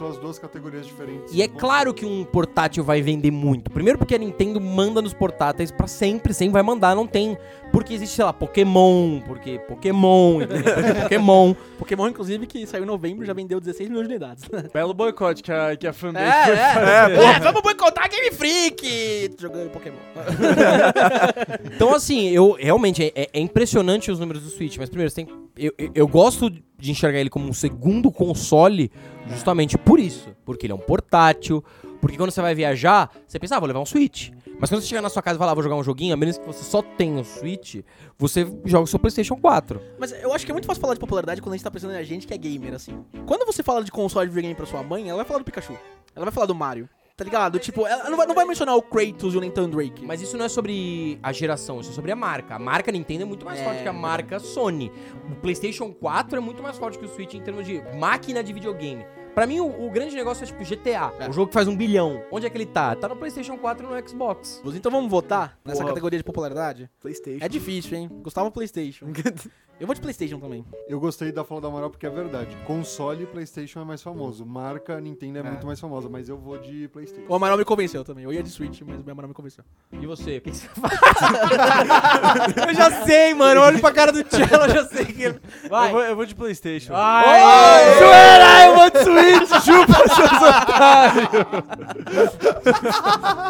Juntou 0.02 0.08
as 0.10 0.18
duas 0.18 0.38
categorias 0.38 0.86
diferentes. 0.86 1.32
E 1.32 1.42
é 1.42 1.48
claro 1.48 1.94
que 1.94 2.04
um 2.04 2.24
portátil 2.24 2.82
vai 2.82 3.00
vender 3.00 3.30
muito. 3.30 3.70
Primeiro 3.70 3.98
porque 3.98 4.14
a 4.14 4.18
Nintendo 4.18 4.60
manda 4.60 5.00
nos 5.00 5.14
portáteis 5.14 5.70
pra 5.70 5.86
sempre, 5.86 6.34
sempre 6.34 6.54
vai 6.54 6.62
mandar, 6.62 6.96
não 6.96 7.06
tem. 7.06 7.38
Porque 7.70 7.94
existe, 7.94 8.16
sei 8.16 8.24
lá, 8.24 8.32
Pokémon, 8.32 9.20
porque 9.20 9.58
Pokémon? 9.60 10.40
Porque 10.40 10.92
Pokémon. 11.02 11.54
Pokémon, 11.78 12.08
inclusive, 12.08 12.46
que 12.46 12.66
saiu 12.66 12.82
em 12.82 12.86
novembro, 12.86 13.24
já 13.24 13.32
vendeu 13.32 13.60
16 13.60 13.88
milhões 13.88 14.08
de 14.08 14.14
unidades. 14.14 14.44
Belo 14.74 14.92
boicote 14.92 15.42
que 15.42 15.52
a, 15.52 15.76
que 15.76 15.86
a 15.86 15.92
fanbase 15.92 16.26
É, 16.26 17.14
foi 17.14 17.24
é, 17.24 17.30
é, 17.36 17.40
vamos 17.40 17.62
boicotar 17.62 18.10
Game 18.10 18.30
Freak! 18.34 19.36
Jogando 19.38 19.70
Pokémon. 19.70 19.96
Então, 21.74 21.94
assim, 21.94 22.28
eu 22.28 22.52
realmente 22.58 23.02
é, 23.14 23.28
é 23.32 23.40
impressionante 23.40 24.10
os 24.10 24.18
números 24.18 24.42
do 24.42 24.50
Switch, 24.50 24.76
mas 24.78 24.88
primeiro, 24.88 25.10
você 25.10 25.24
tem, 25.24 25.34
eu, 25.56 25.72
eu, 25.76 25.90
eu 25.94 26.08
gosto 26.08 26.50
de 26.82 26.90
enxergar 26.90 27.20
ele 27.20 27.30
como 27.30 27.48
um 27.48 27.52
segundo 27.52 28.10
console 28.10 28.90
justamente 29.28 29.78
por 29.78 30.00
isso. 30.00 30.34
Porque 30.44 30.66
ele 30.66 30.72
é 30.72 30.74
um 30.74 30.80
portátil, 30.80 31.64
porque 32.00 32.16
quando 32.16 32.32
você 32.32 32.42
vai 32.42 32.56
viajar, 32.56 33.08
você 33.24 33.38
pensa, 33.38 33.56
ah, 33.56 33.60
vou 33.60 33.68
levar 33.68 33.78
um 33.78 33.86
Switch. 33.86 34.30
Mas 34.58 34.68
quando 34.68 34.80
você 34.80 34.88
chegar 34.88 35.00
na 35.00 35.08
sua 35.08 35.22
casa 35.22 35.36
e 35.36 35.38
falar, 35.38 35.52
ah, 35.52 35.54
vou 35.54 35.62
jogar 35.62 35.76
um 35.76 35.84
joguinho, 35.84 36.12
a 36.12 36.16
menos 36.16 36.38
que 36.38 36.44
você 36.44 36.64
só 36.64 36.82
tenha 36.82 37.20
o 37.20 37.24
Switch, 37.24 37.76
você 38.18 38.44
joga 38.64 38.82
o 38.82 38.86
seu 38.88 38.98
PlayStation 38.98 39.36
4. 39.36 39.80
Mas 39.96 40.10
eu 40.10 40.32
acho 40.34 40.44
que 40.44 40.50
é 40.50 40.54
muito 40.54 40.66
fácil 40.66 40.80
falar 40.80 40.94
de 40.94 41.00
popularidade 41.00 41.40
quando 41.40 41.54
a 41.54 41.56
gente 41.56 41.64
tá 41.64 41.70
pensando 41.70 41.94
em 41.94 42.04
gente 42.04 42.26
que 42.26 42.34
é 42.34 42.36
gamer, 42.36 42.74
assim. 42.74 42.98
Quando 43.26 43.46
você 43.46 43.62
fala 43.62 43.84
de 43.84 43.92
console 43.92 44.26
de 44.26 44.34
videogame 44.34 44.56
pra 44.56 44.66
sua 44.66 44.82
mãe, 44.82 45.08
ela 45.08 45.18
vai 45.18 45.24
falar 45.24 45.38
do 45.38 45.44
Pikachu. 45.44 45.78
Ela 46.16 46.24
vai 46.24 46.32
falar 46.32 46.46
do 46.46 46.54
Mario. 46.54 46.88
Tá 47.16 47.24
ligado? 47.24 47.58
Tipo, 47.58 47.86
ela 47.86 48.08
não 48.08 48.16
vai, 48.16 48.26
não 48.26 48.34
vai 48.34 48.44
mencionar 48.44 48.74
o 48.76 48.82
Kratos 48.82 49.34
e 49.34 49.36
o 49.36 49.40
Nathan 49.40 49.68
Drake. 49.68 50.04
Mas 50.06 50.20
isso 50.22 50.36
não 50.36 50.44
é 50.46 50.48
sobre 50.48 51.18
a 51.22 51.32
geração, 51.32 51.80
isso 51.80 51.90
é 51.90 51.94
sobre 51.94 52.10
a 52.10 52.16
marca. 52.16 52.54
A 52.54 52.58
marca 52.58 52.90
Nintendo 52.90 53.22
é 53.22 53.26
muito 53.26 53.44
mais 53.44 53.60
É, 53.60 53.64
forte 53.64 53.82
que 53.82 53.88
a 53.88 53.92
marca 53.92 54.38
Sony. 54.38 54.90
O 55.30 55.34
PlayStation 55.36 55.92
4 55.92 56.36
é 56.36 56.40
muito 56.40 56.62
mais 56.62 56.76
forte 56.78 56.98
que 56.98 57.04
o 57.04 57.08
Switch 57.08 57.34
em 57.34 57.40
termos 57.42 57.66
de 57.66 57.80
máquina 57.98 58.42
de 58.42 58.52
videogame. 58.52 59.04
Pra 59.34 59.46
mim, 59.46 59.60
o, 59.60 59.86
o 59.86 59.90
grande 59.90 60.14
negócio 60.14 60.44
é 60.44 60.46
tipo 60.46 60.62
GTA, 60.62 61.12
É. 61.18 61.28
o 61.28 61.32
jogo 61.32 61.48
que 61.48 61.54
faz 61.54 61.66
um 61.66 61.74
bilhão. 61.76 62.22
Onde 62.30 62.44
é 62.46 62.50
que 62.50 62.56
ele 62.56 62.66
tá? 62.66 62.94
Tá 62.94 63.08
no 63.08 63.16
PlayStation 63.16 63.56
4 63.56 63.86
e 63.86 63.88
no 64.02 64.08
Xbox. 64.08 64.60
Então 64.74 64.92
vamos 64.92 65.10
votar 65.10 65.58
nessa 65.64 65.84
categoria 65.84 66.18
de 66.18 66.24
popularidade? 66.24 66.90
PlayStation. 67.00 67.42
É 67.44 67.48
difícil, 67.48 67.96
hein? 67.96 68.08
Gustavo 68.22 68.50
PlayStation. 68.50 69.06
Eu 69.82 69.86
vou 69.86 69.96
de 69.96 70.00
PlayStation 70.00 70.38
também. 70.38 70.64
Eu 70.88 71.00
gostei 71.00 71.32
da 71.32 71.42
fala 71.42 71.60
da 71.62 71.66
Amaral 71.66 71.90
porque 71.90 72.06
é 72.06 72.08
verdade. 72.08 72.56
Console 72.64 73.26
PlayStation 73.26 73.80
é 73.80 73.84
mais 73.84 74.00
famoso. 74.00 74.46
Marca 74.46 75.00
Nintendo 75.00 75.38
é, 75.38 75.40
É. 75.40 75.42
muito 75.42 75.66
mais 75.66 75.80
famosa, 75.80 76.08
mas 76.08 76.28
eu 76.28 76.38
vou 76.38 76.56
de 76.56 76.86
PlayStation. 76.86 77.26
O 77.28 77.34
Amaral 77.34 77.58
me 77.58 77.64
convenceu 77.64 78.04
também. 78.04 78.22
Eu 78.22 78.32
ia 78.32 78.44
de 78.44 78.48
Switch, 78.48 78.80
mas 78.86 79.04
o 79.04 79.10
Amaral 79.10 79.26
me 79.30 79.34
convenceu. 79.34 79.64
E 79.90 80.06
você? 80.06 80.36
O 80.36 80.40
que, 80.40 80.52
que 80.52 80.56
você 80.56 80.68
faz? 80.68 80.92
eu 82.68 82.74
já 82.74 83.04
sei, 83.04 83.34
mano. 83.34 83.60
Olha 83.60 83.76
pra 83.80 83.90
cara 83.90 84.12
do 84.12 84.18
Cello, 84.18 84.66
eu 84.66 84.70
já 84.70 84.84
sei 84.84 85.04
que 85.04 85.20
ele... 85.24 85.40
Vai. 85.68 85.88
Eu 85.88 85.92
vou, 85.92 86.02
eu 86.04 86.14
vou 86.14 86.26
de 86.26 86.34
PlayStation. 86.36 86.92
Ai, 86.94 87.98
Zoeira, 87.98 88.66
eu 88.66 88.76
vou 88.76 88.88
de 88.88 88.98
Switch, 89.02 89.48
chupa 89.66 89.94
seus 90.14 90.30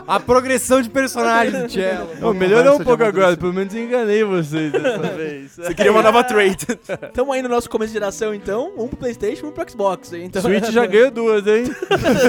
A 0.08 0.18
progressão 0.18 0.80
de 0.80 0.88
personagem 0.88 1.60
do 1.60 1.70
Cello. 1.70 2.08
Ô, 2.26 2.32
melhorou 2.32 2.76
um 2.80 2.84
pouco 2.84 3.04
agora, 3.04 3.36
pelo 3.36 3.52
menos 3.52 3.74
enganei 3.74 4.24
vocês 4.24 4.72
dessa 4.72 4.98
vez. 5.14 5.52
Você 5.56 5.74
queria 5.74 5.92
uma 5.92 6.02
trade. 6.24 6.66
Tamo 7.14 7.32
aí 7.32 7.42
no 7.42 7.48
nosso 7.48 7.68
começo 7.70 7.88
de 7.92 7.94
geração, 7.98 8.34
então. 8.34 8.72
Um 8.76 8.86
pro 8.88 8.96
PlayStation 8.96 9.46
e 9.46 9.48
um 9.48 9.52
pro 9.52 9.68
Xbox. 9.70 10.12
Então, 10.12 10.40
Switch 10.42 10.70
já 10.70 10.86
ganhou 10.86 11.10
duas, 11.10 11.46
hein? 11.46 11.64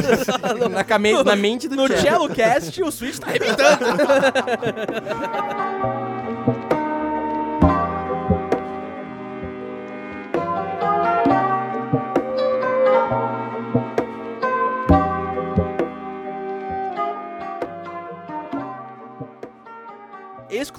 Na, 0.71 0.83
came- 0.83 1.23
na 1.23 1.35
mente 1.35 1.67
do 1.67 1.75
No 1.75 1.87
Cello. 1.87 2.01
Cello 2.01 2.29
Cast, 2.29 2.81
o 2.83 2.91
Switch 2.91 3.17
tá 3.17 3.27
arrebentando. 3.27 3.85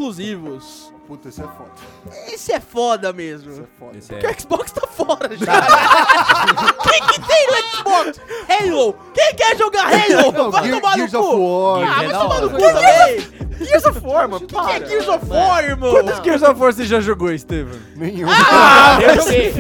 exclusivos. 0.08 0.92
Puta, 1.06 1.28
isso 1.28 1.42
é 1.42 1.44
foda. 1.46 1.70
Esse 2.32 2.52
é 2.52 2.60
foda 2.60 3.12
mesmo. 3.12 3.50
Isso 3.52 3.60
é 3.60 3.66
foda. 3.78 3.98
Esse 3.98 4.14
é- 4.14 4.18
Porque 4.18 4.26
o 4.34 4.40
Xbox 4.40 4.72
tá 4.72 4.86
fora 4.86 5.36
já. 5.36 5.60
Quem 6.82 7.02
que 7.08 7.20
tem 7.26 7.46
no 7.46 7.76
Xbox? 7.76 8.20
Halo. 8.48 8.96
Quem 9.12 9.34
quer 9.34 9.56
jogar 9.58 9.86
Halo? 9.92 10.32
Não, 10.32 10.50
vai 10.50 10.64
Gear- 10.64 10.80
tomar 10.80 10.90
no 10.96 11.08
Gears 11.08 11.12
cu. 11.12 11.36
War. 11.36 11.98
Ah, 11.98 12.04
é 12.04 12.08
vai 12.08 12.18
tomar 12.22 12.40
no 12.40 12.50
cu 12.50 12.56
também. 12.56 13.44
Gears 13.66 13.84
of 13.84 14.00
War, 14.04 14.28
mano, 14.28 14.44
O 14.44 14.48
que 14.48 14.56
é. 14.72 14.86
Gears 14.86 15.08
of 15.08 15.26
War, 15.28 15.64
irmão? 15.64 15.90
Quantos 15.92 16.24
Gears 16.24 16.42
of 16.42 16.60
War 16.60 16.72
você 16.72 16.84
já 16.84 17.00
jogou, 17.00 17.30
Estevam? 17.32 17.78
Nenhum. 17.96 18.26
Ah, 18.28 18.98
eu 19.02 19.14
joguei. 19.16 19.52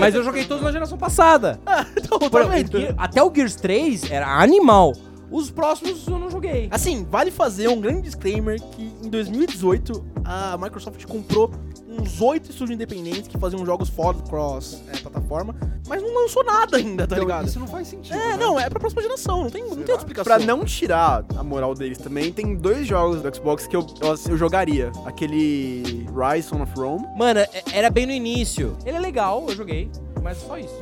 Mas 0.00 0.14
eu 0.14 0.22
joguei 0.24 0.44
todos 0.44 0.64
na 0.64 0.72
geração 0.72 0.98
passada. 0.98 1.60
Então, 1.96 2.18
Por 2.18 2.28
tá 2.30 2.56
Gear- 2.56 2.94
até 2.98 3.22
o 3.22 3.32
Gears 3.34 3.54
3 3.56 4.10
era 4.10 4.26
animal. 4.26 4.92
Os 5.30 5.50
próximos 5.50 6.06
eu 6.06 6.18
não 6.18 6.30
joguei. 6.30 6.68
Assim, 6.70 7.04
vale 7.04 7.30
fazer 7.30 7.68
um 7.68 7.80
grande 7.80 8.02
disclaimer 8.02 8.60
que 8.72 8.82
em 9.02 9.08
2018 9.10 10.04
a 10.24 10.56
Microsoft 10.58 11.04
comprou 11.06 11.50
uns 11.88 12.20
oito 12.20 12.50
estúdios 12.50 12.74
independentes 12.74 13.26
que 13.28 13.36
faziam 13.38 13.64
jogos 13.66 13.88
fora 13.88 14.16
cross 14.28 14.82
é, 14.92 14.96
plataforma, 14.98 15.54
mas 15.88 16.00
não 16.02 16.14
lançou 16.22 16.44
nada 16.44 16.76
ainda, 16.76 17.06
tá 17.06 17.16
Então, 17.16 17.26
ligado? 17.26 17.46
isso 17.48 17.58
não 17.58 17.66
faz 17.66 17.88
sentido. 17.88 18.14
É, 18.14 18.28
né? 18.28 18.36
não, 18.36 18.58
é 18.60 18.68
pra 18.70 18.78
próxima 18.78 19.02
geração, 19.02 19.42
não 19.44 19.50
tem, 19.50 19.62
não 19.62 19.70
tem 19.70 19.78
outra 19.80 19.96
explicação. 19.96 20.36
Pra 20.36 20.46
não 20.46 20.64
tirar 20.64 21.24
a 21.36 21.42
moral 21.42 21.74
deles 21.74 21.98
também, 21.98 22.32
tem 22.32 22.54
dois 22.54 22.86
jogos 22.86 23.20
do 23.22 23.34
Xbox 23.34 23.66
que 23.66 23.74
eu, 23.74 23.84
eu, 24.00 24.14
eu 24.30 24.36
jogaria. 24.36 24.92
Aquele 25.04 26.06
Rise 26.14 26.54
of 26.54 26.72
Rome. 26.76 27.04
Mano, 27.16 27.40
é- 27.40 27.50
era 27.72 27.90
bem 27.90 28.06
no 28.06 28.12
início. 28.12 28.76
Ele 28.86 28.96
é 28.96 29.00
legal, 29.00 29.44
eu 29.48 29.54
joguei. 29.56 29.90
Mas 30.22 30.38
só 30.38 30.58
isso. 30.58 30.78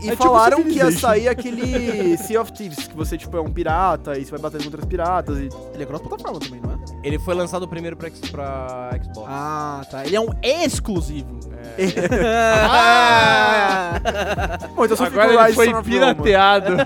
E 0.00 0.08
É 0.08 0.10
tipo 0.12 0.24
falaram 0.24 0.62
que 0.62 0.74
ia 0.74 0.90
sair 0.92 1.28
aquele 1.28 2.16
Sea 2.18 2.40
of 2.40 2.52
Thieves, 2.52 2.86
que 2.86 2.96
você, 2.96 3.16
tipo, 3.16 3.36
é 3.36 3.40
um 3.40 3.52
pirata 3.52 4.18
e 4.18 4.24
você 4.24 4.30
vai 4.30 4.40
bater 4.40 4.62
contra 4.62 4.80
os 4.80 4.86
piratas 4.86 5.38
e... 5.38 5.48
Ele 5.74 5.82
é 5.82 5.86
cross 5.86 6.02
plataforma 6.02 6.40
também, 6.40 6.60
não 6.60 6.72
é? 6.72 6.76
Ele 7.02 7.18
foi 7.18 7.34
lançado 7.34 7.66
primeiro 7.66 7.96
pra, 7.96 8.10
pra 8.30 8.90
Xbox. 9.02 9.28
Ah, 9.28 9.84
tá. 9.90 10.06
Ele 10.06 10.16
é 10.16 10.20
um 10.20 10.28
exclusivo. 10.42 11.40
Bom, 14.74 14.84
então 14.84 14.96
só 14.96 15.04
Agora 15.04 15.28
ficou 15.28 15.64
ele 15.64 15.64
foi 15.72 15.82
pirateado. 15.82 16.76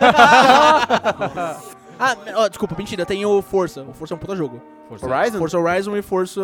Ah, 1.99 2.17
ó, 2.37 2.49
desculpa, 2.49 2.75
mentira, 2.77 3.05
tem 3.07 3.25
o 3.27 3.41
Força. 3.43 3.83
O 3.83 3.93
Força 3.93 4.15
é 4.15 4.17
um 4.17 4.19
puta 4.19 4.37
jogo. 4.37 4.61
Horizon? 5.03 5.39
Força 5.39 5.59
Horizon 5.59 5.97
e 5.97 6.03
Força. 6.03 6.41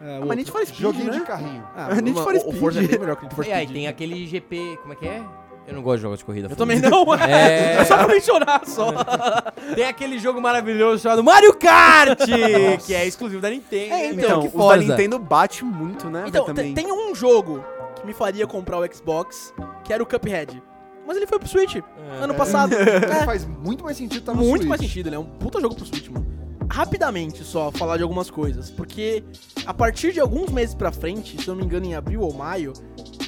É, 0.00 0.16
Ah, 0.16 0.20
o 0.22 0.26
mas 0.26 0.36
Need 0.38 0.50
for 0.50 0.64
Speed, 0.66 0.80
Joguinho 0.80 1.10
né? 1.12 1.18
de 1.18 1.24
carrinho. 1.26 1.62
Ah, 1.76 1.94
Need 1.96 2.10
uma- 2.12 2.22
for 2.22 2.34
o- 2.34 2.40
Speed. 2.40 2.54
O 2.56 2.58
Forza 2.58 2.82
é 2.82 2.86
bem 2.86 2.98
melhor 2.98 3.16
que 3.16 3.22
o 3.22 3.24
Need 3.24 3.34
for 3.34 3.46
E 3.46 3.52
aí, 3.52 3.66
tem 3.66 3.86
aquele 3.86 4.26
GP. 4.26 4.78
Como 4.80 4.92
é 4.94 4.96
que 4.96 5.06
é? 5.06 5.22
Eu 5.68 5.74
não 5.74 5.82
gosto 5.82 5.96
de 5.98 6.02
jogos 6.02 6.18
de 6.20 6.24
corrida. 6.24 6.48
Eu 6.50 6.56
também 6.56 6.80
não. 6.80 7.14
É. 7.14 7.76
É 7.80 7.84
só 7.84 7.96
pra 7.98 8.08
mencionar 8.08 8.62
só. 8.66 8.90
Tem 9.76 9.84
aquele 9.84 10.18
jogo 10.18 10.40
maravilhoso 10.40 11.02
chamado 11.02 11.22
Mario 11.22 11.54
Kart, 11.54 12.18
que 12.84 12.94
é 12.94 13.06
exclusivo 13.06 13.40
da 13.42 13.50
Nintendo. 13.50 13.92
É, 13.94 14.06
Então, 14.10 14.40
que 14.40 14.46
os 14.48 14.52
da 14.54 14.58
Forza. 14.58 14.82
Nintendo 14.82 15.18
bate 15.18 15.64
muito, 15.64 16.08
né? 16.08 16.24
Então, 16.26 16.46
também. 16.46 16.72
tem, 16.74 16.84
tem 16.86 16.92
um 16.92 17.14
jogo 17.14 17.62
que 17.94 18.06
me 18.06 18.12
faria 18.14 18.46
comprar 18.46 18.78
o 18.78 18.92
Xbox, 18.94 19.52
que 19.84 19.92
era 19.92 20.02
o 20.02 20.06
Cuphead. 20.06 20.60
Mas 21.10 21.16
ele 21.16 21.26
foi 21.26 21.40
pro 21.40 21.48
Switch 21.48 21.74
ano 22.22 22.32
passado. 22.36 22.72
É, 22.78 23.24
Faz 23.24 23.44
muito 23.44 23.82
mais 23.82 23.96
sentido 23.96 24.22
tá 24.22 24.32
no 24.32 24.38
muito 24.38 24.58
Switch. 24.58 24.68
mais 24.68 24.80
sentido, 24.80 25.08
ele 25.08 25.16
é 25.16 25.18
um 25.18 25.24
puta 25.24 25.60
jogo 25.60 25.74
pro 25.74 25.84
Switch, 25.84 26.06
mano. 26.08 26.24
Rapidamente 26.70 27.42
só 27.42 27.72
falar 27.72 27.96
de 27.96 28.04
algumas 28.04 28.30
coisas, 28.30 28.70
porque 28.70 29.24
a 29.66 29.74
partir 29.74 30.12
de 30.12 30.20
alguns 30.20 30.50
meses 30.50 30.72
pra 30.72 30.92
frente, 30.92 31.36
se 31.42 31.48
eu 31.48 31.54
não 31.54 31.62
me 31.62 31.66
engano 31.66 31.84
em 31.84 31.96
abril 31.96 32.20
ou 32.20 32.32
maio, 32.32 32.72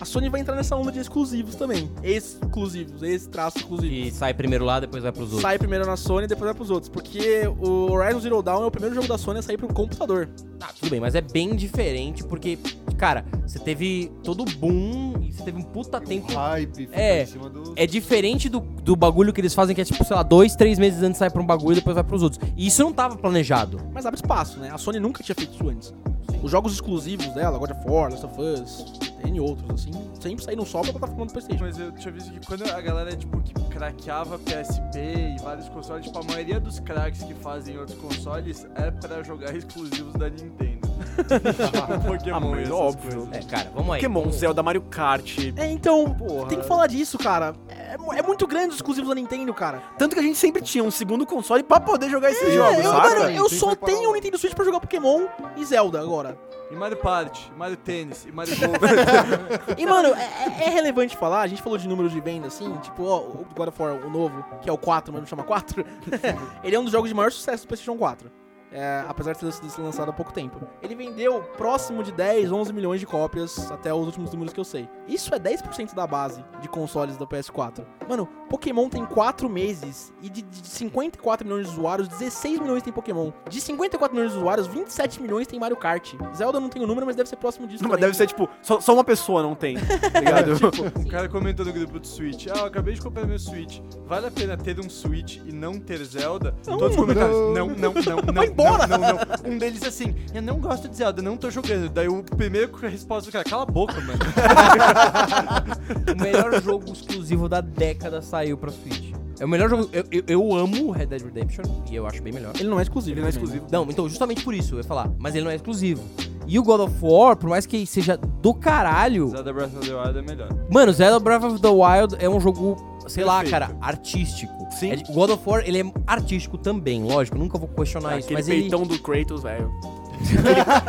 a 0.01 0.05
Sony 0.05 0.29
vai 0.29 0.41
entrar 0.41 0.55
nessa 0.55 0.77
onda 0.77 0.93
de 0.93 1.01
exclusivos 1.01 1.57
também. 1.57 1.91
Exclusivos, 2.05 3.03
esse 3.03 3.29
traço 3.29 3.59
exclusivo. 3.59 3.93
E 3.93 4.13
sai 4.13 4.33
primeiro 4.33 4.65
lá, 4.65 4.79
depois 4.79 5.03
vai 5.03 5.11
pros 5.11 5.25
outros. 5.25 5.43
Sai 5.43 5.59
primeiro 5.59 5.85
na 5.85 5.97
Sony 5.97 6.27
e 6.27 6.29
depois 6.29 6.45
vai 6.45 6.55
pros 6.55 6.71
outros. 6.71 6.89
Porque 6.89 7.43
o 7.61 7.91
Horizon 7.91 8.21
Zero 8.21 8.43
Dawn 8.43 8.63
é 8.63 8.67
o 8.67 8.71
primeiro 8.71 8.95
jogo 8.95 9.09
da 9.09 9.19
Sony 9.19 9.41
a 9.41 9.43
sair 9.43 9.57
pro 9.57 9.67
computador. 9.67 10.29
Tá, 10.61 10.69
tudo 10.79 10.89
bem, 10.91 11.01
mas 11.01 11.17
é 11.17 11.21
bem 11.21 11.57
diferente, 11.57 12.23
porque, 12.23 12.57
cara, 12.97 13.25
você 13.45 13.59
teve 13.59 14.13
todo 14.23 14.43
o 14.43 14.45
boom 14.45 15.15
e 15.21 15.32
você 15.33 15.43
teve 15.45 15.59
um 15.59 15.63
puta 15.63 16.01
tempo. 16.01 16.33
Hype, 16.33 16.75
fica 16.75 17.01
É, 17.01 17.23
em 17.23 17.27
cima 17.27 17.49
do... 17.49 17.73
É 17.77 17.87
diferente 17.87 18.49
do, 18.49 18.61
do 18.61 18.95
bagulho 18.95 19.33
que 19.33 19.41
eles 19.41 19.55
fazem, 19.55 19.75
que 19.75 19.81
é 19.81 19.85
tipo, 19.85 20.05
sei 20.05 20.15
lá, 20.17 20.23
dois, 20.23 20.55
três 20.55 20.79
meses 20.79 21.03
antes 21.03 21.19
sai 21.19 21.31
pra 21.31 21.41
um 21.43 21.47
bagulho 21.47 21.73
e 21.73 21.75
depois 21.77 21.95
vai 21.95 22.05
pros 22.05 22.23
outros. 22.23 22.41
E 22.57 22.67
isso 22.67 22.83
não 22.83 22.93
tava 22.93 23.17
planejado. 23.17 23.81
Mas 23.93 24.05
abre 24.07 24.19
espaço, 24.19 24.59
né? 24.61 24.71
A 24.73 24.79
Sony 24.79 25.01
nunca 25.01 25.23
tinha 25.23 25.35
feito 25.35 25.55
isso 25.55 25.69
antes. 25.69 25.95
Os 26.43 26.51
jogos 26.51 26.73
exclusivos 26.73 27.29
dela, 27.35 27.59
God 27.59 27.71
of 27.71 27.81
War, 27.89 28.11
Last 28.11 28.27
of 28.27 28.41
Us, 28.41 28.85
N 29.25 29.41
outros, 29.41 29.71
assim, 29.71 29.93
sempre 30.21 30.45
saíram 30.45 30.67
só 30.67 30.81
pra 30.83 30.93
plataforma 30.93 31.27
do 31.27 31.33
Playstation. 31.33 31.65
Mas 31.65 31.79
eu 31.79 31.93
tinha 31.93 32.13
visto 32.13 32.33
que 32.33 32.45
quando 32.45 32.69
a 32.69 32.81
galera, 32.81 33.15
tipo, 33.17 33.41
que 33.41 33.55
craqueava 33.69 34.39
PSP 34.39 34.99
e 34.99 35.43
vários 35.43 35.69
consoles, 35.69 36.05
tipo, 36.07 36.19
a 36.19 36.23
maioria 36.25 36.59
dos 36.59 36.81
cracks 36.81 37.23
que 37.23 37.35
fazem 37.35 37.79
outros 37.79 37.97
consoles 37.99 38.67
é 38.75 38.91
pra 38.91 39.23
jogar 39.23 39.55
exclusivos 39.57 40.15
da 40.15 40.29
Nintendo. 40.29 40.83
tipo, 41.23 42.07
Pokémon 42.07 42.55
Ah, 42.55 42.59
e 42.59 42.63
essas 42.63 42.73
óbvio. 42.75 43.27
coisas. 43.27 43.33
É, 43.33 43.49
cara, 43.49 43.71
vamos 43.75 43.91
aí. 43.95 44.01
Pokémon, 44.01 44.21
vamos- 44.21 44.37
Zelda, 44.37 44.63
Mario 44.63 44.83
Kart. 44.83 45.39
É, 45.57 45.71
então, 45.71 46.15
Porra. 46.15 46.49
tem 46.49 46.59
que 46.61 46.67
falar 46.67 46.87
disso, 46.87 47.19
cara. 47.19 47.55
É, 47.69 47.97
é 48.19 48.23
muito 48.23 48.47
grande 48.47 48.69
os 48.71 48.77
exclusivos 48.77 49.09
da 49.09 49.15
Nintendo, 49.15 49.53
cara. 49.53 49.83
Tanto 49.99 50.15
que 50.15 50.21
a 50.21 50.23
gente 50.23 50.39
sempre 50.39 50.63
tinha 50.63 50.83
um 50.83 50.91
segundo 50.91 51.27
console 51.27 51.63
pra 51.63 51.79
poder 51.81 52.09
jogar 52.09 52.31
esses 52.31 52.49
É, 52.49 52.53
jogos, 52.53 52.85
eu, 52.85 52.91
saca? 52.93 53.09
mano, 53.21 53.31
eu 53.31 53.49
só 53.49 53.75
tenho 53.75 54.09
o 54.09 54.13
um. 54.13 54.15
Nintendo 54.15 54.39
Switch 54.39 54.55
pra 54.55 54.65
jogar 54.65 54.81
Pokémon 54.81 55.27
e 55.57 55.65
Zelda 55.65 56.01
agora. 56.01 56.32
E 56.73 56.75
Mario 56.75 56.97
Party, 56.97 57.53
Mario 57.55 57.77
Tênis, 57.77 58.25
e 58.25 58.33
Mario 58.33 58.57
Golf. 58.59 58.79
E, 59.77 59.85
mano, 59.85 60.09
é, 60.15 60.65
é- 60.65 60.65
é 60.67 60.71
relevante 60.71 61.15
falar, 61.17 61.43
a 61.43 61.47
gente 61.47 61.61
falou 61.61 61.77
de 61.77 61.87
números 61.87 62.13
de 62.13 62.21
venda, 62.21 62.47
assim, 62.47 62.73
tipo, 62.79 63.05
ó, 63.05 63.19
o 63.21 63.47
God 63.55 63.69
of 63.69 63.83
War, 63.83 63.93
o 63.95 64.09
novo, 64.11 64.43
que 64.63 64.71
é 64.71 64.73
o 64.73 64.79
4, 64.79 65.13
mas 65.13 65.21
não 65.23 65.27
chama 65.29 65.43
4, 65.45 65.85
ele 66.65 66.75
é 66.75 66.79
um 66.81 66.83
dos 66.85 66.93
jogos 66.93 67.11
de 67.11 67.15
maior 67.15 67.31
sucesso 67.31 67.65
do 67.65 67.69
PlayStation 67.69 67.99
4. 67.99 68.31
É, 68.73 69.05
apesar 69.07 69.33
de 69.35 69.41
ter 69.41 69.53
sido 69.53 69.83
lançado 69.83 70.09
há 70.09 70.13
pouco 70.13 70.33
tempo. 70.33 70.67
Ele 70.83 70.95
vendeu 70.95 71.43
próximo 71.57 72.03
de 72.03 72.11
10, 72.13 72.51
11 72.51 72.73
milhões 72.73 73.01
de 73.01 73.07
cópias 73.07 73.71
até 73.71 73.93
os 73.93 74.07
últimos 74.07 74.33
números 74.33 74.53
que 74.53 74.61
eu 74.61 74.65
sei. 74.65 74.89
Isso 75.07 75.35
é 75.35 75.39
10% 75.39 75.95
da 75.95 76.07
base 76.07 76.45
de 76.61 76.69
consoles 76.69 77.17
da 77.17 77.27
PS4. 77.27 77.85
Mano, 78.09 78.27
Pokémon 78.49 78.89
tem 78.89 79.05
4 79.05 79.49
meses 79.49 80.13
e 80.23 80.29
de, 80.29 80.43
de 80.43 80.67
54 80.67 81.47
milhões 81.47 81.67
de 81.67 81.73
usuários, 81.73 82.09
16 82.09 82.61
milhões 82.61 82.83
tem 82.83 82.93
Pokémon. 82.93 83.31
De 83.49 83.61
54 83.61 84.15
milhões 84.15 84.33
de 84.33 84.39
usuários, 84.39 84.67
27 84.67 85.23
milhões 85.23 85.47
tem 85.47 85.59
Mario 85.59 85.77
Kart. 85.77 86.15
Zelda 86.35 86.59
não 86.61 86.69
tem 86.69 86.83
o 86.83 86.87
número, 86.87 87.07
mas 87.07 87.17
deve 87.17 87.29
ser 87.29 87.37
próximo 87.37 87.67
disso. 87.67 87.83
Não, 87.83 87.91
mas 87.91 88.01
deve 88.01 88.17
ser, 88.17 88.27
tipo, 88.27 88.49
só, 88.63 88.81
só 88.81 88.95
uma 88.95 89.05
pessoa 89.05 89.43
não 89.43 89.55
tem, 89.55 89.77
tá 89.77 90.21
ligado? 90.21 90.55
tipo, 90.55 90.83
um 91.01 91.05
cara 91.05 91.29
comentou 91.29 91.65
no 91.65 91.73
grupo 91.73 91.99
do 91.99 92.07
Switch, 92.07 92.47
ah, 92.49 92.59
eu 92.59 92.67
acabei 92.67 92.95
de 92.95 93.01
comprar 93.01 93.27
meu 93.27 93.39
Switch. 93.39 93.81
Vale 94.07 94.27
a 94.27 94.31
pena 94.31 94.57
ter 94.57 94.79
um 94.81 94.89
Switch 94.89 95.37
e 95.45 95.53
não 95.53 95.79
ter 95.79 96.03
Zelda? 96.05 96.55
Todos 96.65 96.91
os 96.91 96.97
comentários, 96.97 97.37
não, 97.55 97.69
não, 97.69 97.93
não, 97.93 97.93
não, 98.33 98.35
Vai 98.35 98.51
embora. 98.67 98.87
não, 98.87 98.99
não, 98.99 99.09
não. 99.09 99.53
Um 99.53 99.59
deles 99.59 99.83
assim, 99.83 100.15
eu 100.35 100.43
não 100.43 100.59
gosto 100.59 100.89
de 100.89 100.97
Zelda, 100.97 101.21
não 101.23 101.37
tô 101.37 101.51
jogando. 101.51 101.89
Daí 101.89 102.09
o 102.09 102.23
primeiro 102.23 102.73
a 102.83 102.89
resposta 102.89 103.31
do 103.31 103.33
cara, 103.33 103.45
cala 103.45 103.63
a 103.63 103.67
boca, 103.67 103.95
mano. 104.01 104.19
O 106.13 106.23
melhor 106.23 106.63
jogo 106.63 106.93
exclusivo 106.93 107.49
da 107.49 107.61
década 107.61 108.23
saiu 108.23 108.57
pra 108.57 108.71
Switch. 108.71 109.13
É 109.39 109.45
o 109.45 109.49
melhor 109.49 109.69
jogo. 109.69 109.89
Eu, 109.93 110.05
eu, 110.11 110.23
eu 110.27 110.55
amo 110.55 110.91
Red 110.91 111.07
Dead 111.07 111.23
Redemption 111.23 111.65
e 111.91 111.97
eu 111.97 112.07
acho 112.07 112.23
bem 112.23 112.33
melhor. 112.33 112.53
Ele 112.59 112.69
não 112.69 112.79
é 112.79 112.83
exclusivo. 112.83 113.15
Ele 113.15 113.23
não 113.23 113.29
é 113.29 113.33
também, 113.33 113.49
né? 113.49 113.55
exclusivo. 113.57 113.73
Não, 113.73 113.91
então, 113.91 114.09
justamente 114.09 114.45
por 114.45 114.55
isso 114.55 114.75
eu 114.75 114.79
ia 114.79 114.85
falar. 114.85 115.11
Mas 115.19 115.35
ele 115.35 115.45
não 115.45 115.51
é 115.51 115.57
exclusivo. 115.57 116.03
E 116.47 116.59
o 116.59 116.63
God 116.63 116.81
of 116.81 116.95
War, 117.01 117.37
por 117.37 117.49
mais 117.49 117.67
que 117.67 117.87
seja 117.87 118.17
do 118.17 118.55
caralho. 118.55 119.29
Zelda 119.29 119.53
Breath 119.53 119.77
of 119.77 119.89
the 119.89 119.95
Wild 119.95 120.19
é 120.19 120.23
melhor. 120.23 120.49
Mano, 120.71 120.93
Zelda 120.93 121.19
Breath 121.19 121.45
of 121.45 121.61
the 121.61 121.69
Wild 121.69 122.17
é 122.19 122.29
um 122.29 122.41
jogo, 122.41 122.77
sei 123.09 123.25
lá, 123.25 123.45
cara, 123.45 123.71
artístico. 123.81 124.53
Sim. 124.71 124.93
É 124.93 124.97
o 125.09 125.13
God 125.13 125.31
of 125.31 125.43
War, 125.49 125.63
ele 125.67 125.81
é 125.81 125.85
artístico 126.07 126.57
também, 126.59 127.03
lógico. 127.05 127.37
Nunca 127.39 127.59
vou 127.59 127.69
questionar 127.69 128.19
isso. 128.19 128.27
Aquele 128.27 128.35
Mas 128.41 128.49
ele. 128.49 128.61
peitão 128.63 128.83
do 128.85 128.99
Kratos, 128.99 129.43
velho. 129.43 129.71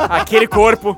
Aquele, 0.10 0.48
corpo. 0.48 0.96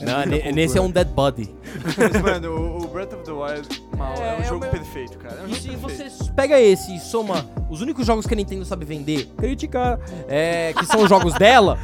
Não, 0.00 0.24
ne- 0.26 0.52
nesse 0.52 0.78
é 0.78 0.80
um 0.80 0.90
dead 0.90 1.08
body. 1.08 1.48
Mas, 1.96 2.22
mano, 2.22 2.50
o, 2.56 2.84
o 2.84 2.88
Breath 2.88 3.12
of 3.14 3.22
the 3.24 3.32
Wild 3.32 3.82
mal, 3.96 4.14
é, 4.14 4.28
É, 4.34 4.36
um 4.36 4.40
é 4.40 4.44
jogo 4.44 4.56
o 4.58 4.60
meu- 4.60 4.70
perfeito, 4.70 5.18
cara. 5.18 5.40
É 5.40 5.44
um 5.44 5.48
E 5.48 5.54
se 5.54 5.70
você 5.76 6.06
pega 6.34 6.60
esse 6.60 6.94
e 6.94 7.00
soma 7.00 7.46
os 7.70 7.80
únicos 7.80 8.06
jogos 8.06 8.26
que 8.26 8.34
a 8.34 8.36
Nintendo 8.36 8.64
sabe 8.64 8.84
vender, 8.84 9.26
criticar, 9.36 9.98
é, 10.28 10.72
que 10.76 10.84
são 10.86 11.02
os 11.02 11.08
jogos 11.08 11.34
dela, 11.34 11.78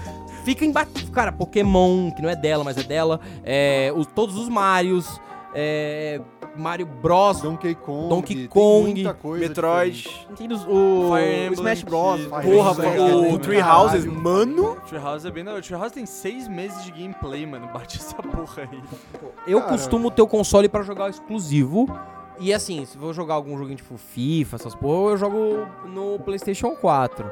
fica 0.44 0.64
embaixo. 0.64 0.90
Cara, 1.12 1.32
Pokémon, 1.32 2.10
que 2.12 2.22
não 2.22 2.28
é 2.28 2.36
dela, 2.36 2.62
mas 2.64 2.76
é 2.78 2.82
dela, 2.82 3.20
é, 3.44 3.92
os- 3.96 4.06
todos 4.06 4.36
os 4.36 4.48
Marios, 4.48 5.20
é, 5.54 6.20
Mario 6.56 6.86
Bros, 6.86 7.40
Donkey 7.40 7.74
Kong. 7.74 8.08
Donkey 8.08 8.34
tem 8.34 8.46
Kong, 8.48 8.92
muita 8.92 9.14
coisa 9.14 9.48
Metroid. 9.48 10.26
o, 10.30 10.34
Fire 10.36 10.48
o 10.68 11.18
Emblem, 11.18 11.52
Smash 11.52 11.82
Bros. 11.82 12.20
Fire 12.20 12.30
Porra, 12.42 12.70
Emblem, 12.72 13.34
o 13.34 13.38
Three 13.38 13.60
Houses, 13.62 14.04
caralho. 14.04 14.22
mano. 14.22 14.76
Treehouse 14.88 15.26
é 15.26 15.30
bem 15.30 15.44
da 15.44 15.52
hora. 15.52 15.62
Treehouse 15.62 15.92
tem 15.92 16.04
seis 16.06 16.48
meses 16.48 16.84
de 16.84 16.90
gameplay, 16.92 17.46
mano. 17.46 17.68
Bate 17.72 17.98
essa 17.98 18.16
porra 18.16 18.68
aí. 18.70 18.82
Eu 19.46 19.62
costumo 19.62 20.10
ter 20.10 20.22
o 20.22 20.26
console 20.26 20.68
pra 20.68 20.82
jogar 20.82 21.08
exclusivo. 21.10 21.86
E 22.38 22.54
assim, 22.54 22.84
se 22.86 22.96
vou 22.96 23.12
jogar 23.12 23.34
algum 23.34 23.56
joguinho 23.58 23.76
tipo 23.76 23.96
FIFA, 23.98 24.56
essas 24.56 24.74
porra, 24.74 25.10
eu 25.12 25.16
jogo 25.18 25.66
no 25.86 26.18
PlayStation 26.20 26.74
4. 26.74 27.30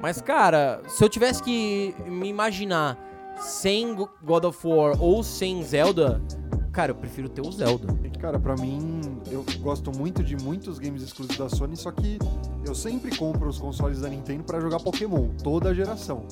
Mas, 0.00 0.20
cara, 0.20 0.80
se 0.88 1.04
eu 1.04 1.08
tivesse 1.08 1.42
que 1.42 1.94
me 2.06 2.28
imaginar 2.28 2.98
sem 3.38 3.94
Go- 3.94 4.08
God 4.22 4.44
of 4.44 4.66
War 4.66 4.94
ou 4.98 5.22
sem 5.22 5.62
Zelda, 5.62 6.22
Cara, 6.76 6.90
eu 6.90 6.94
prefiro 6.94 7.26
ter 7.30 7.40
o 7.40 7.50
Zelda. 7.50 7.86
Cara, 8.20 8.38
pra 8.38 8.54
mim, 8.54 9.00
eu 9.30 9.42
gosto 9.60 9.90
muito 9.96 10.22
de 10.22 10.36
muitos 10.36 10.78
games 10.78 11.02
exclusivos 11.02 11.38
da 11.38 11.48
Sony, 11.48 11.74
só 11.74 11.90
que 11.90 12.18
eu 12.66 12.74
sempre 12.74 13.16
compro 13.16 13.48
os 13.48 13.58
consoles 13.58 14.02
da 14.02 14.10
Nintendo 14.10 14.44
pra 14.44 14.60
jogar 14.60 14.78
Pokémon, 14.80 15.28
toda 15.42 15.70
a 15.70 15.74
geração. 15.74 16.26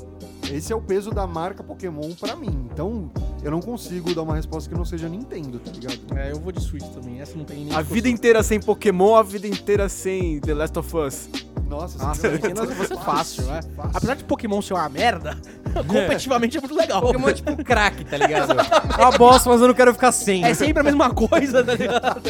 Esse 0.52 0.70
é 0.70 0.76
o 0.76 0.83
peso 0.83 1.11
da 1.11 1.26
marca 1.26 1.64
Pokémon 1.64 2.11
pra 2.20 2.37
mim. 2.37 2.68
Então, 2.70 3.11
eu 3.42 3.50
não 3.50 3.61
consigo 3.61 4.14
dar 4.14 4.20
uma 4.20 4.37
resposta 4.37 4.68
que 4.68 4.76
não 4.76 4.85
seja 4.85 5.09
Nintendo, 5.09 5.59
tá 5.59 5.70
ligado? 5.70 5.98
É, 6.14 6.33
eu 6.33 6.38
vou 6.38 6.52
de 6.52 6.61
Switch 6.61 6.87
também. 6.88 7.22
Essa 7.22 7.38
não 7.38 7.46
tem 7.46 7.64
nem 7.64 7.74
A 7.74 7.80
vida 7.80 8.11
inteira 8.11 8.42
sem 8.42 8.61
Pokémon, 8.61 9.16
a 9.16 9.22
vida 9.22 9.48
inteira 9.48 9.88
sem 9.88 10.40
The 10.40 10.52
Last 10.52 10.79
of 10.79 10.94
Us. 10.94 11.29
Nossa, 11.75 11.98
Nossa, 12.04 12.29
sim, 12.29 12.35
Nintendo 12.35 12.75
você 12.75 12.94
é 12.94 12.96
fácil, 12.96 13.44
né? 13.44 13.60
fácil. 13.77 13.90
Apesar 13.94 14.14
de 14.14 14.25
Pokémon 14.25 14.62
ser 14.62 14.75
uma 14.75 14.88
merda, 14.88 15.37
competitivamente 15.87 16.56
é 16.56 16.60
muito 16.60 16.75
legal. 16.75 17.00
Pokémon 17.00 17.29
é 17.29 17.35
tipo 17.35 17.64
crack, 17.64 18.04
tá 18.04 18.16
ligado? 18.16 18.52
É 18.98 19.02
uma 19.02 19.18
bosta, 19.18 19.50
mas 19.50 19.60
eu 19.60 19.68
não 19.68 19.75
quero 19.75 19.92
ficar 19.92 20.12
sem. 20.12 20.44
É 20.44 20.54
sempre 20.54 20.81
a 20.81 20.85
mesma 20.85 21.10
coisa, 21.10 21.64
tá 21.64 21.75
ligado? 21.75 22.20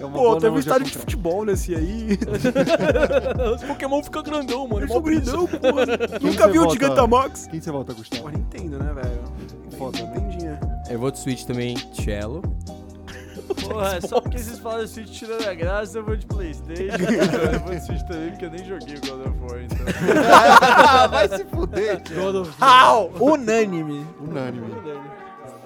É 0.00 0.04
uma 0.04 0.12
Pô, 0.12 0.22
boa 0.22 0.40
teve 0.40 0.56
um 0.56 0.58
estádio 0.58 0.86
de 0.86 0.98
futebol 0.98 1.44
nesse 1.44 1.74
aí. 1.74 2.18
Os 3.54 3.62
Pokémon 3.64 4.02
ficam 4.02 4.22
grandão, 4.22 4.68
mano. 4.68 4.86
Sou 4.86 5.00
brisa. 5.00 5.32
grandão, 5.32 5.46
porra. 5.46 5.86
Nunca 6.20 6.48
viu 6.48 6.66
o? 6.66 6.70
Gigantamax? 6.70 7.46
Quem 7.46 7.60
você 7.60 7.70
volta, 7.70 7.92
Gustavo? 7.94 8.22
Pô, 8.22 8.28
Nintendo, 8.28 8.78
né, 8.78 8.92
velho? 8.92 9.22
Foda, 9.78 9.98
né? 10.02 10.12
Nintendinha. 10.14 10.60
Eu 10.88 10.98
vou 10.98 11.10
de 11.10 11.18
Switch 11.18 11.44
também, 11.44 11.76
Cello. 11.92 12.42
Porra, 13.42 14.00
só 14.00 14.20
porque 14.20 14.38
vocês 14.38 14.58
falam 14.58 14.86
Switch 14.86 15.10
tirando 15.10 15.46
a 15.46 15.54
graça, 15.54 15.98
eu 15.98 16.04
vou 16.04 16.16
de 16.16 16.26
Playstation. 16.26 16.82
eu 17.52 17.60
vou 17.60 17.74
de 17.74 17.84
Switch 17.84 18.02
também, 18.02 18.30
porque 18.30 18.44
eu 18.44 18.50
nem 18.50 18.64
joguei 18.64 18.96
o 18.96 19.00
God 19.00 19.26
of 19.26 19.38
War, 19.40 19.62
então. 19.62 19.78
Vai 21.10 21.28
se 21.28 21.44
fuder, 21.44 22.00
tio. 22.02 22.46
Au! 22.60 23.12
Unânime. 23.20 24.06
Unânime. 24.20 24.72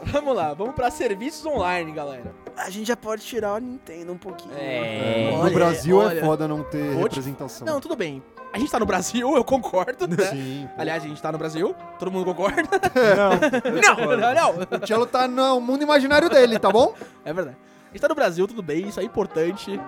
Vamos 0.06 0.34
lá, 0.36 0.54
vamos 0.54 0.74
pra 0.74 0.90
serviços 0.90 1.44
online, 1.44 1.90
galera. 1.92 2.32
A 2.56 2.70
gente 2.70 2.86
já 2.86 2.96
pode 2.96 3.22
tirar 3.22 3.54
o 3.54 3.58
Nintendo 3.58 4.12
um 4.12 4.16
pouquinho. 4.18 4.54
É. 4.56 5.30
no 5.32 5.40
Olha, 5.42 5.52
Brasil 5.54 5.96
olha. 5.98 6.18
é 6.20 6.24
foda 6.24 6.46
não 6.48 6.62
ter 6.62 6.90
te- 6.90 6.96
representação. 6.96 7.66
Não, 7.66 7.80
tudo 7.80 7.96
bem. 7.96 8.22
A 8.52 8.58
gente 8.58 8.70
tá 8.70 8.78
no 8.78 8.86
Brasil, 8.86 9.36
eu 9.36 9.44
concordo, 9.44 10.06
né? 10.08 10.16
Sim. 10.30 10.68
pô. 10.74 10.80
Aliás, 10.80 11.04
a 11.04 11.08
gente 11.08 11.20
tá 11.20 11.30
no 11.30 11.36
Brasil, 11.38 11.74
todo 11.98 12.10
mundo 12.10 12.24
concorda? 12.24 12.62
Não. 13.76 14.06
não, 14.06 14.16
não, 14.16 14.34
não. 14.34 14.78
O 14.82 14.86
Cello 14.86 15.06
tá 15.06 15.28
no 15.28 15.60
mundo 15.60 15.82
imaginário 15.82 16.30
dele, 16.30 16.58
tá 16.58 16.70
bom? 16.70 16.94
É 17.24 17.32
verdade. 17.32 17.56
A 17.84 17.92
gente 17.92 18.00
tá 18.00 18.08
no 18.08 18.14
Brasil, 18.14 18.46
tudo 18.48 18.62
bem, 18.62 18.88
isso 18.88 19.00
é 19.00 19.04
importante. 19.04 19.78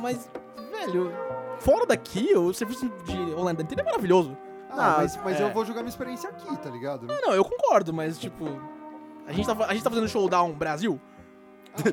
Mas, 0.00 0.28
velho, 0.72 1.12
fora 1.60 1.86
daqui, 1.86 2.34
o 2.36 2.52
serviço 2.52 2.90
de 3.04 3.16
online 3.34 3.58
da 3.58 3.62
Nintendo 3.62 3.82
é 3.82 3.84
maravilhoso. 3.84 4.36
Ah, 4.70 4.94
Ah, 4.94 4.94
mas, 4.98 5.18
mas 5.24 5.40
é. 5.40 5.44
eu 5.44 5.52
vou 5.52 5.64
jogar 5.64 5.80
minha 5.80 5.90
experiência 5.90 6.28
aqui, 6.28 6.56
tá 6.58 6.68
ligado? 6.70 7.06
Não, 7.06 7.20
não, 7.20 7.32
eu 7.32 7.44
concordo, 7.44 7.92
mas, 7.92 8.18
tipo. 8.18 8.44
A 9.26 9.32
gente 9.32 9.46
tá, 9.46 9.56
a 9.66 9.72
gente 9.74 9.82
tá 9.82 9.90
fazendo 9.90 10.08
showdown 10.08 10.52
Brasil? 10.52 11.00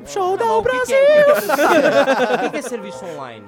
Showdown 0.05 0.61
Brasil! 0.61 0.95
O 2.35 2.39
que, 2.43 2.49
que 2.51 2.57
é 2.57 2.61
serviço 2.61 3.03
online? 3.05 3.45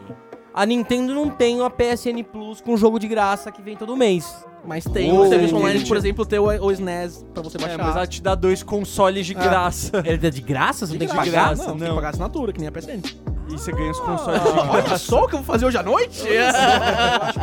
A 0.53 0.65
Nintendo 0.65 1.13
não 1.13 1.29
tem 1.29 1.59
uma 1.59 1.69
PSN 1.69 2.23
Plus 2.31 2.61
com 2.61 2.75
jogo 2.77 2.97
de 2.97 3.07
graça 3.07 3.51
que 3.51 3.61
vem 3.61 3.75
todo 3.75 3.95
mês. 3.95 4.45
Mas 4.65 4.83
tem 4.85 5.11
Oh, 5.11 5.21
o 5.23 5.29
serviço 5.29 5.55
online, 5.55 5.75
entendi. 5.75 5.87
por 5.87 5.97
exemplo, 5.97 6.25
ter 6.25 6.39
o, 6.39 6.45
o 6.45 6.71
SNES 6.71 7.23
pra 7.33 7.43
você 7.43 7.57
É, 7.57 7.61
baixar. 7.61 7.77
mas 7.77 7.95
ela 7.95 8.07
te 8.07 8.21
dá 8.21 8.33
dois 8.35 8.63
consoles 8.63 9.25
de 9.27 9.35
Ah. 9.35 9.39
graça. 9.43 10.01
Ele 10.03 10.25
é 10.25 10.29
de 10.29 10.41
graça? 10.41 10.87
Você 10.87 10.93
não 10.93 10.99
tem 10.99 11.07
que 11.07 11.13
De 11.13 11.19
pagar? 11.19 11.31
graça, 11.55 11.67
Não, 11.67 11.77
tem 11.77 11.87
que 11.89 11.93
pagar 11.95 12.09
assinatura, 12.09 12.51
que 12.53 12.59
nem 12.59 12.67
a 12.69 12.71
PSN. 12.71 13.01
E 13.47 13.51
você 13.51 13.71
ganha 13.71 13.91
os 13.91 13.99
consoles 13.99 14.41
de 14.41 14.47
Olha 14.49 14.81
graça. 14.81 14.97
só 14.97 15.23
o 15.25 15.27
que 15.27 15.35
eu 15.35 15.39
vou 15.39 15.45
fazer 15.45 15.65
hoje 15.67 15.77
à 15.77 15.83
noite? 15.83 16.23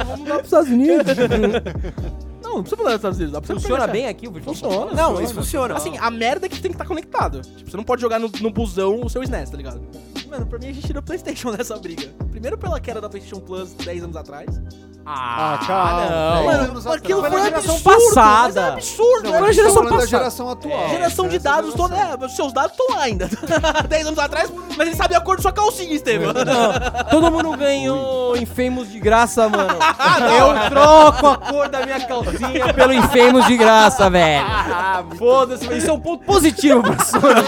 Vamos 0.07 0.27
lá 0.29 0.35
pros 0.37 0.45
Estados 0.47 0.69
Unidos. 0.71 1.05
Não, 2.53 2.57
não 2.59 2.63
precisa 2.63 2.77
fazer 2.77 2.91
nos 2.91 2.97
Estados 2.97 3.19
Unidos. 3.19 3.33
Dá 3.33 3.41
pra 3.41 3.47
você 3.47 3.61
Funciona 3.61 3.87
bem 3.87 4.07
aqui 4.07 4.29
o 4.29 4.31
Virtual 4.31 4.55
Funciona. 4.55 4.93
Não, 4.93 5.23
isso 5.23 5.35
funciona. 5.35 5.75
Assim, 5.75 5.97
a 5.97 6.11
merda 6.11 6.47
é 6.47 6.49
que 6.49 6.57
você 6.57 6.63
tem 6.63 6.71
que 6.71 6.75
estar 6.75 6.85
conectado. 6.85 7.41
Tipo, 7.41 7.71
você 7.71 7.77
não 7.77 7.85
pode 7.85 8.03
jogar 8.03 8.19
no, 8.19 8.31
no 8.41 8.51
busão 8.51 9.01
o 9.03 9.09
seu 9.09 9.23
SNES, 9.23 9.51
tá 9.51 9.57
ligado? 9.57 9.81
Mano, 10.29 10.47
pra 10.47 10.59
mim 10.59 10.69
a 10.69 10.73
gente 10.73 10.87
tirou 10.87 11.01
o 11.01 11.05
PlayStation 11.05 11.51
nessa 11.57 11.77
briga. 11.79 12.09
Primeiro 12.31 12.59
pela 12.59 12.79
queda 12.81 13.01
da 13.01 13.09
PlayStation 13.09 13.41
Plus 13.41 13.73
10 13.73 14.05
anos 14.05 14.17
atrás. 14.17 14.61
Ah, 15.05 15.59
não. 16.11 16.35
Dez 16.35 16.47
Mano, 16.47 16.71
anos 16.71 16.87
aquilo 16.87 17.21
foi 17.21 17.31
na 17.31 17.37
um 17.37 17.45
geração 17.45 17.75
absurdo, 17.75 18.05
passada. 18.15 18.43
Mas 18.43 18.57
é 18.57 18.69
absurdo. 18.73 19.23
Não, 19.25 19.35
era 19.35 19.39
a 19.39 19.43
a 19.43 19.47
tá 19.47 19.53
geração 19.53 19.83
da 19.85 19.91
passada. 19.91 20.07
geração 20.07 20.51
atual. 20.51 20.85
É, 20.85 20.89
Geração 20.91 21.29
de 21.29 21.39
dados, 21.39 21.75
toda, 21.75 21.97
é, 21.97 22.17
os 22.25 22.37
seus 22.37 22.53
dados 22.53 22.73
estão 22.73 22.97
lá 22.97 23.03
ainda. 23.03 23.29
10 23.89 24.07
anos 24.07 24.19
atrás, 24.19 24.51
mas 24.77 24.87
ele 24.87 24.97
sabe 24.97 25.15
a 25.15 25.21
cor 25.21 25.37
de 25.37 25.43
sua 25.43 25.53
calcinha, 25.53 25.93
Estevam. 25.95 26.33
Todo 27.11 27.31
mundo 27.31 27.57
ganhou 27.57 28.37
Infamous 28.37 28.91
de 28.91 29.01
graça, 29.01 29.49
mano. 29.49 29.75
Eu 30.39 30.71
troco 30.71 31.27
a 31.27 31.37
cor 31.37 31.69
da 31.69 31.85
minha 31.85 32.07
calcinha 32.07 32.73
pelo 32.73 32.93
Infamous 32.93 33.47
de 33.47 33.57
graça, 33.57 34.09
velho. 34.09 34.47
Foda-se, 35.19 35.73
isso 35.77 35.91
é 35.91 35.93
um 35.93 36.01
ponto 36.01 36.25
positivo 36.25 36.83
Sony. 37.05 37.43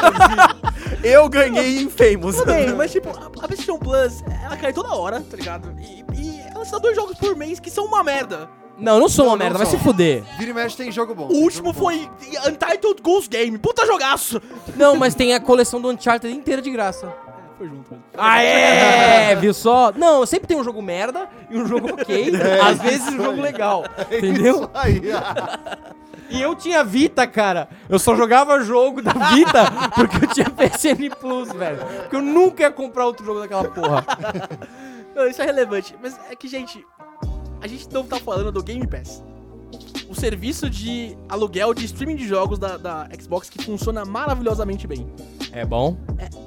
Eu 1.03 1.29
ganhei 1.29 1.83
em 1.83 1.91
Famous. 1.91 2.37
Tudo 2.37 2.47
bem, 2.47 2.73
mas 2.73 2.91
tipo, 2.91 3.11
a, 3.11 3.27
a 3.27 3.31
PlayStation 3.49 3.79
Plus, 3.79 4.25
ela 4.43 4.57
cai 4.57 4.73
toda 4.73 4.95
hora, 4.95 5.21
tá 5.21 5.37
ligado? 5.37 5.75
E, 5.79 6.03
e 6.15 6.44
dá 6.73 6.79
dois 6.79 6.95
jogos 6.97 7.17
por 7.19 7.37
mês 7.37 7.59
que 7.61 7.71
são 7.71 7.85
uma 7.87 8.03
merda. 8.05 8.49
Não, 8.77 8.99
não 8.99 9.09
sou 9.09 9.27
uma 9.27 9.31
Não, 9.33 9.37
não 9.39 9.45
merda, 9.45 9.59
vai 9.59 9.67
sou. 9.69 9.79
se 9.79 9.85
fuder. 9.85 10.25
Vira 10.37 10.51
e 10.51 10.55
mexe 10.55 10.77
tem 10.77 10.91
jogo 10.91 11.15
bom. 11.15 11.29
O 11.29 11.43
último 11.43 11.73
foi 11.73 12.11
Untitled 12.49 13.01
Goose 13.03 13.29
Game. 13.29 13.57
Puta 13.57 13.87
jogaço! 13.87 14.43
Não, 14.77 14.97
mas 14.97 15.15
tem 15.15 15.33
a 15.33 15.39
coleção 15.41 15.81
do 15.81 15.89
Uncharted 15.91 16.35
inteira 16.35 16.61
de 16.61 16.71
graça. 16.71 17.13
Foi 17.57 17.69
junto, 17.69 17.93
mano. 17.93 18.03
Aê! 18.19 19.37
Viu 19.37 19.55
só? 19.55 19.93
Não, 19.97 20.27
sempre 20.27 20.49
tem 20.49 20.57
um 20.57 20.65
jogo 20.65 20.83
merda 20.83 21.29
e 21.49 21.57
um 21.57 21.67
jogo 21.69 21.93
ok. 21.95 22.33
às 22.61 22.79
vezes 22.81 23.07
um 23.13 23.23
jogo 23.23 23.41
legal. 23.41 23.85
Entendeu? 24.11 24.57
Isso 24.57 24.71
aí. 24.75 25.01
E 26.31 26.43
eu 26.43 26.57
tinha 26.57 26.83
Vita, 26.83 27.29
cara. 27.29 27.69
Eu 27.89 28.01
só 28.01 28.17
jogava 28.17 28.61
jogo 28.65 29.01
da 29.01 29.13
Vita 29.13 29.71
porque 29.95 30.25
eu 30.25 30.29
tinha 30.29 30.51
PSN 30.51 31.11
Plus, 31.21 31.53
velho. 31.53 31.79
Porque 32.01 32.17
eu 32.17 32.23
nunca 32.23 32.65
ia 32.65 32.73
comprar 32.73 33.07
outro 33.07 33.25
jogo 33.25 33.39
daquela 33.39 33.65
porra. 33.65 34.05
Não, 35.15 35.27
isso 35.27 35.41
é 35.43 35.45
relevante. 35.45 35.95
Mas 36.03 36.19
é 36.31 36.35
que, 36.37 36.49
gente, 36.49 36.85
a 37.61 37.67
gente 37.67 37.89
não 37.93 38.05
tá 38.05 38.19
falando 38.19 38.51
do 38.53 38.63
Game 38.63 38.87
Pass. 38.87 39.23
O 40.09 40.15
serviço 40.15 40.69
de 40.69 41.17
aluguel 41.29 41.73
de 41.75 41.85
streaming 41.87 42.17
de 42.17 42.27
jogos 42.29 42.59
da, 42.59 42.77
da 42.77 43.09
Xbox 43.21 43.49
que 43.49 43.63
funciona 43.65 44.05
maravilhosamente 44.05 44.87
bem. 44.87 45.07
É 45.53 45.65
bom? 45.65 45.97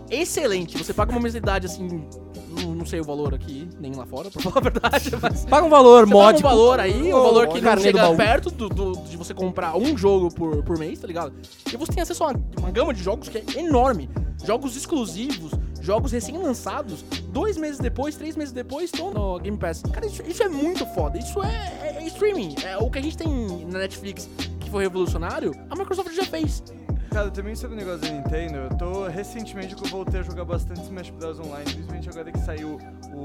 Excelente. 0.09 0.77
Você 0.77 0.93
paga 0.93 1.11
uma 1.11 1.19
mensalidade 1.19 1.65
assim. 1.65 2.07
Não, 2.49 2.73
não 2.73 2.85
sei 2.85 2.99
o 2.99 3.03
valor 3.03 3.33
aqui, 3.35 3.67
nem 3.79 3.93
lá 3.93 4.05
fora, 4.05 4.29
pra 4.31 4.41
falar 4.41 4.57
a 4.57 4.61
verdade, 4.61 5.11
mas. 5.21 5.45
Paga 5.45 5.65
um 5.65 5.69
valor 5.69 6.05
Você 6.07 6.13
paga 6.13 6.37
um 6.37 6.41
valor 6.41 6.79
aí, 6.79 7.13
um 7.13 7.21
valor 7.21 7.47
que 7.49 7.61
não 7.61 7.77
chega 7.77 8.15
perto 8.15 8.49
do, 8.49 8.69
do- 8.69 8.93
de 9.09 9.17
você 9.17 9.33
comprar 9.33 9.77
um 9.77 9.97
jogo 9.97 10.33
por, 10.33 10.63
por 10.63 10.77
mês, 10.77 10.99
tá 10.99 11.07
ligado? 11.07 11.33
E 11.71 11.77
você 11.77 11.91
tem 11.91 12.01
acesso 12.01 12.23
a 12.23 12.27
uma, 12.27 12.39
uma 12.59 12.71
gama 12.71 12.93
de 12.93 13.03
jogos 13.03 13.27
que 13.29 13.37
é 13.37 13.43
enorme. 13.59 14.09
Jogos 14.45 14.75
exclusivos, 14.75 15.51
jogos 15.87 16.11
recém-lançados, 16.11 17.01
dois 17.29 17.55
meses 17.55 17.79
depois, 17.79 18.13
três 18.17 18.35
meses 18.35 18.53
depois, 18.53 18.91
estão 18.91 19.09
no 19.09 19.39
Game 19.39 19.57
Pass. 19.57 19.81
Cara, 19.83 20.05
isso, 20.05 20.21
isso 20.27 20.43
é 20.43 20.49
muito 20.49 20.85
foda. 20.87 21.17
Isso 21.17 21.41
é, 21.41 21.47
é- 21.81 22.03
é 22.03 22.07
streaming. 22.07 22.55
É 22.61 22.75
o 22.77 22.89
que 22.91 22.99
a 22.99 23.01
gente 23.01 23.15
tem 23.15 23.65
na 23.71 23.79
Netflix, 23.79 24.29
que 24.59 24.69
foi 24.69 24.83
revolucionário, 24.83 25.53
a 25.69 25.75
Microsoft 25.77 26.13
já 26.13 26.25
fez. 26.25 26.61
Cara, 27.09 27.31
também 27.31 27.55
sobre 27.55 27.75
o 27.77 27.79
negócio 27.79 28.01
da 28.01 28.09
Nintendo, 28.09 28.57
eu 28.57 28.69
tô 28.77 29.07
recentemente 29.07 29.73
que 29.75 29.85
eu 29.85 29.87
voltei 29.89 30.19
a 30.19 30.23
jogar 30.23 30.43
bastante 30.43 30.81
Smash 30.81 31.09
Bros. 31.11 31.39
Online, 31.39 31.63
principalmente 31.63 32.09
agora 32.09 32.31
que 32.33 32.39
saiu 32.39 32.77
o, 33.13 33.21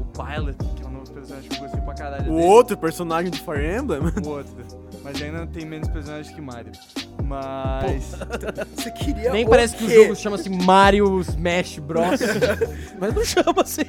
o 0.00 0.04
Pilot, 0.06 0.56
que 0.76 0.82
é 0.82 0.86
um 0.86 0.90
novo 0.90 1.10
personagem 1.12 1.48
que 1.50 1.56
eu 1.56 1.60
gostei 1.60 1.80
pra 1.82 1.94
caralho. 1.94 2.32
O 2.32 2.36
dele. 2.36 2.46
outro 2.48 2.76
personagem 2.78 3.30
do 3.30 3.36
Fire 3.36 3.76
Emblem? 3.76 4.00
O 4.24 4.28
outro. 4.30 4.54
Mas 5.04 5.20
ainda 5.22 5.46
tem 5.46 5.66
menos 5.66 5.88
personagens 5.88 6.34
que 6.34 6.40
Mario. 6.40 6.72
Mas. 7.28 8.14
Você 8.74 8.90
queria 8.90 9.32
Nem 9.32 9.44
o 9.44 9.50
parece 9.50 9.76
que 9.76 9.84
o 9.84 9.90
jogo 9.90 10.16
chama-se 10.16 10.48
Mario 10.48 11.20
Smash 11.20 11.78
Bros. 11.78 12.20
Mas 12.98 13.14
não 13.14 13.24
chama 13.24 13.62
assim. 13.62 13.82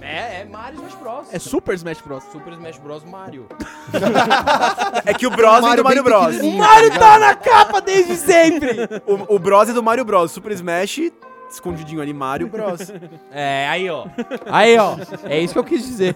é, 0.00 0.40
é 0.40 0.44
Mario 0.44 0.80
Smash 0.80 0.94
Bros. 0.96 1.26
É 1.32 1.38
Super 1.38 1.74
Smash 1.76 2.00
Bros. 2.00 2.24
Super 2.32 2.52
Smash 2.54 2.78
Bros. 2.78 3.04
Mario. 3.04 3.46
É 5.06 5.14
que 5.14 5.26
o 5.26 5.30
Bros 5.30 5.64
é 5.64 5.76
do 5.76 5.84
Mario 5.84 6.02
Bros. 6.02 6.36
Mario 6.42 6.90
tá 6.90 6.98
tá 6.98 7.18
na 7.18 7.34
capa 7.34 7.80
desde 7.80 8.16
sempre! 8.16 8.88
O, 9.06 9.36
o 9.36 9.38
Bros 9.38 9.68
é 9.68 9.72
do 9.72 9.82
Mario 9.82 10.04
Bros. 10.04 10.30
Super 10.32 10.52
Smash, 10.52 11.10
escondidinho 11.50 12.00
ali, 12.00 12.12
Mario 12.12 12.48
Bros. 12.48 12.92
É, 13.30 13.68
aí 13.68 13.88
ó. 13.88 14.06
Aí 14.46 14.76
ó. 14.78 14.96
É 15.24 15.38
isso 15.38 15.52
que 15.52 15.58
eu 15.58 15.64
quis 15.64 15.84
dizer. 15.84 16.14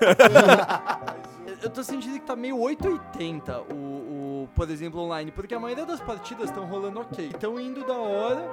Eu 1.65 1.71
tô 1.71 1.83
sentindo 1.83 2.19
que 2.21 2.27
tá 2.27 2.37
meio 2.37 2.61
880 2.61 3.62
o, 3.73 3.75
o, 3.75 4.49
por 4.55 4.69
exemplo, 4.69 5.01
online, 5.01 5.31
porque 5.31 5.55
a 5.55 5.59
maioria 5.59 5.87
das 5.87 5.99
partidas 5.99 6.51
estão 6.51 6.67
rolando 6.67 7.01
ok. 7.01 7.29
Estão 7.29 7.59
indo 7.59 7.85
da 7.87 7.95
hora. 7.95 8.47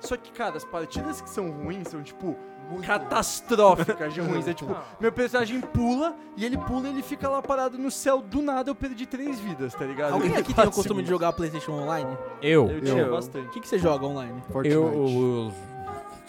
Só 0.00 0.18
que, 0.18 0.30
cara, 0.30 0.58
as 0.58 0.64
partidas 0.64 1.22
que 1.22 1.30
são 1.30 1.50
ruins 1.50 1.88
são, 1.88 2.02
tipo, 2.02 2.36
catastróficas 2.84 4.12
de 4.12 4.20
ruins. 4.20 4.46
É 4.46 4.54
tipo, 4.54 4.76
meu 5.00 5.10
personagem 5.10 5.60
pula 5.60 6.14
e 6.36 6.44
ele 6.44 6.58
pula 6.58 6.88
e 6.88 6.90
ele 6.92 7.02
fica 7.02 7.28
lá 7.28 7.40
parado 7.40 7.78
no 7.78 7.90
céu. 7.90 8.20
Do 8.20 8.42
nada 8.42 8.70
eu 8.70 8.74
perdi 8.74 9.06
três 9.06 9.40
vidas, 9.40 9.74
tá 9.74 9.84
ligado? 9.84 10.12
Alguém 10.12 10.36
aqui 10.36 10.52
tem 10.54 10.66
o 10.66 10.70
costume 10.70 11.02
de 11.02 11.08
jogar 11.08 11.32
PlayStation 11.32 11.72
Online? 11.72 12.16
Eu. 12.40 12.70
Eu 12.70 12.80
tinha 12.82 13.02
Eu. 13.02 13.08
O 13.08 13.12
bastante. 13.12 13.48
que, 13.48 13.60
que 13.60 13.68
você 13.68 13.78
joga 13.78 14.06
online? 14.06 14.42
Fortnite. 14.52 14.74
Eu, 14.74 14.84
eu 14.92 15.52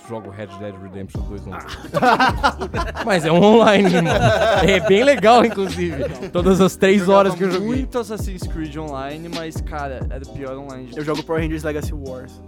jogo 0.08 0.30
Red 0.30 0.48
Dead 0.60 0.74
Redemption 0.82 1.22
2 1.22 1.48
online. 1.48 1.66
Mas 3.06 3.26
é 3.26 3.32
um 3.32 3.42
online, 3.42 3.96
irmão. 3.96 4.14
É 4.68 4.80
bem 4.80 5.04
legal, 5.04 5.46
inclusive. 5.46 6.04
Todas 6.32 6.60
as 6.62 6.76
três 6.76 7.08
horas 7.08 7.36
que 7.36 7.44
eu 7.44 7.52
joguei. 7.52 7.68
Muito 7.68 7.98
Assassin's 8.00 8.44
Creed 8.44 8.76
Online, 8.78 9.30
mas, 9.30 9.56
cara, 9.62 10.06
era 10.10 10.24
o 10.24 10.30
pior 10.30 10.58
online. 10.58 10.88
de 10.88 10.98
Eu 10.98 11.06
jogo 11.06 11.24
Power 11.24 11.42
Rangers 11.42 11.64
Legacy 11.64 11.94
Wars. 11.94 12.42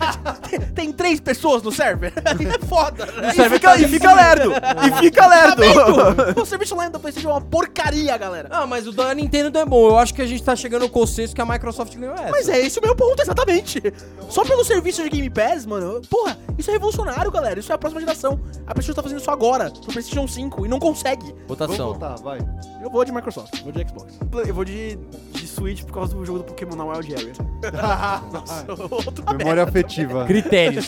Tem 0.74 0.92
três 0.92 1.20
pessoas 1.20 1.62
no 1.62 1.72
server. 1.72 2.12
É 2.46 2.66
foda. 2.66 3.06
né? 3.06 3.32
E 3.34 3.50
fica, 3.50 3.76
e 3.76 3.88
fica 3.88 4.12
lerdo! 4.12 4.52
E 4.52 5.00
fica 5.00 5.26
lerdo! 5.26 6.40
o 6.40 6.44
serviço 6.46 6.74
online 6.74 6.92
da 6.92 6.98
PlayStation 6.98 7.30
é 7.30 7.32
uma 7.32 7.40
porcaria, 7.40 8.16
galera. 8.16 8.48
Ah, 8.50 8.66
mas 8.66 8.86
o 8.86 8.92
da 8.92 9.12
Nintendo 9.14 9.56
é 9.58 9.64
bom. 9.64 9.88
Eu 9.88 9.98
acho 9.98 10.14
que 10.14 10.22
a 10.22 10.26
gente 10.26 10.42
tá 10.42 10.54
chegando 10.54 10.82
no 10.82 10.88
consenso 10.88 11.34
que 11.34 11.40
a 11.40 11.46
Microsoft 11.46 11.94
ganhou 11.96 12.14
essa. 12.14 12.30
Mas 12.30 12.48
é 12.48 12.60
esse 12.60 12.78
o 12.78 12.82
meu 12.82 12.94
ponto, 12.94 13.20
exatamente. 13.20 13.82
Só 14.28 14.44
pelo 14.44 14.64
serviço 14.64 15.02
de 15.02 15.08
Game 15.08 15.28
Pass, 15.30 15.66
mano. 15.66 16.00
Porra, 16.08 16.38
isso 16.56 16.70
é 16.70 16.74
revolucionário, 16.74 16.85
galera. 17.32 17.60
Isso 17.60 17.72
é 17.72 17.74
a 17.74 17.78
próxima 17.78 18.00
geração. 18.00 18.40
A 18.66 18.72
PlayStation 18.74 18.94
tá 18.94 19.02
fazendo 19.02 19.20
isso 19.20 19.30
agora, 19.30 19.70
pro 19.70 19.92
PlayStation 19.92 20.26
5, 20.26 20.66
e 20.66 20.68
não 20.68 20.78
consegue. 20.78 21.26
Vamos 21.26 21.46
Votação. 21.48 21.92
votar, 21.92 22.18
vai. 22.20 22.38
Eu 22.82 22.90
vou 22.90 23.04
de 23.04 23.12
Microsoft, 23.12 23.60
vou 23.62 23.72
de 23.72 23.86
Xbox. 23.88 24.18
Eu 24.46 24.54
vou 24.54 24.64
de, 24.64 24.96
de 25.32 25.46
Switch 25.46 25.82
por 25.84 25.92
causa 25.92 26.14
do 26.14 26.24
jogo 26.24 26.40
do 26.40 26.44
Pokémon 26.44 26.76
na 26.76 26.84
Wild 26.84 27.14
Area. 27.14 27.32
Memória 29.36 29.62
afetiva. 29.62 30.24
Critérios. 30.24 30.86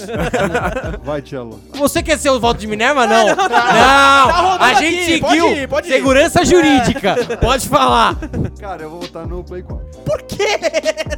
Vai, 1.03 1.23
Tchelo. 1.23 1.61
Você 1.75 2.03
quer 2.03 2.19
ser 2.19 2.31
o 2.31 2.41
voto 2.41 2.59
de 2.61 2.67
Minerva? 2.67 3.07
Não. 3.07 3.27
Não. 3.27 3.35
rodando 3.35 4.65
A 4.65 4.75
gente 4.75 5.13
aqui, 5.13 5.21
pode 5.21 5.41
seguiu 5.41 5.57
ir, 5.57 5.69
pode 5.69 5.89
ir. 5.89 5.93
segurança 5.93 6.45
jurídica. 6.45 7.17
Pode 7.41 7.69
falar. 7.69 8.17
Cara, 8.61 8.83
eu 8.83 8.91
vou 8.91 9.01
votar 9.01 9.27
no 9.27 9.43
Play 9.45 9.63
4. 9.63 10.01
Por 10.01 10.23
quê? 10.23 10.59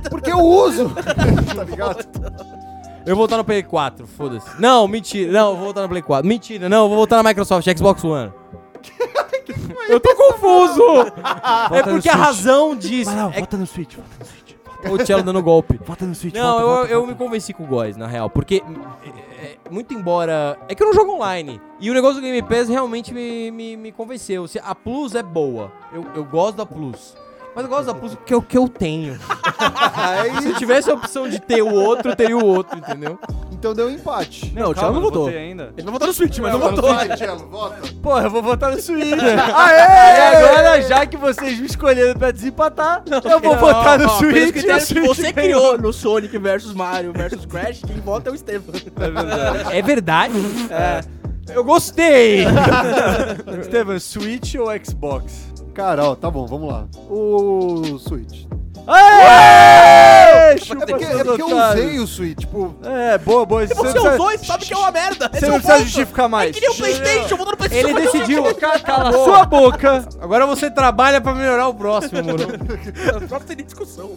Porque 0.08 0.30
eu 0.32 0.40
uso! 0.40 0.90
tá 1.54 1.64
ligado? 1.64 2.04
Eu 3.10 3.16
vou 3.16 3.24
votar 3.24 3.38
no 3.38 3.44
Play 3.44 3.64
4, 3.64 4.06
foda-se. 4.06 4.48
Não, 4.60 4.86
mentira. 4.86 5.32
Não, 5.32 5.50
eu 5.50 5.56
vou 5.56 5.66
votar 5.66 5.82
no 5.82 5.88
Play 5.88 6.00
4. 6.00 6.28
Mentira, 6.28 6.68
não, 6.68 6.84
eu 6.84 6.88
vou 6.88 6.96
votar 6.96 7.20
na 7.20 7.28
Microsoft, 7.28 7.66
Xbox 7.76 8.04
One. 8.04 8.32
eu 9.88 9.98
tô 9.98 10.14
confuso! 10.14 10.82
é 11.74 11.82
porque 11.82 12.08
a 12.08 12.14
razão 12.14 12.76
diz. 12.76 13.08
é 13.08 13.40
Vota 13.40 13.56
no 13.56 13.66
Switch, 13.66 13.96
vota 13.96 14.08
no 14.20 14.24
Switch. 14.24 14.54
o 14.94 15.04
Tchelo 15.04 15.24
dando 15.24 15.42
golpe. 15.42 15.80
Vota 15.84 16.06
no 16.06 16.14
Switch, 16.14 16.36
Não, 16.36 16.52
vota, 16.52 16.62
eu, 16.62 16.68
vota, 16.68 16.92
eu 16.92 17.00
vota. 17.00 17.12
me 17.12 17.18
convenci 17.18 17.52
com 17.52 17.64
o 17.64 17.66
Góis, 17.66 17.96
na 17.96 18.06
real. 18.06 18.30
Porque, 18.30 18.62
é, 19.04 19.08
é, 19.66 19.70
muito 19.72 19.92
embora. 19.92 20.56
É 20.68 20.74
que 20.76 20.80
eu 20.80 20.86
não 20.86 20.94
jogo 20.94 21.14
online. 21.14 21.60
E 21.80 21.90
o 21.90 21.94
negócio 21.94 22.20
do 22.20 22.22
Game 22.22 22.40
Pass 22.42 22.68
realmente 22.68 23.12
me, 23.12 23.50
me, 23.50 23.76
me 23.76 23.90
convenceu. 23.90 24.46
A 24.62 24.72
Plus 24.72 25.16
é 25.16 25.22
boa. 25.24 25.72
Eu, 25.92 26.06
eu 26.14 26.24
gosto 26.24 26.58
da 26.58 26.64
Plus. 26.64 27.16
Mas 27.54 27.64
eu 27.64 27.70
gosto 27.70 27.86
da 27.86 27.94
Plus 27.94 28.14
porque 28.14 28.32
é 28.32 28.36
o 28.36 28.42
que 28.42 28.56
eu 28.56 28.68
tenho. 28.68 29.18
Se 30.40 30.48
eu 30.48 30.54
tivesse 30.56 30.90
a 30.90 30.94
opção 30.94 31.28
de 31.28 31.40
ter 31.40 31.62
o 31.62 31.72
outro, 31.74 32.10
eu 32.12 32.16
teria 32.16 32.36
o 32.36 32.44
outro, 32.44 32.78
entendeu? 32.78 33.18
Então 33.52 33.74
deu 33.74 33.88
um 33.88 33.90
empate. 33.90 34.50
Não, 34.54 34.70
o 34.70 34.74
Thiago 34.74 34.94
não 34.94 35.02
votou. 35.02 35.28
ainda. 35.28 35.72
Ele 35.76 35.82
vai 35.82 35.92
votar 35.92 36.08
no 36.08 36.14
Switch, 36.14 36.38
mas 36.38 36.52
não 36.52 36.60
votou. 36.60 36.94
Tchelo, 37.16 37.46
vota. 37.48 37.76
Porra, 38.02 38.22
eu 38.24 38.30
vou 38.30 38.42
votar 38.42 38.70
no 38.70 38.80
Switch. 38.80 39.12
Aê! 39.20 40.16
E 40.16 40.36
agora, 40.46 40.82
já 40.82 41.04
que 41.04 41.16
vocês 41.16 41.58
me 41.58 41.66
escolheram 41.66 42.18
pra 42.18 42.30
desempatar, 42.30 43.02
eu 43.06 43.40
vou 43.40 43.56
votar 43.56 43.98
no 43.98 44.08
Switch. 44.10 44.36
e 44.36 44.48
o 44.48 44.52
que 44.52 44.80
Switch 44.80 45.06
você 45.06 45.32
ganhou. 45.32 45.60
criou 45.60 45.78
no 45.78 45.92
Sonic 45.92 46.38
versus 46.38 46.72
Mario 46.72 47.12
versus 47.12 47.44
Crash, 47.44 47.82
quem 47.86 48.00
vota 48.00 48.30
é 48.30 48.32
o 48.32 48.34
Estevam. 48.34 48.74
É 49.70 49.82
verdade? 49.82 50.34
Eu 51.52 51.64
gostei! 51.64 52.44
Estevam, 53.60 53.98
Switch 53.98 54.54
ou 54.54 54.68
Xbox? 54.84 55.49
Cara, 55.80 56.04
ó, 56.10 56.14
tá 56.14 56.30
bom, 56.30 56.46
vamos 56.46 56.68
lá. 56.68 56.86
O 57.08 57.98
Switch. 57.98 58.44
Aê! 58.86 60.54
É 60.54 60.56
porque, 60.56 61.04
é 61.04 61.24
porque 61.24 61.42
eu 61.42 61.56
usei 61.56 61.98
o 62.00 62.06
Switch, 62.06 62.38
tipo... 62.40 62.74
É, 62.82 63.16
boa, 63.18 63.46
boa. 63.46 63.66
Se 63.66 63.74
você 63.74 63.98
usou, 63.98 64.30
você 64.30 64.44
sabe 64.44 64.66
que 64.66 64.72
é 64.72 64.76
uma 64.76 64.90
merda. 64.90 65.30
Você 65.32 65.46
é 65.46 65.48
não 65.48 65.60
precisa 65.60 65.84
justificar 65.84 66.28
mais. 66.28 66.50
É 66.50 66.52
que 66.52 66.60
nem 66.60 66.70
o 66.70 66.74
Playstation, 66.74 67.36
vou 67.36 67.46
no 67.46 67.56
Playstation. 67.56 67.88
Ele 67.88 68.00
decidiu. 68.00 68.44
Cala 68.84 69.12
sua 69.12 69.44
boca. 69.46 70.08
Agora 70.20 70.46
você 70.46 70.70
trabalha 70.70 71.20
pra 71.20 71.34
melhorar 71.34 71.68
o 71.68 71.74
próximo, 71.74 72.22
mano. 72.24 72.38
O 72.44 73.20
próximo 73.28 73.40
tem 73.46 73.56
nem 73.56 73.64
discussão. 73.66 74.10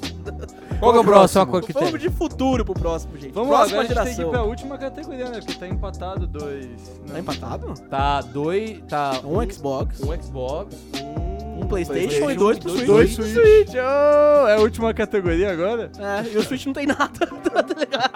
Qual 0.79 0.91
que 0.91 0.97
é 0.97 1.01
o 1.01 1.03
próximo? 1.03 1.61
Que 1.61 1.73
Vamos 1.73 1.91
tem? 1.91 1.99
de 1.99 2.09
futuro 2.09 2.65
pro 2.65 2.73
próximo, 2.73 3.17
gente. 3.17 3.31
Vamos 3.31 3.51
lá, 3.51 3.59
Próxima 3.59 3.81
agora 3.83 4.01
a 4.01 4.05
gente 4.05 4.05
tem 4.05 4.15
que 4.15 4.21
ir 4.21 4.25
geração. 4.25 4.31
pra 4.31 4.43
última 4.43 4.77
categoria, 4.77 5.29
né? 5.29 5.39
Porque 5.39 5.53
tá 5.53 5.67
empatado 5.67 6.27
dois. 6.27 6.67
Tá 7.11 7.19
empatado? 7.19 7.73
Tá 7.89 8.21
dois. 8.21 8.81
Tá 8.89 9.19
Um 9.23 9.49
Xbox, 9.49 10.01
um 10.01 10.21
Xbox, 10.21 10.75
um. 11.01 11.22
Um 11.55 11.67
Playstation, 11.67 12.07
PlayStation 12.07 12.31
e 12.31 12.35
dois 12.35 12.59
pro 12.59 12.69
Switch. 12.71 12.85
dois 12.85 13.13
Switch. 13.13 13.33
Switch. 13.33 13.69
Oh, 13.75 14.47
é 14.47 14.55
a 14.55 14.59
última 14.59 14.93
categoria 14.93 15.51
agora? 15.51 15.91
É, 15.97 16.23
e 16.33 16.37
o 16.37 16.43
Switch 16.43 16.65
não 16.65 16.73
tem 16.73 16.85
nada. 16.87 17.09
tá 17.27 17.63
ligado? 17.79 18.11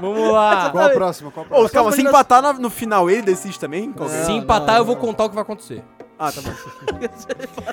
Vamos 0.00 0.32
lá. 0.32 0.70
Qual 0.70 0.84
a 0.86 0.90
próxima? 0.90 1.30
Qual 1.30 1.44
a 1.44 1.48
próxima? 1.48 1.70
calma, 1.70 1.92
se 1.92 2.02
empatar 2.02 2.42
na- 2.42 2.52
no 2.54 2.70
final 2.70 3.10
ele 3.10 3.22
decide 3.22 3.58
também? 3.58 3.92
Qual 3.92 4.08
que 4.08 4.14
é? 4.14 4.24
Se 4.24 4.32
empatar, 4.32 4.76
eu 4.78 4.84
vou 4.84 4.96
contar 4.96 5.24
o 5.24 5.28
que 5.28 5.34
vai 5.34 5.42
acontecer. 5.42 5.82
Ah, 6.18 6.30
tá 6.30 6.40
bom. 6.40 6.52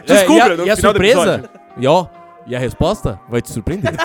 Descubra, 0.06 0.44
É, 0.46 0.48
e 0.50 0.54
a- 0.54 0.58
no 0.58 0.66
e 0.68 0.70
a 0.72 0.76
surpresa? 0.76 1.50
E 1.78 1.88
ó, 1.88 2.08
e 2.48 2.56
a 2.56 2.60
resposta 2.60 3.20
vai 3.30 3.42
te 3.42 3.52
surpreender. 3.52 3.92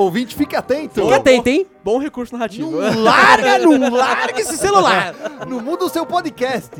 Ouvinte, 0.00 0.34
fique 0.34 0.56
atento. 0.56 1.02
Fica 1.02 1.16
atento, 1.16 1.48
hein? 1.50 1.66
Bom 1.84 1.98
recurso 1.98 2.32
narrativo. 2.32 2.70
Larga, 2.78 3.58
não 3.58 3.90
larga 3.94 4.40
esse 4.40 4.56
celular. 4.56 5.14
Não 5.46 5.60
muda 5.60 5.84
o 5.84 5.90
seu 5.90 6.06
podcast. 6.06 6.70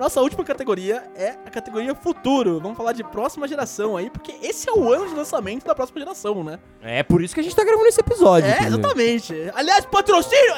Nossa 0.00 0.18
última 0.22 0.42
categoria 0.42 1.04
é 1.14 1.36
a 1.44 1.50
categoria 1.50 1.94
futuro. 1.94 2.58
Vamos 2.58 2.74
falar 2.74 2.94
de 2.94 3.04
próxima 3.04 3.46
geração 3.46 3.98
aí, 3.98 4.08
porque 4.08 4.34
esse 4.42 4.66
é 4.66 4.72
o 4.72 4.90
ano 4.90 5.06
de 5.06 5.14
lançamento 5.14 5.66
da 5.66 5.74
próxima 5.74 6.00
geração, 6.00 6.42
né? 6.42 6.58
É 6.80 7.02
por 7.02 7.22
isso 7.22 7.34
que 7.34 7.40
a 7.40 7.42
gente 7.42 7.54
tá 7.54 7.62
gravando 7.62 7.86
esse 7.86 8.00
episódio. 8.00 8.48
É, 8.48 8.62
entendeu? 8.62 8.78
exatamente. 8.78 9.50
Aliás, 9.54 9.84
patrocínio! 9.84 10.54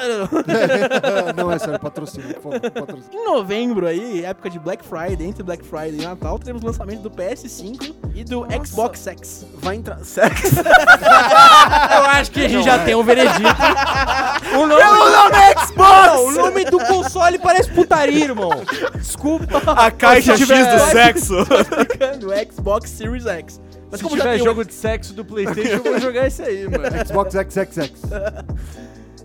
Não, 1.35 1.51
é 1.51 1.59
sério, 1.59 1.77
patrocínio, 1.77 2.33
por 2.35 2.53
favor, 2.53 2.71
patrocínio. 2.71 3.19
Em 3.19 3.25
novembro 3.25 3.85
aí, 3.85 4.23
época 4.23 4.49
de 4.49 4.57
Black 4.57 4.85
Friday, 4.85 5.27
entre 5.27 5.43
Black 5.43 5.65
Friday 5.65 5.99
e 5.99 6.03
Natal, 6.03 6.39
teremos 6.39 6.63
o 6.63 6.65
lançamento 6.65 7.01
do 7.01 7.11
PS5 7.11 7.93
e 8.15 8.23
do 8.23 8.47
Xbox 8.65 9.05
X. 9.05 9.45
Vai 9.55 9.75
entrar. 9.75 9.99
Sexo. 10.05 10.55
Eu 10.55 12.03
acho 12.05 12.31
que 12.31 12.45
a 12.45 12.47
gente 12.47 12.63
já 12.63 12.79
tem 12.85 12.95
um 12.95 13.03
veredito. 13.03 13.41
o 14.55 14.65
nome, 14.65 14.83
nome 14.83 15.65
Xbox! 15.65 16.07
Não, 16.07 16.27
o 16.27 16.31
nome 16.31 16.63
do 16.63 16.79
console 16.79 17.37
parece 17.39 17.69
putaria, 17.71 18.23
irmão. 18.23 18.51
Desculpa. 18.95 19.32
A 19.67 19.91
caixa 19.91 20.35
X 20.37 20.47
do 20.47 20.79
sexo. 20.91 21.35
o 21.43 22.53
Xbox 22.53 22.89
Series 22.89 23.25
X. 23.25 23.61
Mas 23.91 23.99
Se 23.99 24.03
como 24.03 24.17
já 24.17 24.23
tiver 24.23 24.33
tem 24.33 24.41
o- 24.41 24.45
jogo 24.45 24.65
de 24.65 24.73
sexo 24.73 25.13
do 25.13 25.23
Playstation, 25.23 25.69
eu 25.75 25.83
vou 25.83 25.99
jogar 25.99 26.25
esse 26.27 26.41
aí, 26.41 26.67
mano. 26.67 26.83
Xbox 27.07 27.33
XXX. 27.35 28.01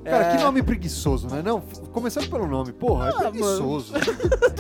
Cara, 0.04 0.24
É. 0.24 0.36
que 0.36 0.42
nome 0.42 0.62
preguiçoso, 0.62 1.28
né? 1.28 1.42
Não, 1.44 1.60
começando 1.92 2.30
pelo 2.30 2.46
nome. 2.46 2.72
Porra, 2.72 3.08
é 3.08 3.10
Ah, 3.10 3.12
preguiçoso. 3.30 3.92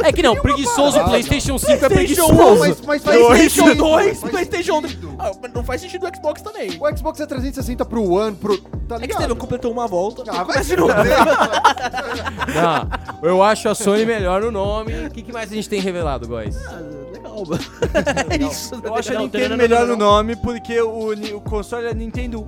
É 0.04 0.12
que 0.12 0.22
não, 0.22 0.36
preguiçoso. 0.36 1.02
PlayStation 1.04 1.56
5 1.58 1.72
é 1.72 1.88
PlayStation 1.88 2.26
preguiçoso. 2.26 2.34
Não, 2.34 2.58
mas, 2.58 2.80
mas 2.82 3.02
PlayStation 3.02 3.64
sentido, 3.64 3.78
2, 3.84 4.20
faz 4.20 4.30
PlayStation 4.30 4.80
3. 4.82 4.92
sentido. 4.92 5.14
Ah, 5.18 5.30
mas 5.40 5.52
não 5.54 5.64
faz 5.64 5.80
sentido 5.80 6.06
o 6.06 6.14
Xbox 6.14 6.42
também. 6.42 6.70
O 6.78 6.96
Xbox 6.96 7.20
é 7.20 7.26
360 7.26 7.82
pro 7.86 8.10
One, 8.12 8.36
pro... 8.36 8.58
Tá 8.58 8.96
É 8.96 8.98
que 8.98 9.06
ligado? 9.06 9.20
Estevam 9.20 9.36
completou 9.36 9.72
uma 9.72 9.86
volta. 9.86 10.22
Ah, 10.28 10.42
vai 10.44 10.62
se. 10.62 10.76
Não, 10.76 10.86
eu 13.22 13.42
acho 13.42 13.68
a 13.68 13.74
Sony 13.74 14.04
melhor 14.04 14.40
no 14.42 14.50
nome. 14.50 15.06
O 15.06 15.10
que, 15.10 15.22
que 15.22 15.32
mais 15.32 15.50
a 15.50 15.54
gente 15.54 15.68
tem 15.68 15.80
revelado, 15.80 16.28
guys? 16.28 16.56
Ah, 16.66 16.80
Legal, 17.12 17.44
mano. 17.46 17.64
É 18.30 18.36
isso. 18.44 18.80
Eu 18.82 18.94
acho 18.94 19.10
a 19.10 19.14
Não, 19.14 19.22
Nintendo 19.22 19.50
não, 19.50 19.56
melhor 19.56 19.80
não, 19.86 19.88
no 19.88 19.96
nome 19.96 20.36
porque 20.36 20.80
o, 20.80 21.12
o 21.36 21.40
console 21.40 21.86
é 21.86 21.94
Nintendo. 21.94 22.46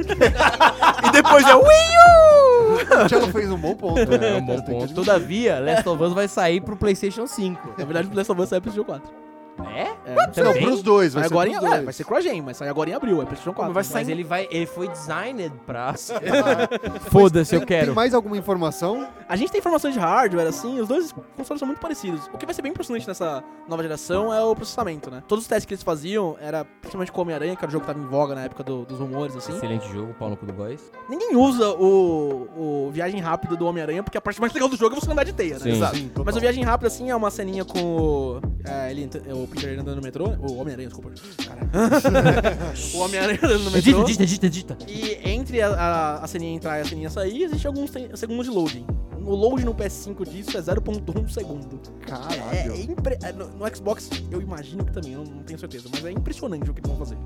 e 1.06 1.10
depois 1.12 1.46
é 1.46 1.54
Wii 1.54 1.64
U! 1.64 3.04
O 3.04 3.08
Cello 3.08 3.28
fez 3.28 3.50
um 3.50 3.58
bom 3.58 3.74
ponto. 3.74 4.00
É 4.00 4.18
né? 4.18 4.34
um 4.36 4.42
bom 4.44 4.60
ponto. 4.62 4.94
Todavia, 4.94 5.58
Last 5.58 5.88
of 5.88 6.02
Us 6.02 6.12
vai 6.12 6.28
sair 6.28 6.60
pro 6.60 6.76
PlayStation 6.76 7.26
5. 7.26 7.74
Na 7.78 7.84
verdade, 7.84 8.08
o 8.10 8.16
Last 8.16 8.32
of 8.32 8.40
Us 8.40 8.48
sai 8.48 8.60
pro 8.60 8.72
PlayStation 8.72 9.00
4. 9.00 9.19
É? 9.68 9.96
É, 10.06 10.14
Não, 10.14 10.32
Também? 10.32 10.62
pros 10.64 10.82
dois, 10.82 11.14
vai 11.14 11.24
agora 11.24 11.48
em, 11.48 11.52
pros 11.52 11.64
é, 11.64 11.70
dois. 11.70 11.84
vai 11.84 11.92
ser 11.94 12.04
CrossGen, 12.04 12.42
mas 12.42 12.56
sai 12.56 12.68
agora 12.68 12.90
em 12.90 12.94
abril, 12.94 13.16
é 13.20 13.24
PlayStation 13.24 13.52
4. 13.52 13.72
vai 13.72 13.80
Mas 13.80 13.86
sair- 13.86 14.10
ele 14.10 14.24
vai, 14.24 14.48
ele 14.50 14.66
foi 14.66 14.88
designed 14.88 15.52
pra. 15.66 15.94
Foda-se, 17.10 17.54
eu 17.54 17.64
quero. 17.66 17.86
Tem 17.86 17.94
mais 17.94 18.14
alguma 18.14 18.36
informação? 18.36 19.06
A 19.28 19.36
gente 19.36 19.50
tem 19.50 19.58
informações 19.58 19.94
de 19.94 20.00
hardware, 20.00 20.46
assim, 20.46 20.80
os 20.80 20.88
dois 20.88 21.12
consoles 21.36 21.58
são 21.58 21.66
muito 21.66 21.80
parecidos. 21.80 22.28
O 22.32 22.38
que 22.38 22.44
vai 22.46 22.54
ser 22.54 22.62
bem 22.62 22.70
impressionante 22.70 23.06
nessa 23.06 23.42
nova 23.68 23.82
geração 23.82 24.32
é 24.32 24.42
o 24.42 24.54
processamento, 24.54 25.10
né? 25.10 25.22
Todos 25.26 25.44
os 25.44 25.48
testes 25.48 25.66
que 25.66 25.74
eles 25.74 25.82
faziam 25.82 26.36
era 26.40 26.64
principalmente 26.64 27.12
com 27.12 27.20
Homem-Aranha, 27.22 27.56
que 27.56 27.64
era 27.64 27.68
o 27.68 27.72
jogo 27.72 27.84
que 27.86 27.92
tava 27.92 28.04
em 28.04 28.08
voga 28.08 28.34
na 28.34 28.42
época 28.44 28.62
do- 28.62 28.84
dos 28.84 28.98
rumores, 28.98 29.36
assim. 29.36 29.56
Excelente 29.56 29.88
jogo, 29.92 30.14
pau 30.14 30.28
no 30.28 30.36
cu 30.36 30.46
do 30.46 30.52
boys. 30.52 30.90
Ninguém 31.08 31.36
usa 31.36 31.70
o, 31.70 32.48
o 32.86 32.90
Viagem 32.92 33.20
Rápida 33.20 33.56
do 33.56 33.66
Homem-Aranha, 33.66 34.02
porque 34.02 34.18
a 34.18 34.20
parte 34.20 34.40
mais 34.40 34.52
legal 34.52 34.68
do 34.68 34.76
jogo 34.76 34.96
é 34.96 35.00
você 35.00 35.10
andar 35.10 35.24
de 35.24 35.32
teia, 35.32 35.54
né? 35.54 35.60
Sim. 35.60 35.70
Exato. 35.70 35.96
Sim. 35.96 36.10
Mas 36.24 36.36
o 36.36 36.40
Viagem 36.40 36.64
Rápida, 36.64 36.88
assim, 36.88 37.10
é 37.10 37.16
uma 37.16 37.30
ceninha 37.30 37.64
com 37.64 37.78
o. 37.78 38.40
É, 38.66 38.90
ele, 38.90 39.04
entra- 39.04 39.20
o 39.34 39.46
Peter 39.50 39.78
andando 39.78 39.96
no 39.96 40.02
metrô. 40.02 40.28
O 40.40 40.56
Homem-Aranha, 40.56 40.88
desculpa. 40.88 41.10
Caralho. 41.44 41.70
o 42.94 42.98
Homem-Aranha 42.98 43.38
andando 43.42 43.64
no 43.64 43.70
metrô. 43.70 44.00
Edita, 44.02 44.22
edita, 44.22 44.46
edita. 44.46 44.78
E 44.88 45.18
entre 45.28 45.60
a, 45.62 45.68
a, 45.68 46.24
a 46.24 46.26
ceninha 46.26 46.54
entrar 46.54 46.78
e 46.78 46.82
a 46.82 46.84
ceninha 46.84 47.10
sair, 47.10 47.44
existe 47.44 47.66
alguns 47.66 47.90
segundos 48.14 48.46
de 48.46 48.52
loading. 48.52 48.86
o 49.22 49.34
load 49.34 49.64
no 49.64 49.74
PS5 49.74 50.28
disso 50.28 50.56
é 50.56 50.60
0.1 50.62 51.28
segundo. 51.28 51.80
Caralho. 52.06 52.72
é 52.74 52.80
impre- 52.80 53.18
é, 53.22 53.32
no, 53.32 53.48
no 53.48 53.76
Xbox, 53.76 54.08
eu 54.30 54.40
imagino 54.40 54.84
que 54.84 54.92
também, 54.92 55.12
eu 55.12 55.24
não 55.24 55.42
tenho 55.42 55.58
certeza, 55.58 55.88
mas 55.92 56.04
é 56.04 56.10
impressionante 56.10 56.70
o 56.70 56.74
que 56.74 56.80
eles 56.80 56.88
vão 56.88 56.98
fazer. 56.98 57.16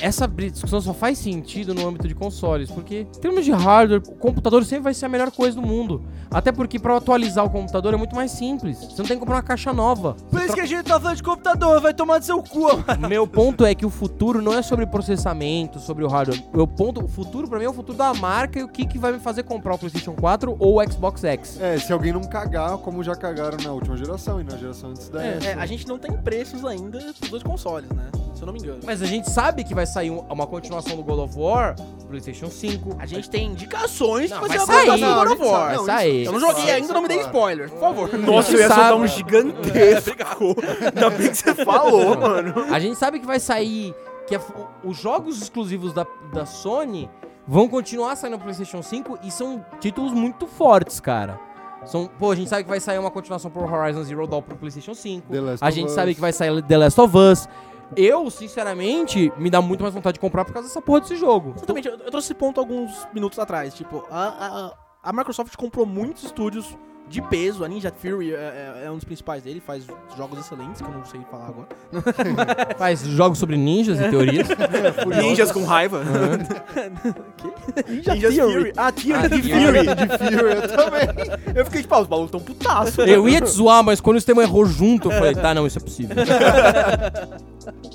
Essa 0.00 0.26
discussão 0.26 0.80
só 0.80 0.94
faz 0.94 1.18
sentido 1.18 1.74
no 1.74 1.86
âmbito 1.86 2.06
de 2.08 2.14
consoles, 2.14 2.70
porque 2.70 3.00
em 3.16 3.20
termos 3.20 3.44
de 3.44 3.50
hardware, 3.52 4.00
o 4.06 4.12
computador 4.14 4.64
sempre 4.64 4.84
vai 4.84 4.94
ser 4.94 5.06
a 5.06 5.08
melhor 5.08 5.30
coisa 5.30 5.60
do 5.60 5.66
mundo. 5.66 6.02
Até 6.30 6.52
porque 6.52 6.78
pra 6.78 6.96
atualizar 6.96 7.44
o 7.44 7.50
computador 7.50 7.92
é 7.92 7.96
muito 7.96 8.14
mais 8.14 8.30
simples. 8.30 8.78
Você 8.78 8.98
não 9.02 9.04
tem 9.08 9.16
que 9.16 9.20
comprar 9.20 9.36
uma 9.36 9.42
caixa 9.42 9.72
nova. 9.72 10.14
Por 10.30 10.40
isso 10.42 10.54
que 10.54 10.60
a 10.60 10.66
gente 10.66 10.84
tá 10.84 10.98
falando 11.00 11.16
de 11.16 11.22
computador, 11.22 11.59
vai 11.80 11.94
tomar 11.94 12.18
do 12.18 12.24
seu 12.24 12.42
cu, 12.42 12.60
mano. 12.86 13.08
Meu 13.08 13.26
ponto 13.26 13.64
é 13.64 13.74
que 13.74 13.84
o 13.86 13.90
futuro 13.90 14.40
não 14.42 14.52
é 14.54 14.62
sobre 14.62 14.86
processamento, 14.86 15.78
sobre 15.78 16.04
o 16.04 16.08
hardware. 16.08 16.42
Meu 16.52 16.66
ponto, 16.66 17.04
o 17.04 17.08
futuro 17.08 17.48
pra 17.48 17.58
mim 17.58 17.64
é 17.64 17.68
o 17.68 17.72
futuro 17.72 17.96
da 17.96 18.12
marca 18.14 18.58
e 18.58 18.62
o 18.62 18.68
que, 18.68 18.86
que 18.86 18.98
vai 18.98 19.12
me 19.12 19.18
fazer 19.18 19.42
comprar 19.42 19.74
o 19.74 19.78
PlayStation 19.78 20.12
4 20.14 20.56
ou 20.58 20.80
o 20.80 20.90
Xbox 20.92 21.22
X. 21.24 21.60
É, 21.60 21.78
se 21.78 21.92
alguém 21.92 22.12
não 22.12 22.22
cagar, 22.22 22.76
como 22.78 23.02
já 23.02 23.14
cagaram 23.14 23.58
na 23.62 23.72
última 23.72 23.96
geração 23.96 24.40
e 24.40 24.44
na 24.44 24.56
geração 24.56 24.90
antes 24.90 25.08
dessa. 25.08 25.48
É, 25.48 25.54
a 25.54 25.66
gente 25.66 25.86
não 25.86 25.98
tem 25.98 26.12
preços 26.12 26.64
ainda 26.64 26.98
pros 27.18 27.30
dois 27.30 27.42
consoles, 27.42 27.88
né? 27.90 28.04
Se 28.34 28.42
eu 28.42 28.46
não 28.46 28.52
me 28.54 28.60
engano. 28.60 28.78
Mas 28.84 29.02
a 29.02 29.06
gente 29.06 29.28
sabe 29.30 29.64
que 29.64 29.74
vai 29.74 29.86
sair 29.86 30.10
um- 30.10 30.20
uma 30.30 30.46
continuação 30.46 30.96
do 30.96 31.02
God 31.02 31.18
of 31.18 31.38
War, 31.38 31.74
PlayStation 32.08 32.48
5. 32.48 32.96
A 32.98 33.04
gente 33.04 33.28
tem 33.28 33.46
indicações 33.48 34.30
Não, 34.30 34.40
que 34.40 34.48
vai 34.48 34.56
vai 34.58 34.66
ser 34.66 34.72
sair. 34.72 34.88
uma 34.88 34.96
Não, 34.96 35.14
God 35.14 35.28
a 35.28 35.32
of 35.32 35.42
War. 35.44 35.78
sair. 35.84 36.24
Eu 36.24 36.32
não 36.32 36.40
joguei 36.40 36.70
ainda, 36.70 36.92
não 36.94 37.02
me 37.02 37.08
dê 37.08 37.14
claro. 37.14 37.28
spoiler, 37.28 37.70
por 37.70 37.80
favor. 37.80 38.18
Nossa, 38.18 38.52
eu 38.52 38.60
ia 38.60 38.68
soltar 38.68 38.94
um 38.94 39.06
gigantesco. 39.06 40.56
Ainda 40.94 41.10
bem 41.10 41.30
que 41.30 41.36
você 41.42 41.64
falou, 41.64 42.16
mano. 42.20 42.54
A 42.72 42.78
gente 42.78 42.96
sabe 42.96 43.18
que 43.20 43.26
vai 43.26 43.40
sair. 43.40 43.94
Que 44.26 44.36
a- 44.36 44.40
os 44.84 44.96
jogos 44.98 45.40
exclusivos 45.42 45.92
da, 45.92 46.06
da 46.32 46.46
Sony 46.46 47.10
vão 47.46 47.68
continuar 47.68 48.14
saindo 48.16 48.34
no 48.36 48.42
PlayStation 48.42 48.82
5 48.82 49.18
e 49.24 49.30
são 49.30 49.64
títulos 49.80 50.12
muito 50.12 50.46
fortes, 50.46 51.00
cara. 51.00 51.38
São, 51.86 52.06
pô, 52.18 52.30
a 52.30 52.36
gente 52.36 52.48
sabe 52.48 52.62
que 52.64 52.68
vai 52.68 52.78
sair 52.78 52.98
uma 52.98 53.10
continuação 53.10 53.50
pro 53.50 53.62
Horizon 53.64 54.02
Zero 54.04 54.26
Dawn 54.26 54.42
pro 54.42 54.56
PlayStation 54.56 54.94
5. 54.94 55.28
The 55.32 55.40
Last 55.40 55.64
A 55.64 55.68
of 55.68 55.74
gente 55.74 55.88
Us. 55.88 55.92
sabe 55.94 56.14
que 56.14 56.20
vai 56.20 56.32
sair 56.32 56.62
The 56.62 56.76
Last 56.76 57.00
of 57.00 57.16
Us. 57.16 57.48
Eu, 57.96 58.30
sinceramente, 58.30 59.32
me 59.36 59.50
dá 59.50 59.60
muito 59.60 59.82
mais 59.82 59.92
vontade 59.92 60.14
de 60.14 60.20
comprar 60.20 60.44
por 60.44 60.52
causa 60.52 60.68
dessa 60.68 60.80
porra 60.80 61.00
desse 61.00 61.16
jogo. 61.16 61.54
Exatamente, 61.56 61.88
eu, 61.88 61.94
eu 61.94 62.10
trouxe 62.10 62.26
esse 62.26 62.34
ponto 62.34 62.60
alguns 62.60 63.08
minutos 63.12 63.38
atrás. 63.38 63.74
Tipo, 63.74 64.04
a, 64.10 64.72
a, 65.02 65.10
a 65.10 65.12
Microsoft 65.12 65.56
comprou 65.56 65.84
muitos 65.86 66.22
estúdios 66.24 66.76
de 67.10 67.20
peso. 67.22 67.64
A 67.64 67.68
Ninja 67.68 67.92
Fury 67.94 68.32
é, 68.32 68.36
é- 68.36 68.82
é 68.86 68.90
um 68.90 68.94
dos 68.94 69.04
principais 69.04 69.42
dele, 69.42 69.60
faz 69.60 69.84
jogos 70.16 70.38
excelentes, 70.38 70.80
que 70.80 70.88
eu 70.88 70.92
não 70.94 71.04
sei 71.04 71.20
falar 71.30 71.48
agora. 71.48 71.66
Faz 72.78 73.00
jogos 73.02 73.38
sobre 73.38 73.56
ninjas 73.56 74.00
e 74.00 74.08
teorias. 74.08 74.46
Ninjas 75.20 75.50
com 75.52 75.64
raiva. 75.64 76.02
Ninja, 77.88 78.14
Ninjas 78.14 78.36
Fury. 78.36 78.72
Ah, 78.76 78.92
Tears 78.92 79.30
de 79.30 79.42
Fury. 79.42 79.82
de 79.82 80.18
Fury, 80.18 80.52
eu 80.54 80.68
também. 80.68 81.08
Eu 81.54 81.64
fiquei 81.66 81.82
tipo, 81.82 81.94
ah, 81.94 82.00
os 82.00 82.08
malucos 82.08 82.30
tão 82.30 82.40
putaço. 82.40 83.02
Eu 83.02 83.28
ia 83.28 83.40
te 83.40 83.50
zoar, 83.50 83.82
mas 83.82 84.00
quando 84.00 84.16
o 84.16 84.20
sistema 84.20 84.42
errou 84.42 84.64
junto, 84.64 85.08
eu 85.10 85.12
falei, 85.18 85.34
tá, 85.34 85.52
não, 85.52 85.66
isso 85.66 85.78
é 85.78 85.82
possível. 85.82 86.16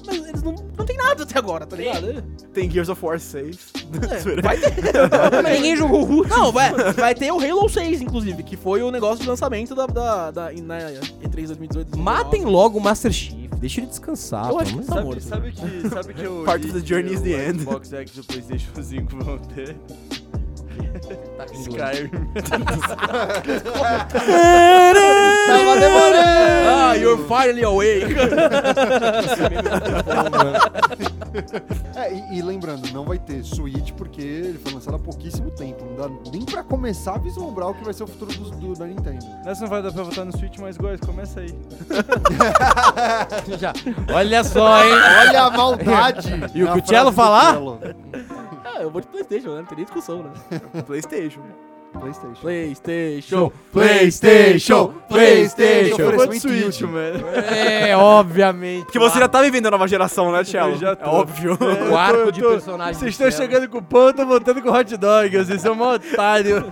Mas 0.06 0.18
eles 0.28 0.44
não 0.44 0.54
tem 0.96 1.06
nada 1.06 1.24
até 1.24 1.38
agora, 1.38 1.66
tá 1.66 1.76
ligado? 1.76 2.24
Tem 2.54 2.72
Gears 2.72 2.90
of 2.90 3.06
War 3.06 3.20
6. 3.20 3.74
É, 4.10 4.42
vai 4.42 4.58
ter. 4.58 4.74
Ninguém 5.44 5.76
jogou 5.76 6.06
o 6.06 6.12
último. 6.18 6.36
Não, 6.36 6.52
vai, 6.52 6.72
vai 6.94 7.14
ter 7.14 7.32
o 7.32 7.40
Halo 7.40 7.68
6, 7.70 8.02
inclusive, 8.02 8.44
que 8.44 8.56
foi 8.56 8.82
o 8.82 8.90
negócio 8.90 9.22
de 9.22 9.30
lançamento 9.30 9.76
da, 9.76 9.86
da, 9.86 10.32
da 10.32 10.52
na 10.54 10.80
E3 11.24 11.48
2018. 11.48 11.98
Matem 11.98 12.46
logo 12.46 12.80
o 12.80 12.82
Master 12.82 13.12
Chief, 13.12 13.52
deixa 13.58 13.82
ele 13.82 13.88
descansar. 13.88 14.50
Eu 14.50 14.60
acho 14.60 14.78
que 14.78 14.86
tá 14.86 15.02
morto. 15.02 15.22
Sabe, 15.22 15.54
sabe 15.56 15.82
que, 15.82 15.90
sabe 15.90 16.14
que 16.14 16.24
eu 16.24 16.44
Part 16.46 16.66
of 16.66 16.80
the 16.80 16.86
journey 16.86 17.14
is 17.14 17.22
the 17.22 17.36
o 17.36 17.50
end. 17.50 17.60
Xbox 17.60 17.94
X 17.94 18.12
e 18.16 18.20
o 18.20 18.24
PlayStation 18.24 18.82
5 18.82 19.24
vão 19.24 19.38
ter 19.40 19.76
Tá. 21.38 21.46
Skyrim. 21.54 22.10
Tava 25.48 25.80
demorando! 25.80 26.68
Ah, 26.68 26.94
you're 26.98 27.24
finally 27.28 27.64
awake. 27.64 28.16
É, 31.96 32.14
e, 32.14 32.38
e 32.38 32.42
lembrando, 32.42 32.90
não 32.94 33.04
vai 33.06 33.18
ter 33.20 33.44
Switch 33.44 33.92
porque 33.94 34.22
ele 34.22 34.58
foi 34.64 34.74
lançado 34.74 34.96
há 34.96 35.00
pouquíssimo 35.00 35.52
tempo. 35.52 35.84
Não 35.86 35.96
dá 35.96 36.10
nem 36.32 36.44
pra 36.46 36.64
começar 36.64 37.16
a 37.16 37.18
vislumbrar 37.18 37.70
o 37.70 37.74
que 37.74 37.84
vai 37.84 37.94
ser 37.94 38.04
o 38.04 38.08
futuro 38.08 38.32
do, 38.34 38.52
do- 38.52 38.74
da 38.74 38.86
Nintendo. 38.86 39.26
Nessa 39.44 39.62
não 39.62 39.70
vai 39.70 39.82
dar 39.84 39.92
pra 39.92 40.04
votar 40.04 40.26
no 40.26 40.32
Switch, 40.38 40.58
mas 40.60 40.78
Góis, 40.78 41.00
começa 41.02 41.42
aí. 41.42 41.54
Já. 43.60 43.74
Olha 44.14 44.44
só, 44.44 44.84
hein? 44.84 44.94
Olha 45.28 45.42
a 45.44 45.50
maldade! 45.52 46.30
E 46.54 46.64
o 46.64 46.72
que 46.74 46.80
o 46.80 46.86
Cello 46.86 47.12
falar? 47.12 47.58
Ah, 48.76 48.82
eu 48.82 48.92
vou 48.92 49.00
de 49.00 49.08
Playstation, 49.08 49.50
né? 49.52 49.58
Não 49.58 49.66
tem 49.66 49.78
nem 49.78 49.86
discussão, 49.86 50.24
né? 50.24 50.32
Playstation. 50.86 51.42
PlayStation. 52.00 52.52
Playstation. 52.52 53.52
PlayStation, 53.72 54.94
PlayStation. 55.08 56.02
Eu 56.02 56.08
Oferecimento 56.10 56.74
Switch, 56.74 56.82
mano. 56.82 57.26
É, 57.30 57.96
obviamente. 57.96 58.84
Porque 58.84 59.00
você 59.00 59.18
já 59.18 59.30
tá 59.30 59.42
vivendo 59.42 59.68
a 59.68 59.72
nova 59.72 59.88
geração, 59.88 60.30
né? 60.30 60.40
Eu 60.40 60.78
já 60.78 60.94
tô. 60.94 61.06
É 61.06 61.10
óbvio. 61.10 61.58
O 61.90 61.96
arco 61.96 62.34
de 62.34 62.42
personagem. 62.42 62.96
Vocês 62.96 63.12
estão 63.12 63.32
chegando 63.32 63.70
com 63.70 63.78
o 63.78 63.82
pão, 63.82 64.08
eu 64.08 64.14
tô 64.14 64.26
voltando 64.26 64.62
com 64.62 64.70
hot 64.70 64.98
dog. 64.98 65.38
Vocês 65.38 65.62
são 65.62 65.74
mó 65.74 65.94
otário. 65.94 66.66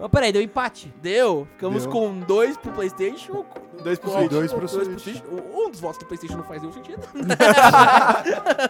Mas 0.00 0.10
peraí, 0.10 0.32
deu 0.32 0.40
empate. 0.40 0.92
Deu. 1.02 1.46
Ficamos 1.52 1.82
Deu. 1.82 1.92
com 1.92 2.18
dois 2.20 2.56
pro 2.56 2.72
Playstation. 2.72 3.44
Dois 3.82 3.98
pro 3.98 4.10
Switch. 4.10 4.30
Dois 4.30 4.52
pro 4.52 4.60
dois 4.66 4.70
Switch. 4.72 5.00
Switch. 5.00 5.22
Um 5.54 5.70
dos 5.70 5.80
votos 5.80 5.98
do 5.98 6.04
Playstation 6.06 6.36
não 6.36 6.44
faz 6.44 6.60
nenhum 6.60 6.72
sentido. 6.74 7.00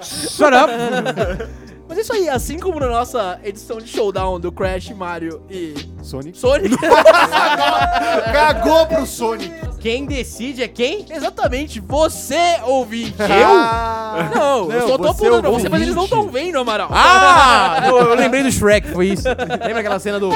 Shut 0.03 0.55
up. 0.55 0.73
Mas 1.89 1.97
é 1.97 2.01
isso 2.03 2.13
aí, 2.13 2.29
assim 2.29 2.59
como 2.59 2.79
na 2.79 2.87
nossa 2.89 3.41
edição 3.43 3.79
de 3.79 3.89
showdown 3.89 4.39
do 4.39 4.53
Crash, 4.53 4.91
Mario 4.91 5.41
e 5.49 5.75
Sonic. 6.03 6.37
Sonic. 6.39 6.77
Cagou 8.31 8.85
pro 8.87 9.07
Sonic! 9.07 9.51
Quem 9.81 10.05
decide 10.05 10.63
é 10.63 10.69
quem? 10.69 11.07
Exatamente, 11.09 11.81
você 11.81 12.59
ouvinte. 12.65 13.15
Ah, 13.23 14.29
Não, 14.35 14.71
eu 14.71 14.81
Não, 14.81 14.89
só 14.89 14.99
tô 14.99 15.05
você 15.15 15.31
pra 15.31 15.41
você, 15.41 15.47
ouvinte. 15.47 15.69
mas 15.71 15.81
eles 15.83 15.95
não 15.95 16.05
estão 16.05 16.29
vendo, 16.29 16.59
Amaral. 16.59 16.91
Ah! 16.93 17.81
eu, 17.89 17.97
eu 17.97 18.15
lembrei 18.15 18.43
do 18.43 18.53
Shrek, 18.53 18.89
foi 18.89 19.07
isso. 19.09 19.25
Lembra 19.27 19.79
aquela 19.81 19.99
cena 19.99 20.21
do. 20.21 20.31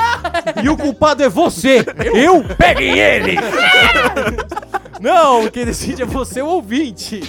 E 0.62 0.70
o 0.70 0.76
culpado 0.76 1.22
é 1.22 1.28
você! 1.28 1.84
Eu? 2.14 2.42
Peguem 2.56 2.98
ele! 2.98 3.36
Não, 5.02 5.48
quem 5.50 5.64
decide 5.64 6.02
é 6.02 6.06
você, 6.06 6.40
o 6.40 6.46
ouvinte. 6.46 7.20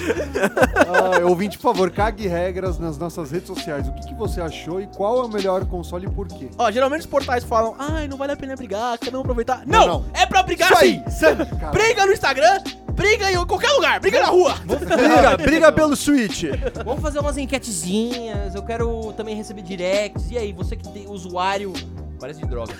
Ah, 0.75 1.25
ouvinte, 1.25 1.57
por 1.57 1.63
favor, 1.73 1.89
cague 1.89 2.27
regras 2.27 2.77
nas 2.77 2.97
nossas 2.99 3.31
redes 3.31 3.47
sociais. 3.47 3.87
O 3.87 3.93
que, 3.93 4.07
que 4.09 4.13
você 4.13 4.39
achou 4.39 4.79
e 4.79 4.85
qual 4.87 5.23
é 5.23 5.25
o 5.25 5.27
melhor 5.27 5.65
console 5.65 6.05
e 6.05 6.09
por 6.09 6.27
quê? 6.27 6.49
Ó, 6.57 6.69
geralmente 6.69 7.01
os 7.01 7.07
portais 7.07 7.43
falam, 7.43 7.75
ai, 7.79 8.07
não 8.07 8.15
vale 8.15 8.33
a 8.33 8.35
pena 8.35 8.55
brigar, 8.55 8.97
cada 8.99 9.17
um 9.17 9.21
aproveitar. 9.21 9.63
Não, 9.65 9.87
não. 9.87 10.05
é 10.13 10.25
pra 10.25 10.43
brigar 10.43 10.71
Isso 10.71 10.81
sim. 10.81 11.03
aí, 11.03 11.11
sangue, 11.11 11.45
cara. 11.57 11.71
Briga 11.71 12.05
no 12.05 12.13
Instagram, 12.13 12.61
briga 12.93 13.31
em 13.31 13.45
qualquer 13.45 13.71
lugar, 13.71 13.99
briga 13.99 14.21
na 14.21 14.27
rua. 14.27 14.55
Briga, 14.65 15.37
briga 15.37 15.71
pelo 15.71 15.95
Switch. 15.95 16.43
Vamos 16.85 17.01
fazer 17.01 17.19
umas 17.19 17.37
enquetezinhas. 17.37 18.53
Eu 18.53 18.61
quero 18.61 19.13
também 19.13 19.35
receber 19.35 19.63
directs. 19.63 20.29
E 20.29 20.37
aí, 20.37 20.53
você 20.53 20.75
que 20.75 20.87
tem 20.89 21.07
usuário. 21.09 21.73
Parece 22.19 22.39
de 22.39 22.47
droga. 22.47 22.73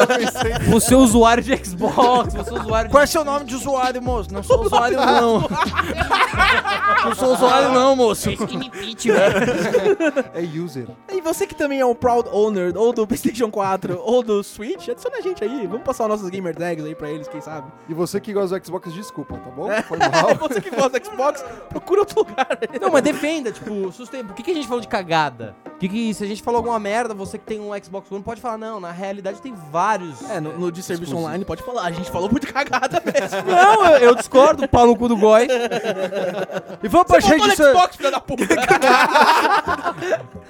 Você 0.70 0.94
é 0.94 0.96
usuário 0.96 1.42
de 1.42 1.56
Xbox, 1.64 2.34
você 2.34 2.50
é 2.50 2.52
usuário 2.60 2.88
de. 2.88 2.92
Qual 2.92 3.02
é 3.02 3.06
seu 3.06 3.24
nome 3.24 3.44
de 3.44 3.54
usuário, 3.54 4.00
moço? 4.02 4.32
Não 4.32 4.42
sou 4.42 4.64
usuário, 4.64 4.96
não. 4.96 5.40
Não 7.04 7.14
sou 7.14 7.34
usuário, 7.34 7.72
não, 7.72 7.96
moço. 7.96 8.30
Skinny 8.30 8.70
Pete, 8.70 9.10
velho. 9.10 9.36
é 10.34 10.40
user. 10.60 10.88
E 11.12 11.20
você 11.20 11.46
que 11.46 11.54
também 11.54 11.80
é 11.80 11.86
um 11.86 11.94
proud 11.94 12.28
owner, 12.30 12.72
ou 12.76 12.92
do 12.92 13.06
Playstation 13.06 13.50
4, 13.50 14.00
ou 14.02 14.22
do 14.22 14.42
Switch, 14.42 14.88
adiciona 14.88 15.16
a 15.18 15.20
gente 15.20 15.42
aí. 15.42 15.66
Vamos 15.66 15.82
passar 15.82 16.08
nossos 16.08 16.28
gamer 16.30 16.54
tags 16.54 16.84
aí 16.84 16.94
pra 16.94 17.10
eles, 17.10 17.28
quem 17.28 17.40
sabe. 17.40 17.70
E 17.88 17.94
você 17.94 18.20
que 18.20 18.32
gosta 18.32 18.58
do 18.58 18.66
Xbox, 18.66 18.92
desculpa, 18.92 19.36
tá 19.36 19.50
bom? 19.50 19.68
Foi 19.82 19.98
É 19.98 20.08
mal. 20.08 20.34
você 20.48 20.60
que 20.60 20.70
gosta 20.70 20.98
do 20.98 21.06
Xbox, 21.06 21.44
procura 21.68 22.00
outro 22.00 22.20
lugar. 22.20 22.58
Não, 22.80 22.90
mas 22.90 23.02
defenda, 23.02 23.52
tipo, 23.52 23.90
sustenta. 23.92 24.26
Por 24.26 24.34
que, 24.34 24.42
que 24.42 24.50
a 24.50 24.54
gente 24.54 24.66
falou 24.66 24.80
de 24.80 24.88
cagada? 24.88 25.54
Que, 25.78 25.88
que 25.88 26.14
se 26.14 26.24
a 26.24 26.26
gente 26.26 26.42
falou 26.42 26.58
alguma 26.58 26.78
merda, 26.78 27.14
você 27.14 27.38
que 27.38 27.44
tem 27.44 27.60
um 27.60 27.70
Xbox 27.82 28.10
One 28.10 28.22
pode 28.22 28.40
falar, 28.40 28.58
não, 28.58 28.65
na 28.80 28.90
realidade 28.90 29.40
tem 29.40 29.54
vários. 29.70 30.22
É, 30.30 30.40
no, 30.40 30.58
no 30.58 30.72
de 30.72 30.82
serviço 30.82 31.16
online 31.16 31.44
pode 31.44 31.62
falar, 31.62 31.82
a 31.84 31.90
gente 31.90 32.10
falou 32.10 32.30
muito 32.30 32.52
cagada 32.52 33.02
mesmo. 33.04 33.42
Não, 33.50 33.86
eu, 33.86 33.98
eu 33.98 34.14
discordo, 34.14 34.68
pau 34.68 34.86
no 34.86 34.96
cu 34.96 35.08
do 35.08 35.16
Goi. 35.16 35.48
E 36.82 36.88
vamos 36.88 37.06
pra 37.06 37.20
Você 37.20 37.28
gente... 37.28 37.56
Xbox, 37.56 37.96
filha 37.96 38.10
da 38.10 38.20
puta. 38.20 38.44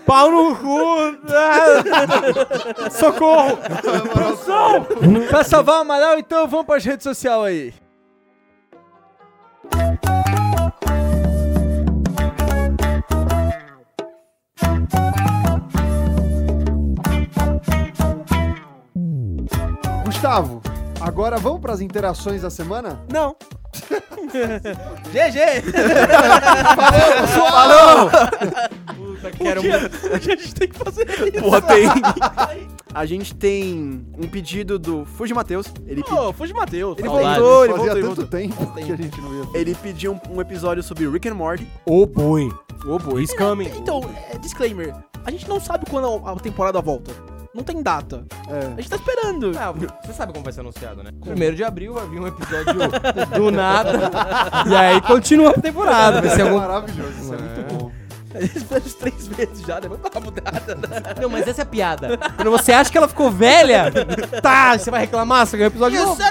Pau 0.07 0.31
no 0.31 0.55
cu. 0.57 1.19
Ah. 1.29 2.91
Socorro. 2.91 3.59
Produção. 4.13 4.87
pra 5.29 5.43
salvar 5.45 5.79
o 5.79 5.81
Amaral, 5.81 6.19
então 6.19 6.47
vamos 6.47 6.67
pras 6.67 6.85
redes 6.85 7.05
sociais 7.05 7.43
aí. 7.43 7.75
Gustavo, 20.21 20.63
agora 20.99 21.37
vamos 21.37 21.61
pras 21.61 21.83
interações 21.83 22.41
da 22.41 22.49
semana? 22.49 22.99
Não. 23.13 23.37
GG. 25.13 25.63
Puta, 28.97 29.31
quero 29.33 29.61
O 29.61 29.63
que 29.63 30.09
a 30.09 30.19
gente 30.19 30.55
tem 30.55 30.69
que 30.69 30.79
fazer 30.79 31.07
isso? 31.11 31.43
Porra, 31.43 31.61
tem. 31.61 31.87
A 32.95 33.05
gente 33.05 33.35
tem 33.35 34.07
um 34.17 34.27
pedido 34.27 34.79
do 34.79 35.05
Fuji 35.05 35.35
Matheus. 35.35 35.67
Ele, 35.87 36.03
Ô, 36.11 36.33
Fuji 36.33 36.55
Matheus. 36.55 36.97
ele 36.99 37.09
voltou, 37.09 37.65
ele 37.67 37.75
Fazia 37.75 37.93
voltou, 37.93 37.99
ele 37.99 38.01
tanto 38.01 38.07
voltou. 38.07 38.27
tempo 38.27 38.67
que 38.73 38.93
a 38.93 38.97
gente 38.97 39.21
não 39.21 39.29
via. 39.29 39.61
Ele 39.61 39.75
pediu 39.75 40.13
um, 40.15 40.37
um 40.37 40.41
episódio 40.41 40.83
sobre 40.83 41.07
Rick 41.07 41.29
and 41.29 41.35
Morty. 41.35 41.69
Oh 41.85 42.07
boy. 42.07 42.51
Ô, 42.87 42.99
boi. 42.99 43.23
He's 43.23 43.35
coming. 43.37 43.69
Então, 43.77 44.01
é, 44.33 44.39
disclaimer. 44.39 44.95
A 45.27 45.31
gente 45.31 45.47
não 45.47 45.61
sabe 45.61 45.85
quando 45.91 46.27
a 46.27 46.35
temporada 46.37 46.81
volta. 46.81 47.13
Não 47.57 47.65
tem 47.65 47.83
data. 47.83 48.25
A 48.49 48.55
É. 48.57 48.61
gente 48.77 48.91
tá 48.91 48.97
esperando. 48.97 49.53
Ah, 49.59 49.73
você 49.73 50.13
sabe 50.13 50.33
como 50.33 50.45
vai 50.45 50.53
ser 50.53 50.61
anunciado, 50.61 51.03
né? 51.03 51.11
Primeiro 51.23 51.57
de 51.57 51.65
abril 51.65 51.95
vai 51.95 52.07
vir 52.07 52.21
um 52.21 52.27
episódio 52.27 52.75
do 53.35 53.51
nada. 53.51 53.93
e 54.69 54.75
aí 54.77 55.01
continua 55.01 55.51
a 55.51 55.55
temporada. 55.61 56.21
Vai 56.21 56.31
ser 56.31 56.43
É 56.43 56.45
algum... 56.45 56.59
maravilhoso, 56.59 57.13
isso 57.19 57.35
é 57.35 57.39
muito 57.39 57.75
bom. 57.75 57.93
A 58.35 58.41
gente 58.41 58.59
espera 58.59 58.83
uns 58.85 58.93
três 58.95 59.29
meses 59.29 59.61
já, 59.67 59.77
né? 59.81 59.89
Vamos 59.89 60.03
dar 60.03 60.11
uma 60.11 60.21
mudada. 60.27 60.79
Não, 61.23 61.31
mas 61.31 61.49
essa 61.49 61.63
é 61.63 61.65
a 61.65 61.67
piada. 61.67 62.19
Quando 62.37 62.51
você 62.51 62.71
acha 62.71 62.91
que 62.93 62.99
ela 62.99 63.09
ficou 63.09 63.31
velha, 63.31 63.91
tá, 64.43 64.77
você 64.77 64.91
vai 64.91 65.01
reclamar, 65.01 65.47
você 65.47 65.57
ganha 65.57 65.69
um 65.69 65.73
episódio 65.73 65.99
novo. 66.05 66.23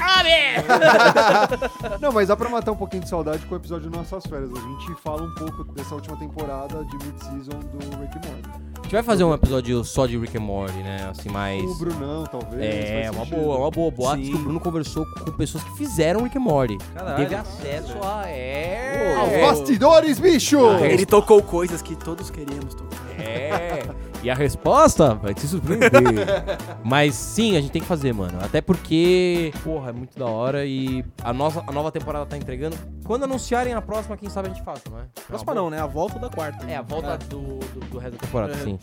a! 0.00 0.22
Não, 2.00 2.12
mas 2.12 2.28
dá 2.28 2.36
pra 2.36 2.48
matar 2.48 2.70
um 2.70 2.76
pouquinho 2.76 3.02
de 3.02 3.08
saudade 3.08 3.44
com 3.46 3.54
o 3.54 3.58
episódio 3.58 3.90
de 3.90 3.96
Nossas 3.96 4.24
Férias. 4.26 4.50
A 4.52 4.60
gente 4.60 4.94
fala 5.02 5.22
um 5.22 5.34
pouco 5.34 5.64
dessa 5.72 5.94
última 5.96 6.16
temporada 6.16 6.84
de 6.84 6.96
mid-season 7.04 7.58
do 7.58 7.78
Rick 8.00 8.14
Morty. 8.28 8.73
A 8.84 8.86
gente 8.86 8.92
vai 8.96 9.02
fazer 9.02 9.24
um 9.24 9.32
episódio 9.32 9.82
só 9.82 10.06
de 10.06 10.18
Rick 10.18 10.36
and 10.36 10.42
Morty, 10.42 10.76
né? 10.82 11.08
Assim, 11.10 11.30
mais... 11.30 11.64
O 11.64 11.74
Brunão, 11.76 12.24
talvez. 12.24 12.62
É, 12.62 13.10
uma 13.10 13.24
sentido. 13.24 13.40
boa, 13.40 13.58
uma 13.58 13.70
boa. 13.70 14.14
Sim. 14.14 14.22
que 14.24 14.34
o 14.34 14.38
Bruno 14.38 14.60
conversou 14.60 15.06
com 15.06 15.32
pessoas 15.32 15.64
que 15.64 15.70
fizeram 15.78 16.22
Rick 16.22 16.36
and 16.36 16.42
Morty. 16.42 16.76
Caralho. 16.92 17.16
Teve 17.16 17.34
acesso 17.34 17.96
a... 18.02 18.28
É... 18.28 19.16
Aos 19.16 19.58
bastidores, 19.58 20.18
bicho! 20.18 20.58
Ele 20.82 21.06
tocou 21.06 21.42
coisas 21.42 21.80
que 21.80 21.96
todos 21.96 22.28
queríamos 22.28 22.74
tocar. 22.74 23.18
É. 23.18 23.86
E 24.24 24.30
a 24.30 24.34
resposta 24.34 25.14
vai 25.14 25.34
te 25.34 25.46
surpreender. 25.46 25.90
Mas 26.82 27.14
sim, 27.14 27.58
a 27.58 27.60
gente 27.60 27.72
tem 27.72 27.82
que 27.82 27.86
fazer, 27.86 28.14
mano. 28.14 28.38
Até 28.42 28.62
porque, 28.62 29.52
porra, 29.62 29.90
é 29.90 29.92
muito 29.92 30.18
da 30.18 30.24
hora 30.24 30.64
e 30.64 31.04
a, 31.22 31.30
nossa, 31.30 31.62
a 31.66 31.70
nova 31.70 31.92
temporada 31.92 32.24
tá 32.24 32.34
entregando. 32.34 32.74
Quando 33.04 33.24
anunciarem 33.24 33.74
a 33.74 33.82
próxima, 33.82 34.16
quem 34.16 34.30
sabe 34.30 34.48
a 34.48 34.54
gente 34.54 34.64
faça, 34.64 34.88
não 34.90 34.98
é? 34.98 35.02
Próxima 35.26 35.52
não, 35.52 35.68
né? 35.68 35.78
A 35.78 35.86
volta 35.86 36.18
da 36.18 36.30
quarta. 36.30 36.64
É, 36.64 36.74
a 36.74 36.80
volta 36.80 37.18
do, 37.18 37.58
do, 37.58 37.80
do 37.80 37.98
resto 37.98 38.12
da 38.12 38.18
temporada, 38.18 38.54
sim. 38.54 38.78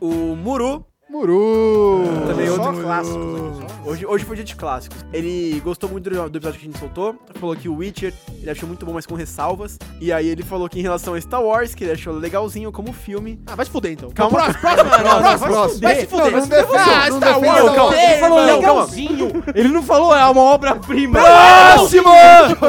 O 0.00 0.34
Muru, 0.34 0.84
Muru! 1.10 2.04
também 2.24 2.46
Só 2.46 2.62
outro 2.62 2.82
clássicos. 2.82 3.58
Hoje, 3.84 4.06
hoje 4.06 4.24
foi 4.24 4.36
dia 4.36 4.44
de 4.44 4.54
clássicos. 4.54 5.04
Ele 5.12 5.60
gostou 5.64 5.90
muito 5.90 6.08
do, 6.08 6.30
do 6.30 6.38
episódio 6.38 6.60
que 6.60 6.66
a 6.66 6.70
gente 6.70 6.78
soltou. 6.78 7.16
Falou 7.34 7.56
que 7.56 7.68
o 7.68 7.74
Witcher 7.74 8.14
ele 8.40 8.48
achou 8.48 8.68
muito 8.68 8.86
bom, 8.86 8.92
mas 8.92 9.06
com 9.06 9.16
ressalvas. 9.16 9.76
E 10.00 10.12
aí 10.12 10.28
ele 10.28 10.44
falou 10.44 10.68
que 10.68 10.78
em 10.78 10.82
relação 10.82 11.14
a 11.14 11.20
Star 11.20 11.42
Wars, 11.42 11.74
que 11.74 11.82
ele 11.82 11.92
achou 11.94 12.14
legalzinho 12.14 12.70
como 12.70 12.92
filme. 12.92 13.40
Ah, 13.44 13.56
vai 13.56 13.64
se 13.66 13.72
fuder 13.72 13.90
então. 13.90 14.10
Calma. 14.10 14.38
Próximo, 14.38 14.60
próximo, 14.60 14.90
não, 14.90 15.20
não, 15.20 15.38
próximo. 15.38 15.80
Vai 15.80 15.96
se 15.96 16.06
fuder. 16.06 16.30
Não, 16.30 16.46
não 16.46 16.78
Ah, 16.78 17.10
não 17.10 17.16
Star 17.16 17.40
Wars, 17.40 17.62
Star 17.62 17.74
calma. 17.74 17.96
Ele 17.96 18.20
falou 18.20 18.38
Não, 18.46 18.56
legalzinho. 18.56 19.44
Ele 19.52 19.68
não 19.68 19.82
falou 19.82 20.14
é 20.14 20.24
uma 20.26 20.42
obra-prima. 20.42 21.18
Próximo! 21.20 22.04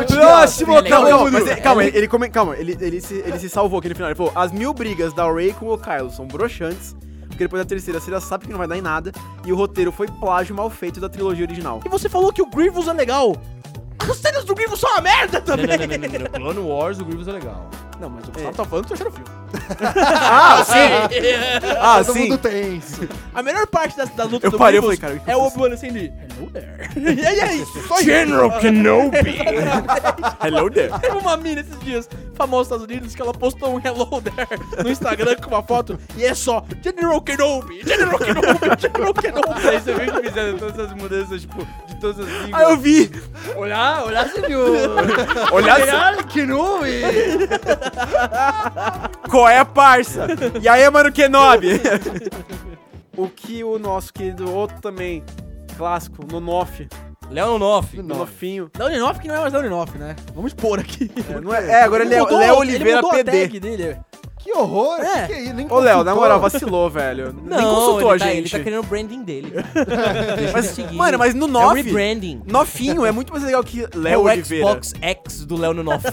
Próximo! 0.08 0.78
É. 0.80 0.90
Calma, 0.90 1.30
mas, 1.30 1.48
é- 1.48 1.56
calma, 1.58 1.84
ele, 1.84 2.08
calma, 2.08 2.58
ele, 2.58 2.76
ele, 2.82 3.02
se, 3.02 3.14
ele 3.16 3.38
se 3.38 3.50
salvou 3.50 3.78
aqui 3.78 3.90
no 3.90 3.94
final. 3.96 4.10
Ele 4.10 4.18
falou: 4.18 4.32
as 4.34 4.52
mil 4.52 4.74
brigas 4.74 5.14
da 5.14 5.32
Ray 5.32 5.54
com 5.54 5.68
o 5.68 5.78
Kylo 5.78 6.10
são 6.10 6.26
broxantes. 6.28 6.96
Porque 7.42 7.48
depois 7.48 7.64
da 7.64 7.68
terceira 7.68 8.00
você 8.00 8.12
já 8.12 8.22
sabe 8.22 8.46
que 8.46 8.52
não 8.52 8.60
vai 8.60 8.68
dar 8.68 8.78
em 8.78 8.82
nada. 8.82 9.12
E 9.46 9.52
o 9.52 9.56
roteiro 9.56 9.92
foi 9.92 10.08
plágio 10.08 10.56
mal 10.56 10.70
feito 10.70 11.00
da 11.00 11.10
trilogia 11.10 11.44
original. 11.44 11.80
E 11.84 11.90
você 11.90 12.08
falou 12.08 12.32
que 12.32 12.42
o 12.42 12.46
Grievous 12.46 12.88
é 12.88 12.94
legal. 12.94 13.36
As 13.98 14.18
cenas 14.18 14.44
do 14.46 14.54
Grievous 14.54 14.80
são 14.80 14.92
uma 14.92 15.02
merda 15.02 15.42
também. 15.42 15.66
não, 15.66 15.78
não, 15.78 15.88
não, 15.88 15.98
não, 15.98 16.20
não. 16.20 16.54
Clone 16.54 16.60
Wars, 16.70 17.00
o 17.00 17.06
Grievous 17.06 17.28
é 17.28 17.32
legal. 17.32 17.70
Não, 18.00 18.10
mas 18.10 18.28
o 18.28 18.32
Gustavo 18.32 18.56
tá 18.56 18.66
falando 18.66 18.86
do 18.86 18.88
terceiro 18.90 19.12
filme. 19.12 19.41
Ah, 19.84 20.64
sim! 20.66 21.18
Ah, 21.80 22.04
Todo 22.04 22.14
sim! 22.14 22.20
mundo 22.30 22.38
tenso. 22.38 23.08
A 23.34 23.42
melhor 23.44 23.68
parte 23.68 23.98
da, 23.98 24.06
da 24.06 24.24
luta 24.26 24.48
Eu 24.48 24.52
do 24.52 24.58
parei, 24.58 24.78
eu 24.80 24.82
Grievous 24.84 25.00
falei, 25.00 25.18
cara, 25.18 25.22
o 25.22 25.26
que 25.26 25.32
é 25.32 25.34
eu 25.34 25.40
o? 25.40 25.48
Obi-Wan 25.48 25.74
assim 25.74 25.92
de 25.92 26.12
Hello 26.40 26.50
there. 26.52 26.90
e 27.22 27.26
aí 27.26 27.40
é 27.40 27.54
isso, 27.56 27.88
só 27.88 27.96
isso. 27.96 28.06
General 28.06 28.60
Kenobi. 28.60 29.18
Hello 30.44 30.70
there! 30.70 30.92
Teve 31.00 31.18
uma 31.18 31.38
mina 31.38 31.62
esses 31.62 31.80
dias, 31.82 32.10
famosa 32.36 32.76
nos 32.76 32.84
Estados 32.84 32.86
Unidos, 32.86 33.16
que 33.16 33.22
ela 33.22 33.34
postou 33.34 33.76
um 33.76 33.80
Hello 33.84 34.22
there 34.22 34.48
no 34.84 34.90
Instagram 34.90 35.36
com 35.38 35.50
uma 35.50 35.64
foto 35.64 35.98
e 36.18 36.26
é 36.26 36.34
só 36.34 36.64
General 36.84 37.22
Kenobi, 37.22 37.82
General 37.86 38.18
Kenobi, 38.18 38.82
General 38.82 39.14
Kenobi. 39.14 39.68
Aí 39.68 39.80
você 39.80 39.94
viu 39.94 40.14
que 40.14 40.30
fizeram 40.30 40.58
todas 40.58 40.80
essas 40.80 40.94
mudanças, 40.96 41.42
tipo, 41.42 41.68
de 41.88 41.96
todas 42.00 42.20
as 42.20 42.28
línguas. 42.28 42.54
Ah, 42.54 42.64
eu 42.64 42.78
vi! 42.78 43.12
Olhar, 43.56 44.06
olhar 44.06 44.28
você 44.30 44.42
viu. 44.42 44.62
Olha 45.52 45.76
só, 45.76 45.86
Caralho, 45.86 46.24
que 46.26 46.46
nome! 46.46 46.90
Qual 49.42 49.50
é, 49.50 49.66
parça? 49.66 50.28
E 50.62 50.70
aí, 50.70 50.88
mano, 50.92 51.12
Kenobi? 51.12 51.82
o 53.18 53.28
que 53.28 53.64
o 53.64 53.80
nosso 53.80 54.14
querido 54.14 54.54
outro 54.54 54.80
também, 54.80 55.24
clássico, 55.76 56.24
Nonoff, 56.32 56.88
Léo 57.32 57.58
Nonoff. 57.58 57.98
Nonofinho. 58.00 58.70
Dauninoff 58.78 59.20
que 59.20 59.28
não 59.28 59.36
é 59.36 59.40
mais 59.40 59.54
Dauninoff, 59.54 59.98
né? 59.98 60.16
Vamos 60.36 60.52
expor 60.52 60.80
aqui. 60.80 61.10
É, 61.30 61.40
não 61.40 61.54
é, 61.54 61.66
é, 61.66 61.82
agora 61.84 62.04
ele 62.04 62.14
é 62.14 62.22
Léo 62.22 62.42
ele 62.42 62.52
Oliveira 62.52 63.00
a 63.00 63.10
PD. 63.10 63.32
tag 63.32 63.60
dele. 63.60 63.98
Que 64.38 64.52
horror! 64.54 65.00
É. 65.00 65.22
Que 65.22 65.28
que 65.28 65.34
é 65.34 65.42
isso? 65.44 65.54
Nem 65.54 65.68
Ô, 65.72 65.80
Léo, 65.80 66.04
na 66.04 66.16
moral, 66.16 66.40
vacilou, 66.40 66.90
velho. 66.90 67.34
Nem 67.44 67.60
consultou 67.62 68.14
ele 68.16 68.24
a 68.24 68.26
tá, 68.26 68.32
gente. 68.32 68.38
Ele 68.40 68.50
tá 68.50 68.60
querendo 68.60 68.80
o 68.80 68.84
branding 68.84 69.24
dele. 69.24 69.54
Deixa 70.36 70.54
Mas, 70.54 70.66
ele 70.66 70.74
seguir. 70.76 70.96
mano, 70.96 71.20
mas 71.20 71.34
no 71.36 71.46
É 71.46 71.48
um 71.48 71.52
9, 71.52 71.82
rebranding. 71.84 72.42
nofinho 72.46 73.06
é 73.06 73.12
muito 73.12 73.32
mais 73.32 73.46
legal 73.46 73.64
que 73.64 73.84
É 73.84 73.90
Léo 73.94 74.22
o 74.22 74.24
Oliveira. 74.26 74.66
Xbox 74.66 74.94
X 75.00 75.46
do 75.46 75.58
Léo 75.58 75.74
Nonoff. 75.74 76.04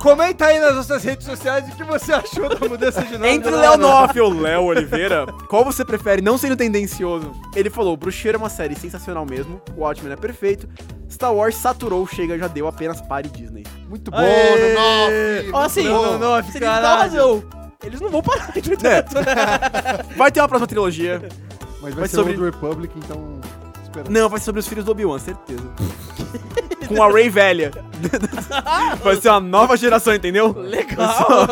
Comenta 0.00 0.46
aí 0.46 0.60
nas 0.60 0.74
nossas 0.76 1.02
redes 1.02 1.26
sociais 1.26 1.68
o 1.68 1.76
que 1.76 1.82
você 1.84 2.12
achou 2.12 2.48
da 2.48 2.68
mudança 2.68 3.02
de 3.02 3.12
nome. 3.14 3.28
Entre 3.28 3.52
o 3.52 3.56
Léo 3.56 3.76
Noff 3.76 4.16
e 4.16 4.20
o 4.20 4.28
Léo 4.40 4.62
Oliveira, 4.64 5.26
qual 5.48 5.64
você 5.64 5.84
prefere, 5.84 6.22
não 6.22 6.38
sendo 6.38 6.56
tendencioso? 6.56 7.32
Ele 7.54 7.68
falou, 7.68 7.96
Bruxeiro 7.96 8.36
é 8.36 8.38
uma 8.40 8.48
série 8.48 8.76
sensacional 8.76 9.26
mesmo, 9.26 9.60
o 9.76 9.80
Watchmen 9.80 10.12
é 10.12 10.16
perfeito, 10.16 10.68
Star 11.10 11.34
Wars 11.34 11.56
saturou, 11.56 12.06
chega, 12.06 12.38
já 12.38 12.46
deu, 12.46 12.68
apenas 12.68 13.00
pare 13.00 13.28
Disney. 13.28 13.64
Muito 13.88 14.10
bom, 14.10 14.18
Aê! 14.18 14.74
Nonoff! 14.74 15.50
Ó, 15.52 15.62
assim. 15.64 15.84
Nonoff, 15.88 16.58
razão. 16.58 17.42
Eles 17.84 18.00
não 18.00 18.10
vão 18.10 18.22
parar 18.22 18.52
de 18.52 18.76
tanto, 18.76 19.14
né? 19.14 19.24
Vai 20.16 20.30
ter 20.30 20.40
uma 20.40 20.48
próxima 20.48 20.66
trilogia. 20.66 21.28
Mas 21.80 21.94
vai 21.94 22.02
Mas 22.02 22.10
ser 22.10 22.16
sobre- 22.16 22.32
Old 22.32 22.44
Republic, 22.44 22.92
então... 22.98 23.40
Espera. 23.82 24.06
Não, 24.10 24.28
vai 24.28 24.38
ser 24.40 24.46
sobre 24.46 24.58
os 24.60 24.66
filhos 24.68 24.84
do 24.84 24.90
Obi-Wan, 24.90 25.18
certeza. 25.18 25.62
Com 26.88 27.02
a 27.02 27.12
Rey 27.12 27.28
velha. 27.28 27.70
vai 29.02 29.16
ser 29.16 29.28
uma 29.28 29.40
nova 29.40 29.76
geração, 29.76 30.14
entendeu? 30.14 30.52
Legal. 30.56 31.46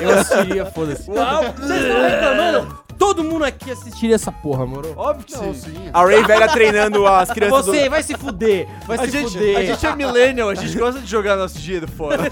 Eu 0.00 0.18
assistiria, 0.18 0.66
foda-se. 0.66 1.10
Uau, 1.10 1.42
vocês 1.58 1.80
estão 1.80 2.02
reclamando? 2.02 2.78
Todo 3.00 3.24
mundo 3.24 3.46
aqui 3.46 3.70
assistiria 3.70 4.14
essa 4.14 4.30
porra, 4.30 4.66
moro? 4.66 4.92
Óbvio 4.94 5.24
que 5.24 5.32
Não, 5.34 5.54
sim. 5.54 5.72
sim. 5.72 5.90
A 5.90 6.04
Rey 6.04 6.22
velha 6.22 6.46
treinando 6.48 7.06
as 7.06 7.30
crianças 7.30 7.64
Você 7.64 7.88
vai 7.88 8.02
se 8.02 8.14
fuder. 8.14 8.68
Vai 8.86 8.98
A 8.98 9.04
se 9.06 9.10
gente, 9.10 9.32
fuder. 9.32 9.56
a 9.56 9.64
gente 9.64 9.86
é 9.86 9.96
millennial, 9.96 10.50
a 10.50 10.54
gente 10.54 10.78
gosta 10.78 11.00
de 11.00 11.06
jogar 11.06 11.34
nosso 11.34 11.58
dinheiro 11.58 11.88
fora. 11.88 12.18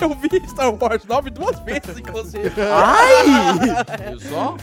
Eu 0.00 0.10
vi 0.10 0.28
Star 0.48 0.74
Wars 0.74 1.04
9 1.06 1.30
duas 1.30 1.58
vezes, 1.60 1.96
inclusive. 1.96 2.50
do... 2.50 2.60
Ai! 2.60 3.24
Viu 4.10 4.20
só? 4.20 4.56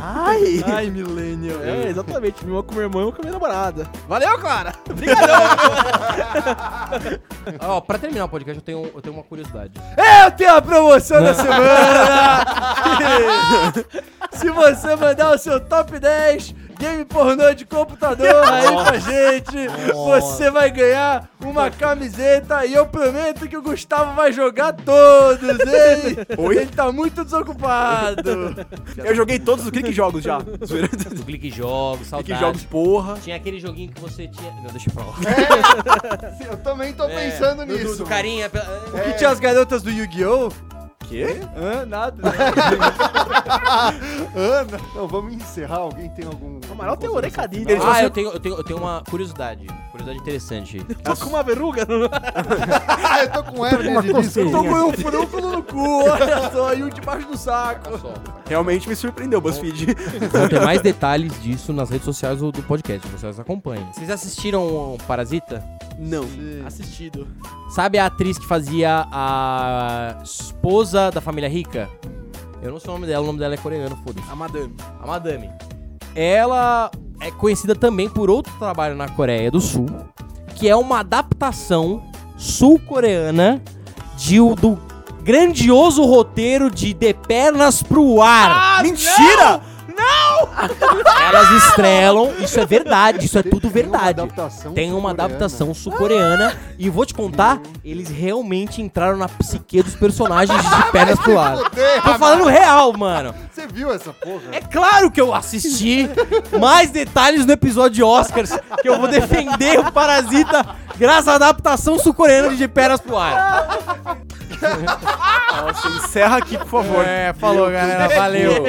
Ai! 0.00 0.64
Ai, 0.72 0.86
millennial. 0.90 1.60
É, 1.62 1.88
exatamente. 1.88 2.44
Uma 2.44 2.62
com 2.62 2.72
minha 2.74 2.84
irmã 2.86 3.00
e 3.00 3.04
uma 3.04 3.12
com 3.12 3.22
minha 3.22 3.32
namorada. 3.32 3.90
Valeu, 4.08 4.38
Clara. 4.38 4.72
Obrigadão. 4.88 5.34
Ó, 7.60 7.80
pra 7.80 7.98
terminar 7.98 8.24
o 8.26 8.28
podcast, 8.28 8.58
eu 8.58 8.64
tenho, 8.64 8.90
eu 8.94 9.02
tenho 9.02 9.14
uma 9.16 9.24
curiosidade. 9.24 9.72
Eu 10.24 10.30
tenho 10.30 10.54
a 10.56 10.62
promoção 10.62 11.22
da 11.22 11.34
semana! 11.34 12.44
Se 14.32 14.50
você 14.50 14.96
mandar 14.96 15.34
o 15.34 15.38
seu 15.38 15.60
top 15.60 15.98
10 15.98 16.54
game 16.76 17.04
pornô 17.04 17.54
de 17.54 17.64
computador 17.64 18.42
aí 18.44 18.66
pra 18.84 18.98
gente, 18.98 19.68
você 19.94 20.50
vai 20.50 20.70
ganhar 20.72 21.30
uma 21.40 21.70
camiseta 21.70 22.66
e 22.66 22.74
eu 22.74 22.84
prometo 22.84 23.46
que 23.48 23.56
o 23.56 23.62
Gustavo 23.62 24.14
vai 24.16 24.32
jogar 24.32 24.72
todos, 24.72 25.48
hein? 25.60 26.16
Oi? 26.36 26.56
Ele 26.56 26.66
tá 26.66 26.90
muito 26.90 27.22
desocupado. 27.24 28.56
Eu 28.96 29.14
joguei 29.14 29.38
todos 29.38 29.64
os 29.64 29.70
clique 29.70 29.92
jogos 29.92 30.24
já. 30.24 30.38
Do 31.14 31.24
Clique 31.24 31.48
Jogos, 31.50 32.08
saudade. 32.08 32.26
Clique 32.26 32.40
jogos, 32.40 32.64
porra. 32.64 33.14
Tinha 33.22 33.36
aquele 33.36 33.60
joguinho 33.60 33.92
que 33.92 34.00
você 34.00 34.26
tinha... 34.26 34.50
Não, 34.50 34.64
deixa 34.72 34.90
eu 34.90 34.94
falar. 34.94 35.14
Eu 36.50 36.56
também 36.58 36.92
tô 36.92 37.04
É, 37.04 37.30
pensando 37.30 37.64
do- 37.64 37.66
do- 37.66 37.78
nisso. 37.78 37.98
Do, 37.98 38.04
carinha... 38.04 38.50
pela- 38.50 38.64
Que 39.04 39.12
tinha 39.14 39.30
as 39.30 39.38
garotas 39.38 39.82
do 39.82 39.90
Yu-Gi-Oh! 39.90 40.50
Quê? 41.08 41.40
Hã? 41.56 41.84
Nada. 41.86 42.22
Ana, 44.34 44.78
não, 44.94 45.06
vamos 45.06 45.34
encerrar. 45.34 45.78
Alguém 45.78 46.08
tem 46.10 46.26
algum. 46.26 46.53
O 46.68 46.72
Amaral 46.72 46.96
tem 46.96 47.08
orecadinha. 47.08 47.64
consideração 47.64 47.92
Ah, 47.92 48.02
eu 48.02 48.10
tenho, 48.10 48.28
eu, 48.30 48.40
tenho, 48.40 48.56
eu 48.56 48.64
tenho 48.64 48.78
uma 48.78 49.02
curiosidade. 49.08 49.66
Curiosidade 49.90 50.18
interessante. 50.18 50.84
Tô 51.02 51.16
com 51.16 51.30
uma 51.30 51.42
verruga. 51.42 51.84
final? 51.86 52.08
Ah, 53.14 53.22
eu 53.22 53.30
tô 53.30 53.44
com 53.44 53.64
hérnia 53.64 54.02
de 54.02 54.12
disco. 54.12 54.40
Eu 54.40 54.50
tô 54.50 54.64
com 54.64 54.68
um 54.88 54.92
furúnculo 54.92 55.52
no 55.52 55.62
cu, 55.62 56.02
olha 56.08 56.50
só, 56.50 56.74
e 56.74 56.82
um 56.82 56.88
debaixo 56.88 57.28
do 57.28 57.36
saco. 57.36 57.90
Realmente 58.48 58.88
me 58.88 58.96
surpreendeu, 58.96 59.40
BuzzFeed. 59.40 59.86
Vão 60.32 60.48
ter 60.48 60.60
mais 60.60 60.80
detalhes 60.82 61.40
disso 61.40 61.72
nas 61.72 61.90
redes 61.90 62.04
sociais 62.04 62.40
do, 62.40 62.50
do 62.50 62.62
podcast, 62.62 63.06
vocês 63.08 63.38
acompanhem. 63.38 63.86
Vocês 63.92 64.10
assistiram 64.10 64.62
o 64.94 64.98
Parasita? 65.06 65.62
Não. 65.98 66.24
Assistido. 66.66 67.28
Sabe 67.70 67.98
a 67.98 68.06
atriz 68.06 68.36
que 68.36 68.46
fazia 68.46 69.06
a 69.12 70.16
esposa 70.24 71.10
da 71.10 71.20
família 71.20 71.48
rica? 71.48 71.88
Eu 72.62 72.72
não 72.72 72.80
sei 72.80 72.90
o 72.90 72.94
nome 72.94 73.06
dela, 73.06 73.22
o 73.22 73.26
nome 73.26 73.38
dela 73.38 73.54
é 73.54 73.58
coreano, 73.58 73.96
foda-se. 74.02 74.28
A 74.30 74.34
Madame. 74.34 74.74
A 75.00 75.06
Madame. 75.06 75.50
Ela 76.14 76.90
é 77.20 77.30
conhecida 77.30 77.74
também 77.74 78.08
por 78.08 78.30
outro 78.30 78.52
trabalho 78.58 78.94
na 78.94 79.08
Coreia 79.08 79.50
do 79.50 79.60
Sul, 79.60 79.86
que 80.54 80.68
é 80.68 80.76
uma 80.76 81.00
adaptação 81.00 82.02
sul-coreana 82.36 83.62
de, 84.16 84.36
do 84.56 84.78
grandioso 85.22 86.04
roteiro 86.04 86.70
de 86.70 86.92
De 86.92 87.14
Pernas 87.14 87.82
pro 87.82 88.20
Ar. 88.20 88.82
Mentira! 88.82 89.60
Elas 91.28 91.50
estrelam, 91.64 92.32
isso 92.38 92.58
é 92.60 92.66
verdade, 92.66 93.26
isso 93.26 93.38
é 93.38 93.42
tudo 93.42 93.68
verdade. 93.68 94.22
Tem 94.74 94.92
uma 94.92 95.10
adaptação 95.10 95.74
sul-coreana 95.74 96.54
e 96.78 96.88
vou 96.88 97.04
te 97.04 97.14
contar, 97.14 97.60
eles 97.84 98.08
realmente 98.08 98.80
entraram 98.80 99.16
na 99.16 99.28
psique 99.28 99.82
dos 99.82 99.94
personagens 99.94 100.60
de 100.62 100.68
pernas 100.92 101.18
pro 101.18 101.38
ar. 101.38 101.56
Tô 102.04 102.14
falando 102.18 102.44
real, 102.46 102.92
mano. 102.96 103.34
Você 103.52 103.66
viu 103.66 103.92
essa 103.92 104.12
porra? 104.12 104.42
É 104.52 104.60
claro 104.60 105.10
que 105.10 105.20
eu 105.20 105.34
assisti 105.34 106.08
mais 106.58 106.90
detalhes 106.90 107.46
no 107.46 107.52
episódio 107.52 107.90
de 107.94 108.02
Oscars 108.02 108.50
que 108.82 108.88
eu 108.88 108.98
vou 108.98 109.08
defender 109.08 109.78
o 109.78 109.90
Parasita 109.92 110.64
graças 110.96 111.28
à 111.28 111.34
adaptação 111.34 111.98
sul-coreana 111.98 112.50
de 112.50 112.56
De 112.56 112.68
Pernas 112.68 113.00
pro 113.00 113.16
Ar. 113.16 113.78
Nossa, 115.56 115.88
encerra 115.88 116.38
aqui, 116.38 116.56
por 116.58 116.66
favor. 116.66 117.04
É, 117.04 117.32
falou 117.34 117.70
galera, 117.70 118.08
valeu. 118.08 118.64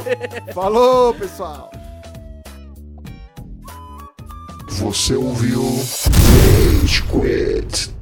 Falou, 0.53 1.13
pessoal. 1.13 1.71
Você 4.69 5.15
ouviu 5.15 5.63
Rage 5.63 7.03
Quit. 7.03 7.94